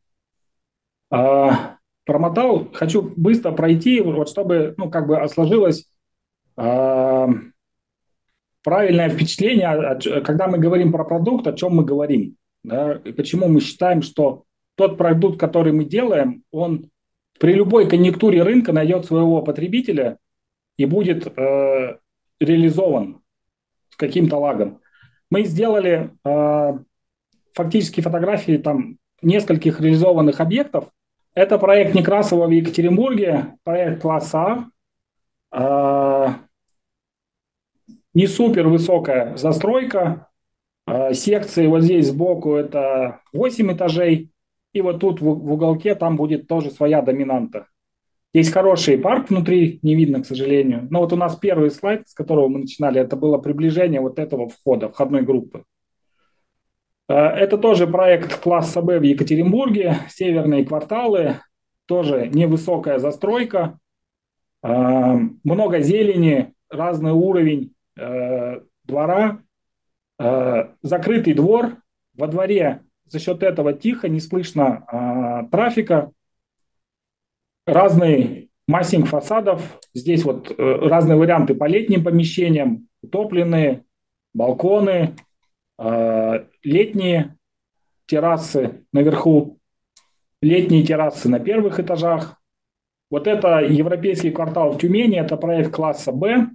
а, 1.09 1.77
промотал. 2.05 2.69
Хочу 2.73 3.01
быстро 3.01 3.51
пройти, 3.51 4.01
вот 4.01 4.29
чтобы, 4.29 4.73
ну, 4.77 4.89
как 4.89 5.07
бы 5.07 5.27
сложилось 5.27 5.87
а, 6.55 7.27
правильное 8.63 9.09
впечатление, 9.09 10.21
когда 10.21 10.47
мы 10.47 10.57
говорим 10.57 10.91
про 10.91 11.03
продукт, 11.03 11.47
о 11.47 11.53
чем 11.53 11.75
мы 11.75 11.85
говорим. 11.85 12.37
Да, 12.63 12.93
и 13.03 13.11
почему 13.11 13.47
мы 13.47 13.61
считаем, 13.61 14.01
что 14.01 14.43
тот 14.75 14.97
продукт, 14.97 15.39
который 15.39 15.71
мы 15.71 15.85
делаем, 15.85 16.43
он 16.51 16.89
при 17.39 17.53
любой 17.53 17.89
конъюнктуре 17.89 18.43
рынка 18.43 18.73
найдет 18.73 19.05
своего 19.05 19.41
потребителя 19.41 20.17
и 20.77 20.85
будет 20.85 21.27
э, 21.27 21.97
реализован 22.39 23.21
с 23.89 23.95
каким-то 23.95 24.37
лагом. 24.37 24.81
Мы 25.29 25.43
сделали 25.43 26.11
э, 26.23 26.79
фактически 27.53 28.01
фотографии 28.01 28.57
там 28.57 28.97
нескольких 29.21 29.81
реализованных 29.81 30.39
объектов, 30.39 30.89
это 31.35 31.59
проект 31.59 31.93
Некрасова 31.93 32.47
в 32.47 32.51
Екатеринбурге, 32.51 33.57
проект 33.63 34.01
класса 34.01 34.69
А. 35.51 36.39
Не 38.13 38.27
супер 38.27 38.69
высокая 38.69 39.35
застройка. 39.35 40.29
А, 40.87 41.13
секции 41.13 41.67
вот 41.67 41.83
здесь 41.83 42.07
сбоку 42.07 42.55
это 42.55 43.21
8 43.33 43.73
этажей. 43.73 44.31
И 44.75 44.81
вот 44.81 44.99
тут 44.99 45.21
в, 45.21 45.27
уголке 45.29 45.95
там 45.95 46.17
будет 46.17 46.49
тоже 46.49 46.69
своя 46.69 47.01
доминанта. 47.01 47.67
Есть 48.33 48.51
хороший 48.51 48.97
парк 48.97 49.29
внутри, 49.29 49.79
не 49.83 49.95
видно, 49.95 50.21
к 50.21 50.25
сожалению. 50.25 50.85
Но 50.89 50.99
вот 50.99 51.13
у 51.13 51.15
нас 51.15 51.37
первый 51.37 51.71
слайд, 51.71 52.09
с 52.09 52.13
которого 52.13 52.49
мы 52.49 52.59
начинали, 52.59 52.99
это 52.99 53.15
было 53.15 53.37
приближение 53.37 54.01
вот 54.01 54.19
этого 54.19 54.49
входа, 54.49 54.89
входной 54.89 55.21
группы. 55.21 55.63
Э, 57.07 57.13
это 57.13 57.57
тоже 57.57 57.87
проект 57.87 58.37
класса 58.41 58.81
Б 58.81 58.99
в 58.99 59.03
Екатеринбурге, 59.03 59.99
северные 60.09 60.65
кварталы, 60.65 61.39
тоже 61.85 62.27
невысокая 62.27 62.99
застройка, 62.99 63.79
э, 64.61 64.69
много 65.45 65.79
зелени, 65.79 66.53
разный 66.69 67.13
уровень 67.13 67.73
э, 67.97 68.59
двора, 68.83 69.39
закрытый 70.81 71.33
двор, 71.33 71.77
во 72.13 72.27
дворе 72.27 72.81
за 73.05 73.19
счет 73.19 73.43
этого 73.43 73.73
тихо, 73.73 74.09
не 74.09 74.19
слышно 74.19 75.47
трафика, 75.51 76.11
разный 77.65 78.49
массинг 78.67 79.07
фасадов, 79.07 79.79
здесь 79.93 80.23
вот 80.23 80.53
разные 80.57 81.17
варианты 81.17 81.55
по 81.55 81.65
летним 81.65 82.03
помещениям, 82.03 82.87
утопленные, 83.01 83.83
балконы, 84.33 85.15
Э, 85.77 86.45
летние 86.63 87.37
террасы 88.05 88.85
наверху, 88.93 89.59
летние 90.41 90.83
террасы 90.83 91.27
на 91.29 91.39
первых 91.39 91.79
этажах. 91.79 92.41
Вот 93.09 93.27
это 93.27 93.59
европейский 93.59 94.31
квартал 94.31 94.71
в 94.71 94.79
Тюмени, 94.79 95.19
это 95.19 95.37
проект 95.37 95.73
класса 95.73 96.11
Б. 96.11 96.49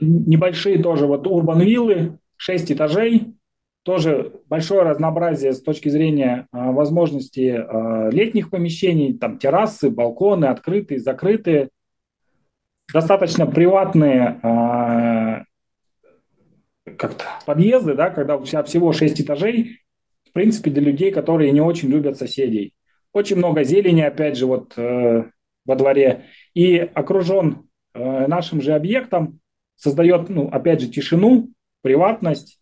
Небольшие 0.00 0.82
тоже 0.82 1.06
вот 1.06 1.26
урбан-виллы, 1.26 2.18
6 2.36 2.72
этажей, 2.72 3.34
тоже 3.84 4.32
большое 4.48 4.82
разнообразие 4.82 5.52
с 5.52 5.62
точки 5.62 5.90
зрения 5.90 6.48
э, 6.52 6.72
возможности 6.72 7.54
э, 7.56 8.10
летних 8.10 8.50
помещений, 8.50 9.16
там 9.16 9.38
террасы, 9.38 9.90
балконы, 9.90 10.46
открытые, 10.46 11.00
закрытые, 11.00 11.68
достаточно 12.92 13.46
приватные 13.46 14.40
э, 14.42 15.44
как-то 16.96 17.24
подъезды, 17.44 17.94
да, 17.94 18.08
когда 18.08 18.38
тебя 18.38 18.62
всего 18.62 18.92
6 18.92 19.20
этажей, 19.20 19.80
в 20.28 20.32
принципе, 20.32 20.70
для 20.70 20.82
людей, 20.82 21.10
которые 21.10 21.52
не 21.52 21.60
очень 21.60 21.90
любят 21.90 22.16
соседей. 22.16 22.74
Очень 23.12 23.36
много 23.36 23.64
зелени, 23.64 24.00
опять 24.00 24.38
же, 24.38 24.46
вот 24.46 24.72
э, 24.78 25.24
во 25.66 25.76
дворе. 25.76 26.24
И 26.54 26.78
окружен 26.78 27.68
э, 27.92 28.26
нашим 28.26 28.62
же 28.62 28.72
объектом, 28.72 29.40
создает, 29.76 30.30
ну, 30.30 30.48
опять 30.48 30.80
же, 30.80 30.88
тишину, 30.88 31.50
приватность, 31.82 32.58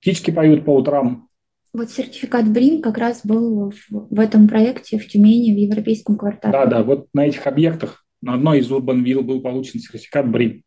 птички 0.00 0.30
поют 0.30 0.64
по 0.64 0.76
утрам. 0.76 1.28
Вот 1.72 1.90
сертификат 1.90 2.48
БРИН 2.48 2.82
как 2.82 2.98
раз 2.98 3.24
был 3.24 3.70
в, 3.70 3.74
в 3.90 4.18
этом 4.18 4.48
проекте 4.48 4.98
в 4.98 5.06
Тюмени, 5.06 5.54
в 5.54 5.58
Европейском 5.58 6.16
квартале. 6.16 6.52
Да, 6.52 6.66
да, 6.66 6.82
вот 6.82 7.06
на 7.14 7.26
этих 7.26 7.46
объектах, 7.46 8.04
на 8.20 8.34
одной 8.34 8.58
из 8.58 8.70
Urban 8.70 9.04
Ville 9.04 9.22
был 9.22 9.40
получен 9.40 9.78
сертификат 9.78 10.28
БРИН. 10.28 10.62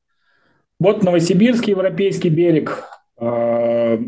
Вот 0.80 1.04
Новосибирский 1.04 1.72
европейский 1.72 2.30
берег. 2.30 2.84
Э, 3.20 4.00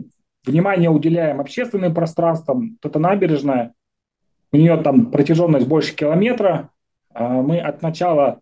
внимание 0.45 0.89
уделяем 0.89 1.39
общественным 1.39 1.93
пространствам. 1.93 2.77
Это 2.83 2.99
набережная. 2.99 3.73
У 4.51 4.57
нее 4.57 4.77
там 4.77 5.11
протяженность 5.11 5.67
больше 5.67 5.95
километра. 5.95 6.69
Э, 7.13 7.41
мы 7.41 7.59
от 7.59 7.81
начала, 7.81 8.39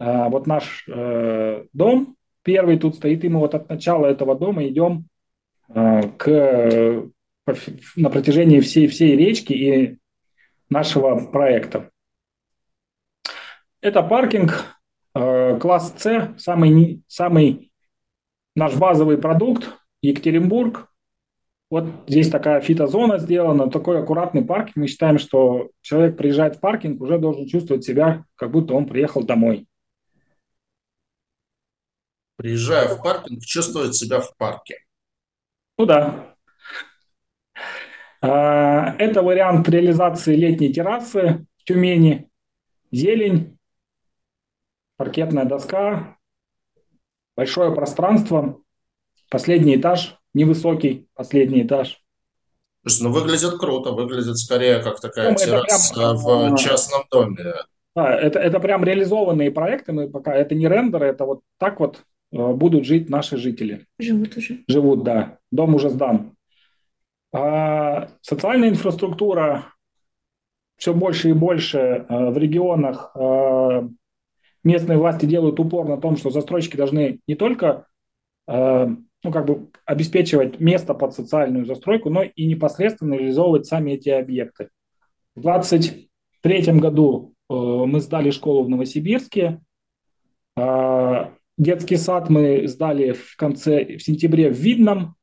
э, 0.00 0.28
вот 0.28 0.46
наш 0.46 0.86
дом 1.72 2.16
первый 2.42 2.78
тут 2.78 2.96
стоит, 2.96 3.24
и 3.24 3.28
мы 3.28 3.40
вот 3.40 3.54
от 3.54 3.68
начала 3.68 4.06
этого 4.06 4.38
дома 4.38 4.66
идем 4.66 5.06
к, 5.68 7.10
на 7.96 8.10
протяжении 8.10 8.60
всей, 8.60 8.86
всей 8.86 9.16
речки 9.16 9.52
и 9.52 9.98
нашего 10.70 11.30
проекта. 11.30 11.90
Это 13.80 14.02
паркинг 14.02 14.78
Э, 15.18 15.58
класс 15.58 15.94
С, 15.96 16.34
самый, 16.38 17.02
самый 17.08 17.72
наш 18.54 18.76
базовый 18.76 19.18
продукт, 19.18 19.68
Екатеринбург. 20.00 20.92
Вот 21.70 21.86
здесь 22.06 22.30
такая 22.30 22.60
фитозона 22.60 23.18
сделана, 23.18 23.68
такой 23.68 24.00
аккуратный 24.00 24.44
паркинг. 24.44 24.76
Мы 24.76 24.86
считаем, 24.86 25.18
что 25.18 25.70
человек 25.80 26.16
приезжает 26.16 26.56
в 26.56 26.60
паркинг, 26.60 27.00
уже 27.00 27.18
должен 27.18 27.46
чувствовать 27.46 27.84
себя, 27.84 28.24
как 28.36 28.52
будто 28.52 28.74
он 28.74 28.86
приехал 28.86 29.24
домой. 29.24 29.66
Приезжая 32.36 32.88
в 32.94 33.02
паркинг, 33.02 33.42
чувствует 33.44 33.96
себя 33.96 34.20
в 34.20 34.36
парке. 34.36 34.78
Ну 35.78 35.86
да. 35.86 36.34
А, 38.20 38.96
это 38.98 39.22
вариант 39.22 39.68
реализации 39.68 40.34
летней 40.34 40.72
террасы 40.72 41.46
в 41.58 41.64
Тюмени. 41.64 42.28
Зелень, 42.90 43.58
паркетная 44.96 45.44
доска, 45.44 46.16
большое 47.36 47.72
пространство, 47.74 48.60
последний 49.30 49.76
этаж, 49.76 50.18
невысокий 50.34 51.08
последний 51.14 51.62
этаж. 51.62 52.02
Слушай, 52.82 53.02
ну 53.02 53.12
выглядит 53.12 53.58
круто, 53.58 53.92
выглядит 53.92 54.38
скорее 54.38 54.82
как 54.82 55.00
такая 55.00 55.32
ну, 55.32 55.36
терраса 55.36 55.94
прям, 55.94 56.16
в 56.16 56.54
а, 56.54 56.56
частном 56.56 57.02
доме. 57.10 57.54
Да, 57.94 58.14
это, 58.14 58.38
это 58.38 58.58
прям 58.58 58.84
реализованные 58.84 59.50
проекты, 59.50 59.92
мы 59.92 60.08
пока, 60.08 60.34
это 60.34 60.54
не 60.54 60.66
рендеры, 60.66 61.06
это 61.06 61.24
вот 61.24 61.42
так 61.58 61.78
вот 61.78 61.98
э, 61.98 62.00
будут 62.30 62.84
жить 62.84 63.08
наши 63.08 63.36
жители. 63.36 63.86
Живут 63.98 64.36
уже. 64.36 64.64
Живут, 64.68 65.02
да. 65.02 65.38
Дом 65.50 65.74
уже 65.74 65.90
сдан. 65.90 66.36
А, 67.32 68.08
социальная 68.22 68.70
инфраструктура 68.70 69.66
все 70.76 70.94
больше 70.94 71.30
и 71.30 71.32
больше 71.32 72.06
а, 72.08 72.30
в 72.30 72.38
регионах 72.38 73.10
а, 73.14 73.88
местные 74.64 74.98
власти 74.98 75.26
делают 75.26 75.60
упор 75.60 75.86
на 75.88 75.98
том, 75.98 76.16
что 76.16 76.30
застройщики 76.30 76.76
должны 76.76 77.20
не 77.26 77.34
только 77.34 77.86
э, 78.46 78.86
ну, 79.24 79.32
как 79.32 79.46
бы 79.46 79.70
обеспечивать 79.86 80.60
место 80.60 80.94
под 80.94 81.14
социальную 81.14 81.64
застройку, 81.64 82.10
но 82.10 82.22
и 82.22 82.46
непосредственно 82.46 83.14
реализовывать 83.14 83.66
сами 83.66 83.92
эти 83.92 84.10
объекты. 84.10 84.68
В 85.34 85.42
2023 85.42 86.80
году 86.80 87.34
э, 87.48 87.54
мы 87.54 88.00
сдали 88.00 88.30
школу 88.30 88.64
в 88.64 88.68
Новосибирске. 88.68 89.60
Э, 91.58 91.62
детский 91.62 91.96
сад 91.96 92.30
мы 92.30 92.66
сдали 92.66 93.12
в 93.12 93.36
конце, 93.36 93.96
в 93.96 94.02
сентябре 94.02 94.50
в 94.50 94.56
Видном. 94.56 95.16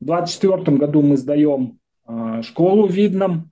В 0.00 0.06
2024 0.06 0.76
году 0.76 1.02
мы 1.02 1.16
сдаем 1.16 1.78
э, 2.06 2.42
школу 2.42 2.86
в 2.86 2.92
Видном. 2.92 3.50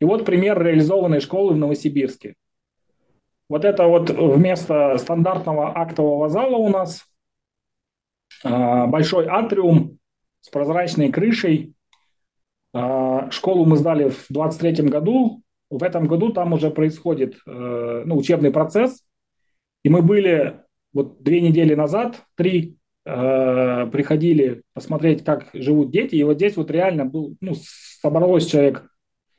И 0.00 0.04
вот 0.04 0.24
пример 0.24 0.62
реализованной 0.62 1.20
школы 1.20 1.54
в 1.54 1.58
Новосибирске. 1.58 2.34
Вот 3.48 3.64
это 3.64 3.86
вот 3.86 4.10
вместо 4.10 4.96
стандартного 4.98 5.76
актового 5.76 6.28
зала 6.28 6.56
у 6.56 6.68
нас 6.68 7.06
а, 8.44 8.86
большой 8.86 9.26
атриум 9.26 9.98
с 10.42 10.50
прозрачной 10.50 11.10
крышей. 11.10 11.72
А, 12.74 13.30
школу 13.30 13.64
мы 13.64 13.76
сдали 13.76 14.10
в 14.10 14.26
23 14.28 14.88
году. 14.88 15.42
В 15.70 15.82
этом 15.82 16.06
году 16.06 16.32
там 16.32 16.52
уже 16.52 16.70
происходит 16.70 17.36
э, 17.46 18.02
ну, 18.06 18.16
учебный 18.16 18.50
процесс. 18.50 19.02
И 19.82 19.90
мы 19.90 20.00
были 20.00 20.60
вот 20.92 21.22
две 21.22 21.40
недели 21.40 21.74
назад, 21.74 22.24
три, 22.34 22.76
э, 23.04 23.86
приходили 23.86 24.62
посмотреть, 24.74 25.24
как 25.24 25.50
живут 25.52 25.90
дети. 25.90 26.16
И 26.16 26.24
вот 26.24 26.36
здесь 26.36 26.56
вот 26.56 26.70
реально 26.70 27.04
был, 27.04 27.36
ну, 27.40 27.54
собралось 28.00 28.46
человек, 28.46 28.88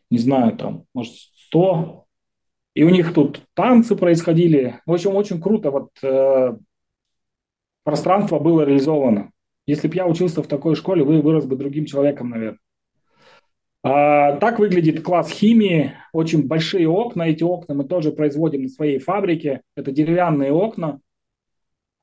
не 0.09 0.17
знаю, 0.17 0.55
там, 0.57 0.85
может, 0.93 1.13
100 1.47 2.05
и 2.79 2.83
у 2.83 2.89
них 2.89 3.13
тут 3.13 3.41
танцы 3.55 3.95
происходили. 3.95 4.79
В 4.85 4.93
общем, 4.93 5.15
очень 5.15 5.41
круто 5.41 5.71
вот 5.71 5.89
э, 6.01 6.57
пространство 7.83 8.39
было 8.39 8.61
реализовано. 8.61 9.31
Если 9.67 9.87
бы 9.87 9.95
я 9.95 10.07
учился 10.07 10.41
в 10.41 10.47
такой 10.47 10.75
школе, 10.75 11.03
вы 11.03 11.21
вырос 11.21 11.45
бы 11.45 11.55
другим 11.55 11.85
человеком, 11.85 12.29
наверное. 12.29 12.59
А, 13.83 14.37
так 14.37 14.59
выглядит 14.59 15.03
класс 15.03 15.29
химии. 15.29 15.93
Очень 16.13 16.47
большие 16.47 16.87
окна. 16.87 17.23
Эти 17.23 17.43
окна 17.43 17.75
мы 17.75 17.83
тоже 17.83 18.11
производим 18.11 18.63
на 18.63 18.69
своей 18.69 18.99
фабрике. 18.99 19.61
Это 19.75 19.91
деревянные 19.91 20.53
окна. 20.53 21.01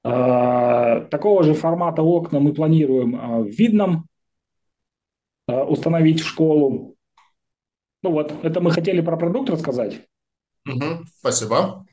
А, 0.09 1.01
такого 1.07 1.43
же 1.43 1.55
формата 1.55 2.01
окна 2.01 2.39
мы 2.39 2.55
планируем 2.55 3.17
а, 3.17 3.41
в 3.41 3.49
Видном 3.49 4.07
а, 5.49 5.65
установить 5.65 6.21
в 6.21 6.27
школу. 6.27 6.95
Ну 8.05 8.13
вот, 8.13 8.33
это 8.45 8.61
мы 8.61 8.71
хотели 8.71 9.01
про 9.01 9.17
продукт 9.17 9.51
рассказать. 9.51 10.01
Угу, 10.65 11.07
спасибо. 11.19 11.85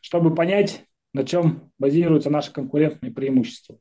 Чтобы 0.00 0.34
понять, 0.34 0.84
на 1.14 1.24
чем 1.24 1.70
базируются 1.78 2.30
наши 2.30 2.52
конкурентные 2.52 3.12
преимущества. 3.12 3.78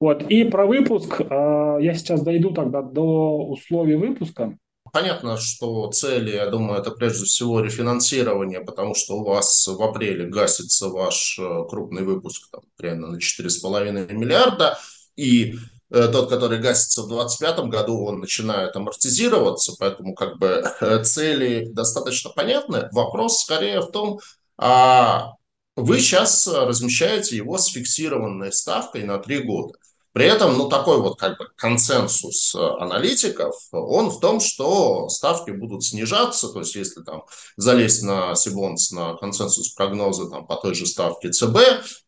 Вот. 0.00 0.22
И 0.30 0.44
про 0.44 0.66
выпуск 0.66 1.20
я 1.20 1.94
сейчас 1.94 2.22
дойду 2.22 2.52
тогда 2.52 2.82
до 2.82 3.46
условий 3.48 3.96
выпуска. 3.96 4.56
Понятно, 4.96 5.36
что 5.36 5.90
цели, 5.92 6.30
я 6.36 6.46
думаю, 6.46 6.80
это 6.80 6.90
прежде 6.90 7.26
всего 7.26 7.60
рефинансирование, 7.60 8.60
потому 8.60 8.94
что 8.94 9.18
у 9.18 9.24
вас 9.24 9.66
в 9.66 9.82
апреле 9.82 10.26
гасится 10.26 10.88
ваш 10.88 11.38
э, 11.38 11.64
крупный 11.68 12.02
выпуск 12.02 12.48
там, 12.50 12.62
примерно 12.78 13.08
на 13.08 13.16
4,5 13.18 14.12
миллиарда, 14.14 14.78
и 15.14 15.56
Э, 15.90 16.08
тот, 16.08 16.30
который 16.30 16.58
гасится 16.58 17.02
в 17.02 17.08
2025 17.08 17.66
году, 17.70 18.04
он 18.04 18.18
начинает 18.20 18.74
амортизироваться, 18.74 19.74
поэтому 19.78 20.14
как 20.14 20.38
бы 20.38 20.64
цели 21.04 21.68
достаточно 21.72 22.30
понятны. 22.30 22.88
Вопрос 22.92 23.42
скорее 23.42 23.80
в 23.80 23.90
том, 23.92 24.18
а 24.56 25.34
вы 25.76 26.00
сейчас 26.00 26.48
размещаете 26.48 27.36
его 27.36 27.58
с 27.58 27.68
фиксированной 27.68 28.52
ставкой 28.52 29.04
на 29.04 29.18
три 29.18 29.42
года. 29.42 29.74
При 30.16 30.24
этом, 30.24 30.56
ну, 30.56 30.70
такой 30.70 31.02
вот 31.02 31.18
как 31.18 31.36
бы 31.36 31.46
консенсус 31.56 32.54
аналитиков, 32.54 33.54
он 33.70 34.08
в 34.08 34.18
том, 34.18 34.40
что 34.40 35.10
ставки 35.10 35.50
будут 35.50 35.84
снижаться, 35.84 36.48
то 36.48 36.60
есть 36.60 36.74
если 36.74 37.02
там 37.02 37.24
залезть 37.58 38.02
на 38.02 38.34
Сибонс, 38.34 38.92
на 38.92 39.12
консенсус 39.16 39.74
прогноза 39.74 40.30
там, 40.30 40.46
по 40.46 40.56
той 40.56 40.74
же 40.74 40.86
ставке 40.86 41.32
ЦБ, 41.32 41.58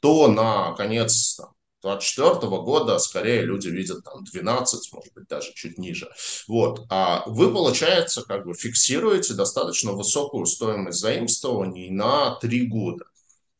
то 0.00 0.26
на 0.28 0.72
конец 0.72 1.34
там, 1.36 1.50
2024 1.82 2.62
года 2.62 2.98
скорее 2.98 3.42
люди 3.42 3.68
видят 3.68 4.02
там 4.04 4.24
12, 4.24 4.90
может 4.94 5.12
быть, 5.12 5.28
даже 5.28 5.52
чуть 5.52 5.76
ниже. 5.76 6.11
Вот. 6.46 6.86
А 6.88 7.24
вы, 7.26 7.52
получается, 7.52 8.22
как 8.22 8.46
бы 8.46 8.54
фиксируете 8.54 9.34
достаточно 9.34 9.92
высокую 9.92 10.46
стоимость 10.46 11.00
заимствований 11.00 11.90
на 11.90 12.36
3 12.36 12.68
года. 12.68 13.04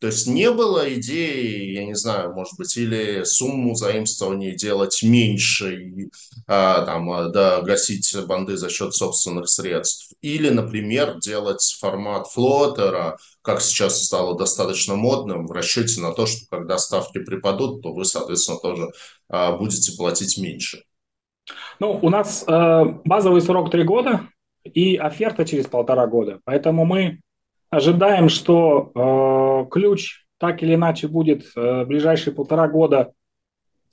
То 0.01 0.07
есть 0.07 0.29
не 0.29 0.51
было 0.53 0.95
идеи, 0.95 1.73
я 1.73 1.85
не 1.85 1.95
знаю, 1.95 2.33
может 2.33 2.57
быть, 2.57 2.77
или 2.77 3.25
сумму 3.25 3.75
заимствований 3.75 4.55
делать 4.55 5.03
меньше 5.03 5.75
и 5.75 6.11
а, 6.47 6.85
там, 6.85 7.11
а, 7.11 7.29
да, 7.29 7.63
гасить 7.63 8.15
банды 8.27 8.57
за 8.57 8.69
счет 8.69 8.95
собственных 8.95 9.49
средств, 9.49 10.13
или, 10.23 10.51
например, 10.51 11.19
делать 11.19 11.77
формат 11.81 12.29
флотера, 12.29 13.19
как 13.43 13.61
сейчас 13.61 14.05
стало 14.05 14.39
достаточно 14.39 14.95
модным, 14.95 15.47
в 15.47 15.53
расчете 15.53 16.01
на 16.01 16.13
то, 16.13 16.27
что 16.27 16.47
когда 16.49 16.79
ставки 16.79 17.19
припадут, 17.19 17.83
то 17.83 17.93
вы, 17.93 18.05
соответственно, 18.05 18.59
тоже 18.59 18.93
а, 19.29 19.57
будете 19.57 19.97
платить 19.97 20.39
меньше. 20.39 20.85
Ну, 21.81 21.99
у 22.03 22.11
нас 22.11 22.45
э, 22.47 22.85
базовый 23.05 23.41
срок 23.41 23.71
три 23.71 23.83
года 23.83 24.29
и 24.65 24.97
оферта 24.97 25.45
через 25.45 25.67
полтора 25.67 26.07
года, 26.07 26.41
поэтому 26.45 26.85
мы 26.85 27.21
ожидаем, 27.71 28.29
что 28.29 28.93
э, 28.95 29.71
ключ 29.71 30.25
так 30.39 30.63
или 30.63 30.75
иначе 30.75 31.09
будет 31.09 31.45
э, 31.57 31.85
в 31.85 31.87
ближайшие 31.87 32.35
полтора 32.35 32.69
года 32.69 33.13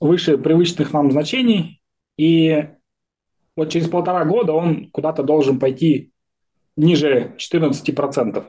выше 0.00 0.38
привычных 0.38 0.92
нам 0.92 1.10
значений, 1.10 1.80
и 2.16 2.68
вот 3.56 3.70
через 3.70 3.88
полтора 3.88 4.24
года 4.24 4.52
он 4.52 4.90
куда-то 4.90 5.22
должен 5.22 5.58
пойти 5.58 6.12
ниже 6.76 7.34
14%. 7.38 8.46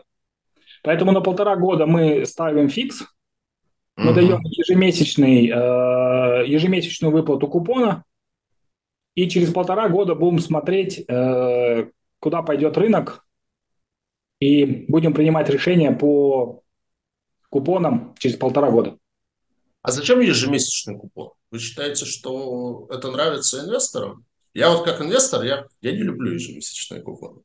Поэтому 0.84 1.12
на 1.12 1.22
полтора 1.22 1.56
года 1.56 1.86
мы 1.86 2.26
ставим 2.26 2.70
фикс, 2.70 3.04
Мы 3.98 4.14
даем 4.14 4.40
ежемесячный, 4.44 5.50
э, 5.50 6.48
ежемесячную 6.48 7.12
выплату 7.12 7.48
купона, 7.48 8.04
и 9.16 9.28
через 9.28 9.52
полтора 9.52 9.90
года 9.90 10.14
будем 10.14 10.38
смотреть, 10.38 11.04
э, 11.08 11.90
куда 12.20 12.44
пойдет 12.44 12.78
рынок, 12.78 13.27
и 14.40 14.86
будем 14.88 15.14
принимать 15.14 15.50
решения 15.50 15.92
по 15.92 16.64
купонам 17.50 18.16
через 18.20 18.38
полтора 18.38 18.70
года. 18.72 18.98
А 19.82 19.92
зачем 19.92 20.20
ежемесячный 20.20 20.98
купон? 20.98 21.32
Вы 21.50 21.60
считаете, 21.60 22.06
что 22.06 22.88
это 22.90 23.10
нравится 23.10 23.64
инвесторам? 23.64 24.26
Я 24.54 24.72
вот 24.72 24.84
как 24.84 25.02
инвестор, 25.02 25.44
я, 25.44 25.68
я 25.82 25.92
не 25.92 26.04
люблю 26.04 26.34
ежемесячные 26.34 27.02
купоны. 27.02 27.42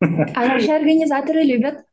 А 0.00 0.46
наши 0.46 0.70
организаторы 0.70 1.42
любят. 1.42 1.84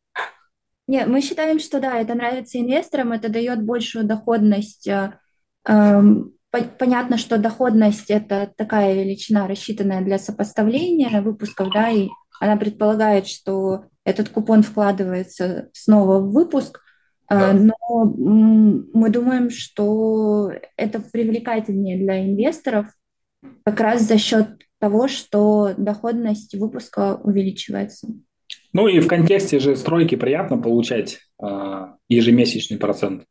Нет, 0.88 1.08
мы 1.08 1.22
считаем, 1.22 1.60
что 1.60 1.80
да, 1.80 2.00
это 2.00 2.16
нравится 2.16 2.60
инвесторам, 2.60 3.12
это 3.12 3.30
дает 3.30 3.64
большую 3.64 4.06
доходность. 4.06 4.88
Э, 4.88 5.20
эм, 5.66 6.34
понятно, 6.52 7.18
что 7.18 7.38
доходность– 7.38 8.10
это 8.10 8.52
такая 8.58 8.94
величина, 8.96 9.48
рассчитанная 9.48 10.02
для 10.02 10.18
сопоставления 10.18 11.22
выпусков, 11.22 11.72
да, 11.74 11.90
и 11.90 12.10
она 12.40 12.58
предполагает, 12.58 13.28
что 13.28 13.86
этот 14.06 14.30
купон 14.30 14.64
вкладывается 14.64 15.70
снова 15.74 16.20
в 16.20 16.32
выпуск, 16.32 16.80
э, 17.30 17.38
да. 17.38 17.54
но 17.54 18.06
мы 18.06 19.10
думаем, 19.10 19.50
что 19.50 20.52
это 20.76 21.00
привлекательнее 21.00 21.98
для 21.98 22.26
инвесторов 22.26 22.88
как 23.64 23.80
раз 23.80 24.02
за 24.02 24.18
счет 24.18 24.48
того, 24.80 25.08
что 25.08 25.74
доходность 25.78 26.56
выпуска 26.56 27.16
увеличивается. 27.16 28.08
Ну 28.74 28.88
и 28.88 29.00
в 29.00 29.08
контексте 29.08 29.60
же 29.60 29.76
стройки 29.76 30.16
приятно 30.16 30.58
получать 30.58 31.20
э, 31.42 31.88
ежемесячный 32.10 32.78
процент. 32.78 33.24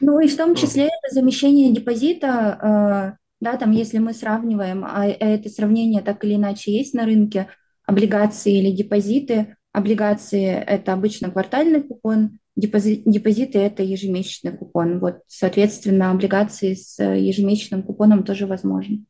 Ну 0.00 0.18
и 0.18 0.26
в 0.26 0.36
том 0.36 0.56
числе 0.56 0.84
это 0.86 1.14
замещение 1.14 1.72
депозита, 1.72 3.16
э, 3.16 3.22
да, 3.40 3.56
там 3.56 3.70
если 3.70 3.98
мы 3.98 4.14
сравниваем, 4.14 4.84
а 4.84 5.06
это 5.06 5.48
сравнение 5.48 6.02
так 6.02 6.24
или 6.24 6.34
иначе 6.34 6.72
есть 6.72 6.94
на 6.94 7.04
рынке, 7.04 7.48
облигации 7.86 8.58
или 8.58 8.74
депозиты. 8.74 9.56
Облигации– 9.72 10.46
это 10.66 10.92
обычно 10.92 11.30
квартальный 11.30 11.82
купон, 11.82 12.38
депози, 12.56 13.02
депозиты– 13.06 13.58
это 13.60 13.82
ежемесячный 13.82 14.56
купон. 14.56 14.98
Вот, 15.00 15.20
соответственно, 15.28 16.10
облигации 16.10 16.74
с 16.74 17.02
ежемесячным 17.02 17.82
купоном 17.82 18.22
тоже 18.24 18.46
возможны. 18.46 19.04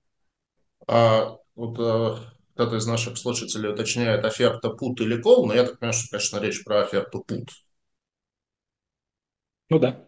А 0.86 1.36
вот 1.56 1.78
э, 1.80 2.16
кто-то 2.54 2.76
из 2.76 2.86
наших 2.86 3.18
слушателей 3.18 3.70
уточняет, 3.70 4.24
оферта 4.24 4.70
пут 4.70 5.00
или 5.00 5.20
кол, 5.20 5.46
но 5.46 5.54
я 5.54 5.64
так 5.64 5.80
понимаю, 5.80 5.94
что, 5.94 6.10
конечно, 6.10 6.38
речь 6.38 6.62
про 6.62 6.82
оферту 6.82 7.24
пут. 7.26 7.50
Ну 9.68 9.78
да. 9.80 10.06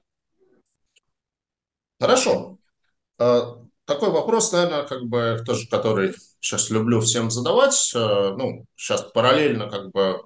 Хорошо. 1.98 2.59
А, 3.18 3.57
такой 3.86 4.11
вопрос, 4.11 4.52
наверное, 4.52 4.84
как 4.84 5.05
бы 5.07 5.42
тоже, 5.44 5.66
который 5.68 6.14
сейчас 6.40 6.70
люблю 6.70 7.00
всем 7.00 7.30
задавать. 7.30 7.92
Э, 7.94 8.34
ну, 8.36 8.66
сейчас 8.76 9.02
параллельно 9.02 9.68
как 9.68 9.90
бы 9.90 10.22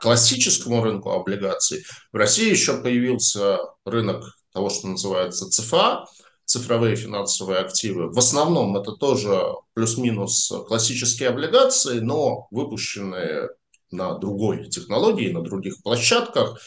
классическому 0.00 0.82
рынку 0.82 1.10
облигаций 1.10 1.84
в 2.12 2.16
России 2.16 2.50
еще 2.50 2.80
появился 2.80 3.58
рынок 3.84 4.36
того, 4.52 4.70
что 4.70 4.88
называется 4.88 5.50
ЦФА, 5.50 6.06
цифровые 6.44 6.96
финансовые 6.96 7.60
активы. 7.60 8.12
В 8.12 8.18
основном 8.18 8.76
это 8.76 8.92
тоже 8.92 9.42
плюс-минус 9.74 10.52
классические 10.68 11.30
облигации, 11.30 12.00
но 12.00 12.46
выпущенные 12.50 13.50
на 13.90 14.14
другой 14.18 14.68
технологии, 14.68 15.32
на 15.32 15.42
других 15.42 15.82
площадках. 15.82 16.60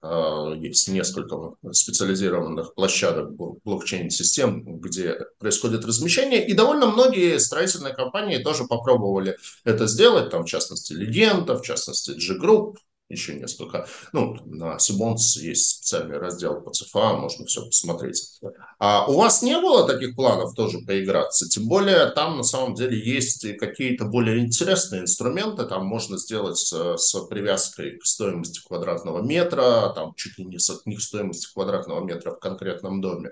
А, 0.00 0.52
есть 0.54 0.88
несколько 0.88 1.54
специализированных 1.72 2.74
площадок 2.74 3.32
блокчейн-систем, 3.64 4.80
где 4.80 5.18
происходит 5.38 5.84
размещение. 5.84 6.46
И 6.46 6.52
довольно 6.54 6.86
многие 6.86 7.38
строительные 7.38 7.94
компании 7.94 8.42
тоже 8.42 8.64
попробовали 8.64 9.36
это 9.64 9.86
сделать. 9.86 10.30
Там, 10.30 10.44
в 10.44 10.48
частности, 10.48 10.92
Легенда, 10.92 11.58
в 11.58 11.62
частности, 11.62 12.12
G-Group, 12.12 12.76
еще 13.12 13.34
несколько. 13.34 13.86
Ну, 14.12 14.36
на 14.44 14.78
Сибонс 14.78 15.36
есть 15.36 15.76
специальный 15.76 16.18
раздел 16.18 16.60
по 16.60 16.70
ЦФА, 16.70 17.14
можно 17.14 17.46
все 17.46 17.64
посмотреть. 17.64 18.40
А 18.78 19.06
у 19.06 19.14
вас 19.14 19.42
не 19.42 19.60
было 19.60 19.86
таких 19.86 20.16
планов 20.16 20.54
тоже 20.54 20.78
поиграться? 20.80 21.48
Тем 21.48 21.68
более 21.68 22.06
там 22.06 22.38
на 22.38 22.42
самом 22.42 22.74
деле 22.74 22.98
есть 22.98 23.46
какие-то 23.58 24.06
более 24.06 24.40
интересные 24.40 25.02
инструменты. 25.02 25.64
Там 25.66 25.86
можно 25.86 26.18
сделать 26.18 26.58
с, 26.58 26.96
с 26.96 27.20
привязкой 27.26 27.98
к 27.98 28.04
стоимости 28.04 28.60
квадратного 28.66 29.22
метра, 29.22 29.92
там 29.94 30.14
чуть 30.14 30.38
ли 30.38 30.44
не 30.44 30.58
с 30.58 30.70
них 30.86 31.00
стоимости 31.00 31.52
квадратного 31.52 32.04
метра 32.04 32.32
в 32.32 32.38
конкретном 32.38 33.00
доме. 33.00 33.30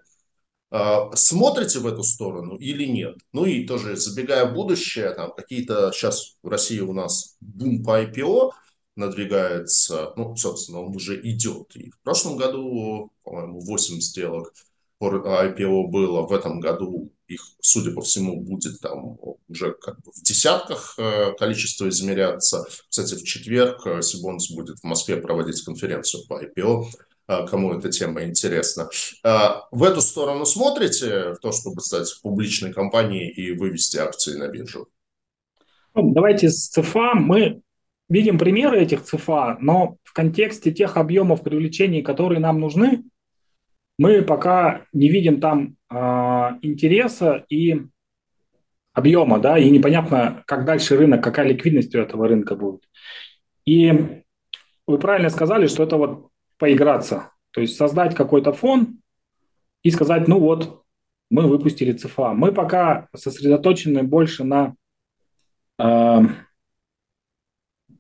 А, 0.71 1.11
смотрите 1.17 1.81
в 1.81 1.87
эту 1.87 2.05
сторону 2.05 2.57
или 2.57 2.85
нет? 2.85 3.17
Ну 3.33 3.45
и 3.45 3.67
тоже 3.67 3.97
забегая 3.97 4.47
в 4.47 4.55
будущее, 4.55 5.11
там 5.11 5.33
какие-то 5.33 5.91
сейчас 5.93 6.37
в 6.43 6.49
России 6.49 6.81
у 6.81 6.93
нас 6.93 7.37
бум 7.41 7.83
по 7.83 8.03
IPO, 8.03 8.53
надвигается, 9.01 10.13
ну, 10.17 10.37
собственно, 10.37 10.81
он 10.81 10.95
уже 10.95 11.21
идет. 11.21 11.75
И 11.75 11.91
в 11.91 11.99
прошлом 12.03 12.37
году, 12.37 13.11
по-моему, 13.25 13.61
8 13.61 14.01
сделок 14.01 14.53
по 14.99 15.07
IPO 15.07 15.89
было, 15.89 16.27
в 16.27 16.33
этом 16.33 16.61
году 16.61 17.11
их, 17.27 17.41
судя 17.63 17.93
по 17.93 18.03
всему, 18.03 18.41
будет 18.43 18.81
там 18.81 19.19
уже 19.49 19.73
как 19.73 19.97
бы 20.03 20.13
в 20.13 20.23
десятках 20.23 20.95
э, 20.99 21.33
количество 21.39 21.89
измеряться. 21.89 22.67
Кстати, 22.89 23.15
в 23.15 23.25
четверг 23.25 23.87
э, 23.87 24.03
Сибонс 24.03 24.51
будет 24.51 24.79
в 24.79 24.85
Москве 24.85 25.17
проводить 25.17 25.65
конференцию 25.65 26.27
по 26.29 26.43
IPO, 26.45 26.85
э, 27.29 27.47
кому 27.47 27.73
эта 27.73 27.89
тема 27.89 28.25
интересна. 28.25 28.91
В 29.23 29.83
эту 29.83 30.03
сторону 30.03 30.45
смотрите, 30.45 31.33
в 31.33 31.39
то, 31.39 31.51
чтобы 31.53 31.81
стать 31.81 32.09
публичной 32.23 32.73
компанией 32.73 33.31
и 33.31 33.53
вывести 33.53 33.97
акции 33.97 34.37
на 34.37 34.49
биржу? 34.49 34.89
Ну, 35.95 36.13
давайте 36.13 36.51
с 36.51 36.69
ЦФА 36.69 37.15
мы 37.15 37.63
видим 38.11 38.39
примеры 38.39 38.83
этих 38.83 39.03
ЦФА, 39.03 39.57
но 39.61 39.97
в 40.03 40.13
контексте 40.13 40.73
тех 40.73 40.99
объемов 40.99 41.43
привлечения, 41.43 42.03
которые 42.03 42.41
нам 42.41 42.61
нужны, 42.61 43.05
мы 43.99 44.23
пока 44.23 44.83
не 44.93 45.09
видим 45.09 45.41
там 45.41 45.77
э, 45.91 45.97
интереса 46.63 47.45
и 47.49 47.83
объема, 48.93 49.39
да, 49.39 49.59
и 49.59 49.71
непонятно, 49.71 50.43
как 50.47 50.65
дальше 50.65 50.97
рынок, 50.97 51.23
какая 51.23 51.47
ликвидность 51.47 51.95
у 51.95 52.01
этого 52.01 52.27
рынка 52.27 52.57
будет. 52.57 52.83
И 53.65 54.23
вы 54.87 54.99
правильно 54.99 55.31
сказали, 55.31 55.69
что 55.69 55.85
это 55.85 55.97
вот 55.97 56.31
поиграться, 56.59 57.31
то 57.53 57.61
есть 57.61 57.77
создать 57.77 58.15
какой-то 58.15 58.53
фон 58.53 59.01
и 59.83 59.91
сказать, 59.91 60.27
ну 60.27 60.41
вот, 60.41 60.83
мы 61.31 61.47
выпустили 61.47 61.93
ЦФА. 61.93 62.33
Мы 62.33 62.53
пока 62.53 63.09
сосредоточены 63.15 64.03
больше 64.03 64.43
на 64.43 64.75
э, 65.79 66.19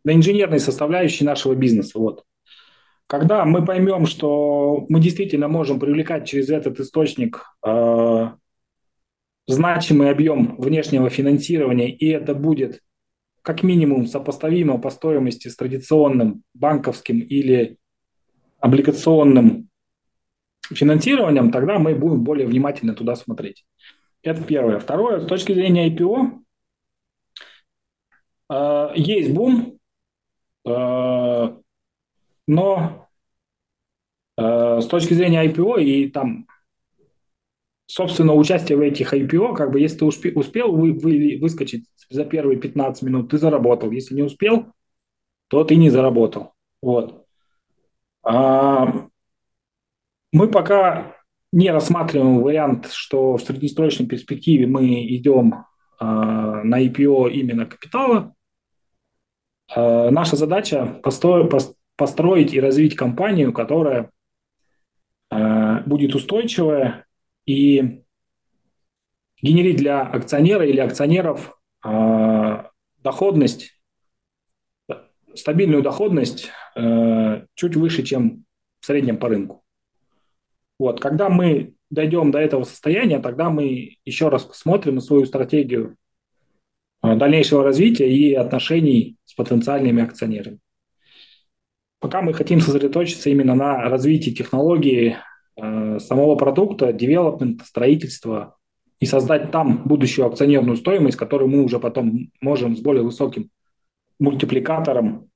на 0.05 0.13
инженерной 0.13 0.61
составляющей 0.61 1.25
нашего 1.25 1.55
бизнеса. 1.55 1.99
Вот. 1.99 2.25
Когда 3.07 3.45
мы 3.45 3.65
поймем, 3.65 4.07
что 4.07 4.87
мы 4.89 5.01
действительно 5.01 5.49
можем 5.49 5.81
привлекать 5.81 6.29
через 6.29 6.49
этот 6.49 6.79
источник 6.79 7.45
э, 7.67 8.31
значимый 9.49 10.11
объем 10.11 10.57
внешнего 10.59 11.11
финансирования, 11.11 11.91
и 11.91 12.09
это 12.09 12.35
будет 12.35 12.81
как 13.43 13.63
минимум 13.63 14.07
сопоставимо 14.07 14.79
по 14.79 14.91
стоимости 14.91 15.49
с 15.49 15.57
традиционным 15.57 16.45
банковским 16.55 17.19
или 17.19 17.79
облигационным 18.61 19.69
финансированием, 20.63 21.51
тогда 21.51 21.79
мы 21.79 21.95
будем 21.95 22.23
более 22.23 22.47
внимательно 22.47 22.95
туда 22.95 23.17
смотреть. 23.17 23.65
Это 24.23 24.43
первое. 24.43 24.79
Второе, 24.79 25.21
с 25.21 25.27
точки 25.27 25.53
зрения 25.53 25.89
IPO, 25.91 26.43
э, 28.51 28.89
есть 28.95 29.33
бум, 29.33 29.80
но 30.64 31.61
э, 34.37 34.80
с 34.80 34.87
точки 34.87 35.14
зрения 35.14 35.46
IPO 35.46 35.82
и 35.82 36.11
там, 36.11 36.46
собственно, 37.87 38.34
участие 38.34 38.76
в 38.76 38.80
этих 38.80 39.14
IPO, 39.14 39.54
как 39.54 39.72
бы, 39.72 39.80
если 39.80 39.99
ты 39.99 40.04
успе, 40.04 40.32
успел 40.32 40.72
вы, 40.72 40.92
вы, 40.92 41.38
выскочить 41.41 41.87
за 42.08 42.24
первые 42.24 42.58
15 42.58 43.03
минут, 43.03 43.30
ты 43.30 43.38
заработал. 43.38 43.91
Если 43.91 44.14
не 44.14 44.22
успел, 44.22 44.66
то 45.49 45.64
ты 45.64 45.76
не 45.76 45.91
заработал. 45.91 46.53
Вот. 46.82 47.26
А, 48.22 49.08
мы 50.32 50.49
пока 50.49 51.16
не 51.53 51.70
рассматриваем 51.70 52.42
вариант, 52.42 52.91
что 52.92 53.37
в 53.37 53.42
среднесрочной 53.42 54.07
перспективе 54.07 54.66
мы 54.66 55.04
идем 55.07 55.64
а, 55.99 56.62
на 56.62 56.84
IPO 56.84 57.30
именно 57.30 57.66
капитала, 57.66 58.30
Э, 58.30 58.39
наша 59.76 60.37
задача 60.37 61.01
построить 61.97 62.55
и 62.55 62.61
развить 62.61 62.97
компанию, 62.97 63.53
которая 63.53 64.11
э, 65.30 65.80
будет 65.84 66.14
устойчивая 66.14 67.05
и 67.47 68.03
генерить 69.42 69.76
для 69.76 70.03
акционера 70.03 70.67
или 70.67 70.80
акционеров 70.80 71.59
э, 71.84 72.64
доходность, 72.99 73.80
стабильную 75.34 75.83
доходность 75.83 76.51
чуть 77.55 77.76
выше, 77.76 78.03
чем 78.03 78.45
в 78.80 78.87
среднем 78.87 79.18
по 79.18 79.29
рынку. 79.29 79.63
Вот, 80.79 81.01
когда 81.01 81.29
мы 81.29 81.75
дойдем 81.91 82.30
до 82.30 82.38
этого 82.38 82.64
состояния, 82.64 83.18
тогда 83.18 83.51
мы 83.51 83.99
еще 84.05 84.29
раз 84.29 84.45
посмотрим 84.45 85.01
свою 85.01 85.26
стратегию 85.26 85.91
э, 85.91 85.95
дальнейшего 87.03 87.64
развития 87.64 88.11
и 88.11 88.35
отношений 88.35 89.17
с 89.25 89.35
потенциальными 89.35 90.03
акционерами. 90.03 90.59
Пока 92.01 92.22
мы 92.22 92.33
хотим 92.33 92.61
сосредоточиться 92.61 93.31
именно 93.31 93.55
на 93.55 93.83
развитии 93.89 94.31
технологии 94.31 95.17
э, 95.57 95.99
самого 95.99 96.35
продукта, 96.35 96.93
девелопмента, 96.93 97.64
строительства 97.64 98.57
и 98.99 99.07
создать 99.07 99.51
там 99.51 99.83
будущую 99.85 100.27
акционерную 100.27 100.77
стоимость, 100.77 101.18
которую 101.18 101.51
мы 101.51 101.63
уже 101.63 101.79
потом 101.79 102.31
можем 102.41 102.77
с 102.77 102.81
более 102.81 103.03
высоким 103.03 103.51
мультипликатором 104.18 105.31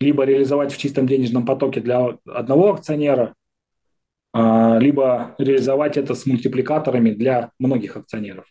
либо 0.00 0.24
реализовать 0.24 0.72
в 0.72 0.78
чистом 0.78 1.06
денежном 1.06 1.44
потоке 1.44 1.80
для 1.80 2.18
одного 2.26 2.72
акционера, 2.74 3.34
а, 4.32 4.78
либо 4.78 5.34
реализовать 5.38 5.96
это 5.96 6.14
с 6.14 6.26
мультипликаторами 6.26 7.10
для 7.10 7.50
многих 7.58 7.96
акционеров. 7.96 8.46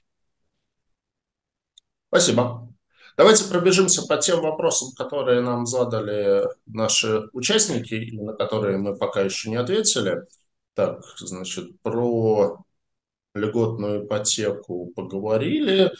Спасибо. 2.09 2.67
Давайте 3.17 3.45
пробежимся 3.45 4.05
по 4.07 4.17
тем 4.17 4.41
вопросам, 4.41 4.89
которые 4.95 5.41
нам 5.41 5.65
задали 5.65 6.43
наши 6.67 7.23
участники, 7.33 7.95
и 7.95 8.19
на 8.19 8.33
которые 8.33 8.77
мы 8.77 8.95
пока 8.95 9.21
еще 9.21 9.49
не 9.49 9.55
ответили. 9.55 10.23
Так, 10.75 11.01
значит, 11.17 11.81
про 11.81 12.63
льготную 13.33 14.05
ипотеку 14.05 14.91
поговорили. 14.95 15.91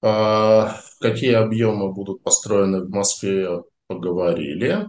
А, 0.00 0.80
какие 1.00 1.34
объемы 1.34 1.92
будут 1.92 2.22
построены 2.22 2.80
в 2.84 2.90
Москве, 2.90 3.62
поговорили. 3.86 4.88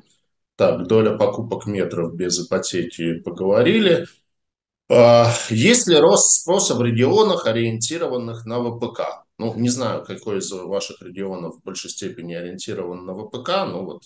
Так, 0.56 0.88
доля 0.88 1.18
покупок 1.18 1.66
метров 1.66 2.16
без 2.16 2.46
ипотеки 2.46 3.20
поговорили. 3.20 4.08
А, 4.90 5.32
есть 5.50 5.88
ли 5.88 5.98
рост 5.98 6.42
спроса 6.42 6.76
в 6.76 6.82
регионах, 6.82 7.46
ориентированных 7.46 8.46
на 8.46 8.60
ВПК? 8.60 9.26
Ну, 9.44 9.54
не 9.56 9.68
знаю, 9.68 10.06
какой 10.06 10.38
из 10.38 10.50
ваших 10.54 11.02
регионов 11.02 11.56
в 11.56 11.64
большей 11.64 11.90
степени 11.90 12.34
ориентирован 12.34 13.06
на 13.06 13.14
ВПК, 13.14 13.50
но 13.68 13.84
вот 13.84 14.04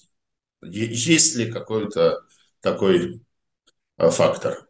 есть 0.64 1.36
ли 1.36 1.52
какой-то 1.52 2.22
такой 2.60 3.22
а, 3.98 4.10
фактор? 4.10 4.68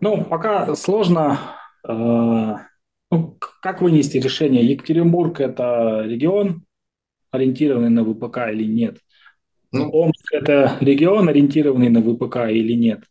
Ну, 0.00 0.24
пока 0.24 0.74
сложно. 0.74 1.38
Э, 1.86 2.54
ну, 3.12 3.38
как 3.60 3.82
вынести 3.82 4.16
решение? 4.16 4.64
Екатеринбург– 4.64 5.38
это 5.40 6.02
регион, 6.04 6.64
ориентированный 7.30 7.90
на 7.90 8.02
ВПК 8.02 8.48
или 8.50 8.64
нет? 8.64 8.98
Ну, 9.70 9.90
Омск– 9.90 10.26
это 10.32 10.76
регион, 10.80 11.28
ориентированный 11.28 11.88
на 11.88 12.00
ВПК 12.00 12.50
или 12.50 12.72
нет? 12.74 13.04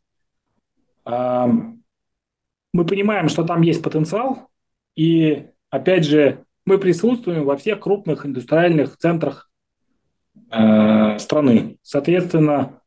мы 2.74 2.86
понимаем, 2.86 3.28
что 3.28 3.44
там 3.44 3.64
есть 3.64 3.82
потенциал, 3.82 4.52
и, 4.96 5.48
опять 5.72 6.06
же, 6.06 6.46
мы 6.66 6.78
присутствуем 6.78 7.46
во 7.46 7.58
всех 7.58 7.80
крупных 7.80 8.26
индустриальных 8.26 8.98
центрах 8.98 9.50
э, 10.52 11.18
страны. 11.18 11.78
Соответственно, 11.82 12.82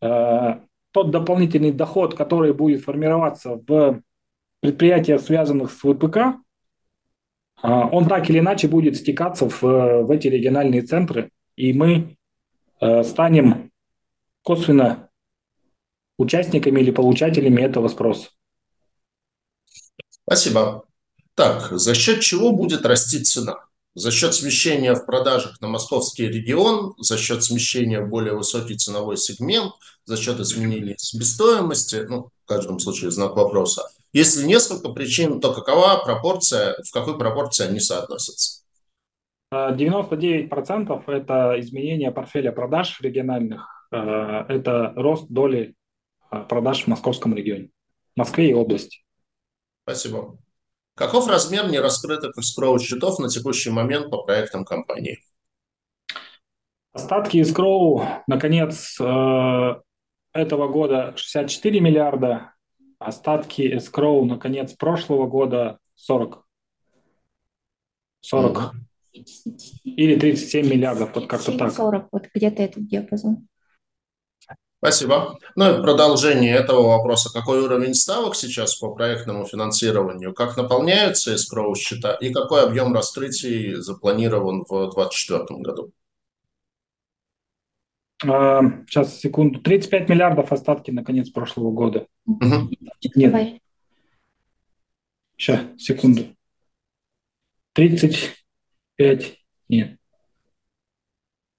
э, 0.00 0.60
тот 0.90 1.10
дополнительный 1.10 1.70
доход, 1.70 2.16
который 2.16 2.52
будет 2.52 2.82
формироваться 2.82 3.60
в 3.66 4.02
предприятиях, 4.60 5.20
связанных 5.20 5.70
с 5.70 5.78
ВПК, 5.78 6.16
э, 6.16 6.32
он 7.62 8.08
так 8.08 8.28
или 8.28 8.40
иначе 8.40 8.66
будет 8.66 8.96
стекаться 8.96 9.48
в, 9.48 9.62
в 9.62 10.10
эти 10.10 10.26
региональные 10.26 10.82
центры, 10.82 11.30
и 11.54 11.72
мы 11.72 12.16
станем 13.04 13.70
косвенно 14.42 15.08
участниками 16.18 16.80
или 16.80 16.90
получателями 16.90 17.62
этого 17.62 17.86
спроса. 17.86 18.30
Спасибо. 20.24 20.84
Так, 21.34 21.70
за 21.72 21.94
счет 21.94 22.20
чего 22.20 22.52
будет 22.52 22.84
расти 22.84 23.22
цена? 23.22 23.56
За 23.94 24.10
счет 24.10 24.34
смещения 24.34 24.94
в 24.94 25.04
продажах 25.04 25.60
на 25.60 25.68
московский 25.68 26.26
регион, 26.26 26.94
за 26.98 27.18
счет 27.18 27.44
смещения 27.44 28.00
в 28.00 28.08
более 28.08 28.34
высокий 28.34 28.76
ценовой 28.76 29.18
сегмент, 29.18 29.72
за 30.04 30.16
счет 30.16 30.40
изменений 30.40 30.94
себестоимости, 30.96 32.06
ну, 32.08 32.30
в 32.44 32.46
каждом 32.46 32.78
случае 32.78 33.10
знак 33.10 33.36
вопроса. 33.36 33.82
Если 34.14 34.46
несколько 34.46 34.90
причин, 34.90 35.40
то 35.40 35.52
какова 35.52 36.02
пропорция, 36.04 36.76
в 36.86 36.90
какой 36.92 37.18
пропорции 37.18 37.66
они 37.66 37.80
соотносятся? 37.80 38.62
99% 39.52 41.02
это 41.06 41.60
изменение 41.60 42.10
портфеля 42.10 42.52
продаж 42.52 42.98
региональных, 43.02 43.86
э, 43.90 43.96
это 43.96 44.94
рост 44.96 45.28
доли 45.28 45.74
э, 46.30 46.42
продаж 46.48 46.84
в 46.84 46.86
московском 46.86 47.34
регионе, 47.34 47.68
Москве 48.16 48.50
и 48.50 48.54
области. 48.54 49.00
Спасибо. 49.84 50.38
Каков 51.02 51.26
размер 51.26 51.68
нераскрытых 51.68 52.38
escrow 52.38 52.78
счетов 52.78 53.18
на 53.18 53.28
текущий 53.28 53.70
момент 53.70 54.08
по 54.08 54.18
проектам 54.18 54.64
компании? 54.64 55.18
Остатки 56.92 57.38
escrow 57.38 58.06
на 58.28 58.38
конец 58.38 59.00
э, 59.00 59.74
этого 60.32 60.68
года 60.68 61.12
64 61.16 61.80
миллиарда, 61.80 62.54
остатки 63.00 63.62
escrow 63.62 64.24
на 64.24 64.38
конец 64.38 64.74
прошлого 64.74 65.26
года 65.26 65.80
40. 65.96 66.46
40. 68.20 68.56
Mm-hmm. 68.56 69.58
Или 69.82 70.14
37 70.20 70.68
миллиардов, 70.68 71.12
вот 71.16 71.26
как-то 71.26 71.58
так. 71.58 71.72
40, 71.72 72.08
вот 72.12 72.28
где-то 72.32 72.62
этот 72.62 72.86
диапазон. 72.86 73.48
Спасибо. 74.84 75.38
Ну 75.54 75.78
и 75.78 75.80
продолжение 75.80 76.56
этого 76.56 76.88
вопроса. 76.88 77.32
Какой 77.32 77.60
уровень 77.60 77.94
ставок 77.94 78.34
сейчас 78.34 78.74
по 78.74 78.92
проектному 78.92 79.44
финансированию? 79.46 80.34
Как 80.34 80.56
наполняются 80.56 81.34
escrow 81.34 81.72
счета? 81.76 82.14
И 82.14 82.32
какой 82.32 82.64
объем 82.64 82.92
раскрытий 82.92 83.76
запланирован 83.76 84.64
в 84.68 84.90
2024 84.90 85.60
году? 85.60 85.92
А, 88.24 88.60
сейчас, 88.88 89.20
секунду. 89.20 89.60
35 89.60 90.08
миллиардов 90.08 90.50
остатки 90.50 90.90
на 90.90 91.04
конец 91.04 91.30
прошлого 91.30 91.70
года. 91.70 92.08
Угу. 92.26 92.70
Нет. 93.14 93.60
Сейчас, 95.36 95.60
секунду. 95.78 96.24
35, 97.74 99.38
нет. 99.68 100.01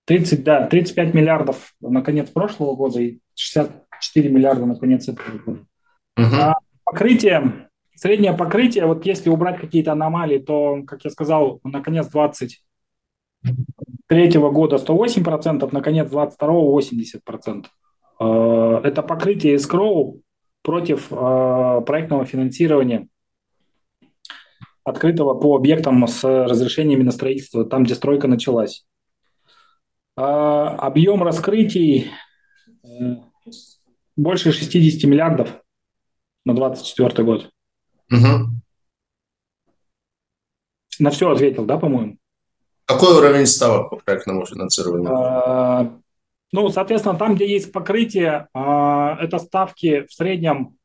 30, 0.06 0.44
да, 0.44 0.68
35 0.68 1.14
миллиардов 1.14 1.74
на 1.82 2.02
конец 2.02 2.30
прошлого 2.30 2.76
года 2.76 3.02
и 3.02 3.20
64 3.36 4.30
миллиарда 4.30 4.66
на 4.66 4.76
конец 4.76 5.08
этого 5.08 5.38
года. 5.38 5.60
Uh-huh. 6.20 6.36
А 6.40 6.56
покрытие, 6.84 7.70
среднее 7.96 8.34
покрытие, 8.34 8.86
вот 8.86 9.06
если 9.06 9.30
убрать 9.30 9.60
какие-то 9.60 9.94
аномалии, 9.94 10.40
то, 10.40 10.84
как 10.86 11.06
я 11.06 11.10
сказал, 11.10 11.62
на 11.64 11.82
конец 11.82 12.08
23 12.08 14.40
года 14.40 14.76
108%, 14.76 15.70
на 15.72 15.82
конец 15.82 16.10
22 16.10 16.54
80%. 16.54 17.66
А, 18.20 18.82
это 18.84 19.04
покрытие 19.04 19.56
escrow 19.56 20.20
против 20.62 21.08
а, 21.12 21.80
проектного 21.82 22.26
финансирования 22.26 23.08
открытого 24.84 25.34
по 25.34 25.56
объектам 25.56 26.06
с 26.08 26.24
разрешениями 26.24 27.04
на 27.04 27.12
строительство, 27.12 27.64
там, 27.64 27.86
где 27.86 27.96
стройка 27.96 28.28
началась. 28.28 28.86
А, 30.16 30.70
объем 30.76 31.24
раскрытий 31.24 32.12
э, 32.84 33.16
больше 34.16 34.52
60 34.52 35.10
миллиардов 35.10 35.50
на 36.46 36.54
24 36.54 37.24
год. 37.24 37.50
Угу. 38.12 38.50
На 41.00 41.10
все 41.10 41.32
ответил, 41.32 41.66
да, 41.66 41.78
по-моему? 41.78 42.18
Какой 42.86 43.16
уровень 43.16 43.48
ставок 43.48 43.90
по 43.90 43.96
проектному 43.96 44.46
финансированию? 44.46 45.10
А, 45.12 46.00
ну, 46.52 46.70
соответственно, 46.70 47.18
там, 47.18 47.36
где 47.36 47.52
есть 47.52 47.72
покрытие, 47.72 48.48
а, 48.54 49.18
это 49.20 49.40
ставки 49.40 50.06
в 50.06 50.14
среднем 50.14 50.78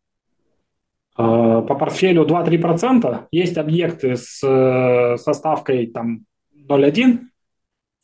а, 1.16 1.60
по 1.62 1.74
портфелю 1.74 2.24
2-3%. 2.24 3.26
Есть 3.30 3.58
объекты 3.58 4.16
с, 4.16 4.42
э, 4.42 5.16
со 5.18 5.32
ставкой 5.34 5.88
там 5.88 6.24
0,1%, 6.54 7.18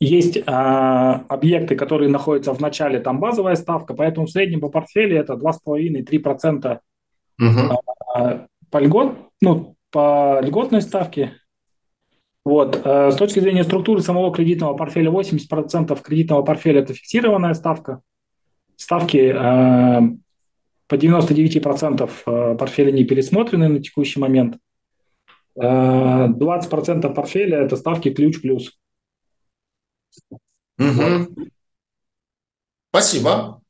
есть 0.05 0.39
а, 0.47 1.25
объекты, 1.29 1.77
которые 1.77 2.09
находятся 2.09 2.53
в 2.53 2.61
начале, 2.61 3.01
там 3.01 3.21
базовая 3.21 3.57
ставка, 3.57 3.95
поэтому 3.95 4.27
в 4.27 4.31
среднем 4.31 4.61
по 4.61 4.69
портфелю 4.69 5.17
это 5.19 5.35
2,5-3% 5.35 6.79
угу. 7.39 7.81
а, 8.15 8.47
по, 8.71 8.79
льгот, 8.79 9.17
ну, 9.41 9.77
по 9.91 10.41
льготной 10.43 10.83
ставке. 10.83 11.33
Вот. 12.45 12.81
А, 12.85 13.11
с 13.11 13.17
точки 13.17 13.41
зрения 13.41 13.65
структуры 13.65 14.03
самого 14.03 14.33
кредитного 14.33 14.75
портфеля, 14.77 15.11
80% 15.11 16.01
кредитного 16.03 16.43
портфеля– 16.43 16.81
это 16.83 16.95
фиксированная 16.95 17.55
ставка. 17.55 18.03
Ставки 18.77 19.33
а, 19.35 20.03
по 20.89 20.95
99% 20.95 22.11
а, 22.27 22.55
портфеля 22.57 22.91
не 22.91 23.05
пересмотрены 23.05 23.69
на 23.69 23.81
текущий 23.81 24.21
момент. 24.21 24.59
20% 25.57 25.59
а, 25.59 27.09
портфеля– 27.11 27.59
это 27.65 27.77
ставки 27.77 28.11
ключ 28.11 28.43
плюс. 28.43 28.79
Угу. 30.78 31.49
Спасибо. 32.91 33.61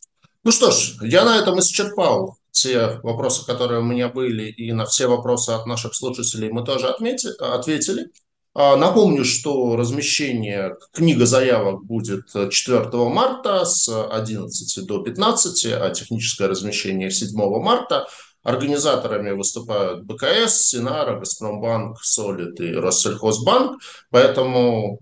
Ну 0.43 0.53
что 0.53 0.71
ж, 0.71 0.97
я 1.03 1.25
на 1.25 1.39
этом 1.39 1.59
исчерпал 1.59 2.37
те 2.51 3.01
вопросы, 3.03 3.45
которые 3.47 3.81
у 3.81 3.85
меня 3.85 4.09
были, 4.09 4.45
и 4.51 4.73
на 4.73 4.85
все 4.85 5.07
вопросы 5.07 5.51
от 5.51 5.67
наших 5.67 5.95
слушателей 5.95 6.51
мы 6.51 6.65
тоже 6.65 6.89
отметили, 6.89 7.35
ответили. 7.41 8.11
А, 8.55 8.77
напомню, 8.77 9.25
что 9.25 9.75
размещение 9.75 10.77
книга 10.93 11.27
заявок 11.27 11.85
будет 11.85 12.27
4 12.51 12.89
марта 13.09 13.65
с 13.65 13.89
11 13.89 14.87
до 14.87 15.03
15, 15.03 15.67
а 15.73 15.91
техническое 15.91 16.47
размещение 16.47 17.11
7 17.11 17.37
марта. 17.61 18.07
Организаторами 18.45 19.31
выступают 19.31 20.05
БКС, 20.05 20.69
Синара, 20.69 21.19
Газпромбанк, 21.19 21.99
Солид 22.05 22.61
и 22.61 22.73
Россельхозбанк. 22.73 23.81
Поэтому 24.11 25.01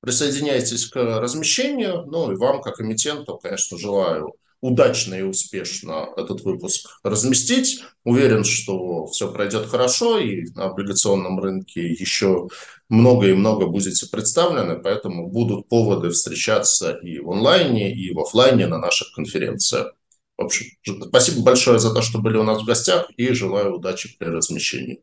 присоединяйтесь 0.00 0.86
к 0.86 0.96
размещению. 0.96 2.04
Ну 2.06 2.32
и 2.32 2.36
вам, 2.36 2.60
как 2.60 2.80
эмитенту, 2.80 3.38
конечно, 3.38 3.78
желаю 3.78 4.34
удачно 4.60 5.14
и 5.14 5.22
успешно 5.22 6.08
этот 6.16 6.42
выпуск 6.42 6.98
разместить. 7.02 7.82
Уверен, 8.04 8.44
что 8.44 9.06
все 9.06 9.32
пройдет 9.32 9.66
хорошо, 9.66 10.18
и 10.18 10.46
на 10.54 10.66
облигационном 10.66 11.38
рынке 11.40 11.86
еще 11.86 12.48
много 12.88 13.28
и 13.28 13.34
много 13.34 13.66
будете 13.66 14.08
представлены, 14.08 14.76
поэтому 14.76 15.28
будут 15.28 15.68
поводы 15.68 16.10
встречаться 16.10 16.92
и 16.92 17.20
в 17.20 17.30
онлайне, 17.30 17.92
и 17.94 18.12
в 18.12 18.20
офлайне 18.20 18.66
на 18.66 18.78
наших 18.78 19.12
конференциях. 19.14 19.92
В 20.36 20.44
общем, 20.44 20.66
спасибо 21.08 21.42
большое 21.42 21.78
за 21.78 21.92
то, 21.92 22.00
что 22.00 22.18
были 22.20 22.36
у 22.36 22.44
нас 22.44 22.62
в 22.62 22.66
гостях, 22.66 23.10
и 23.16 23.32
желаю 23.32 23.74
удачи 23.74 24.16
при 24.18 24.28
размещении. 24.28 25.02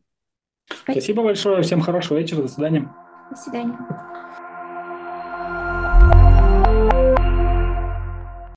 Спасибо 0.82 1.22
большое, 1.22 1.62
всем 1.62 1.80
хорошего 1.80 2.18
вечера, 2.18 2.42
до 2.42 2.48
свидания. 2.48 2.92
До 3.30 3.36
свидания. 3.36 4.15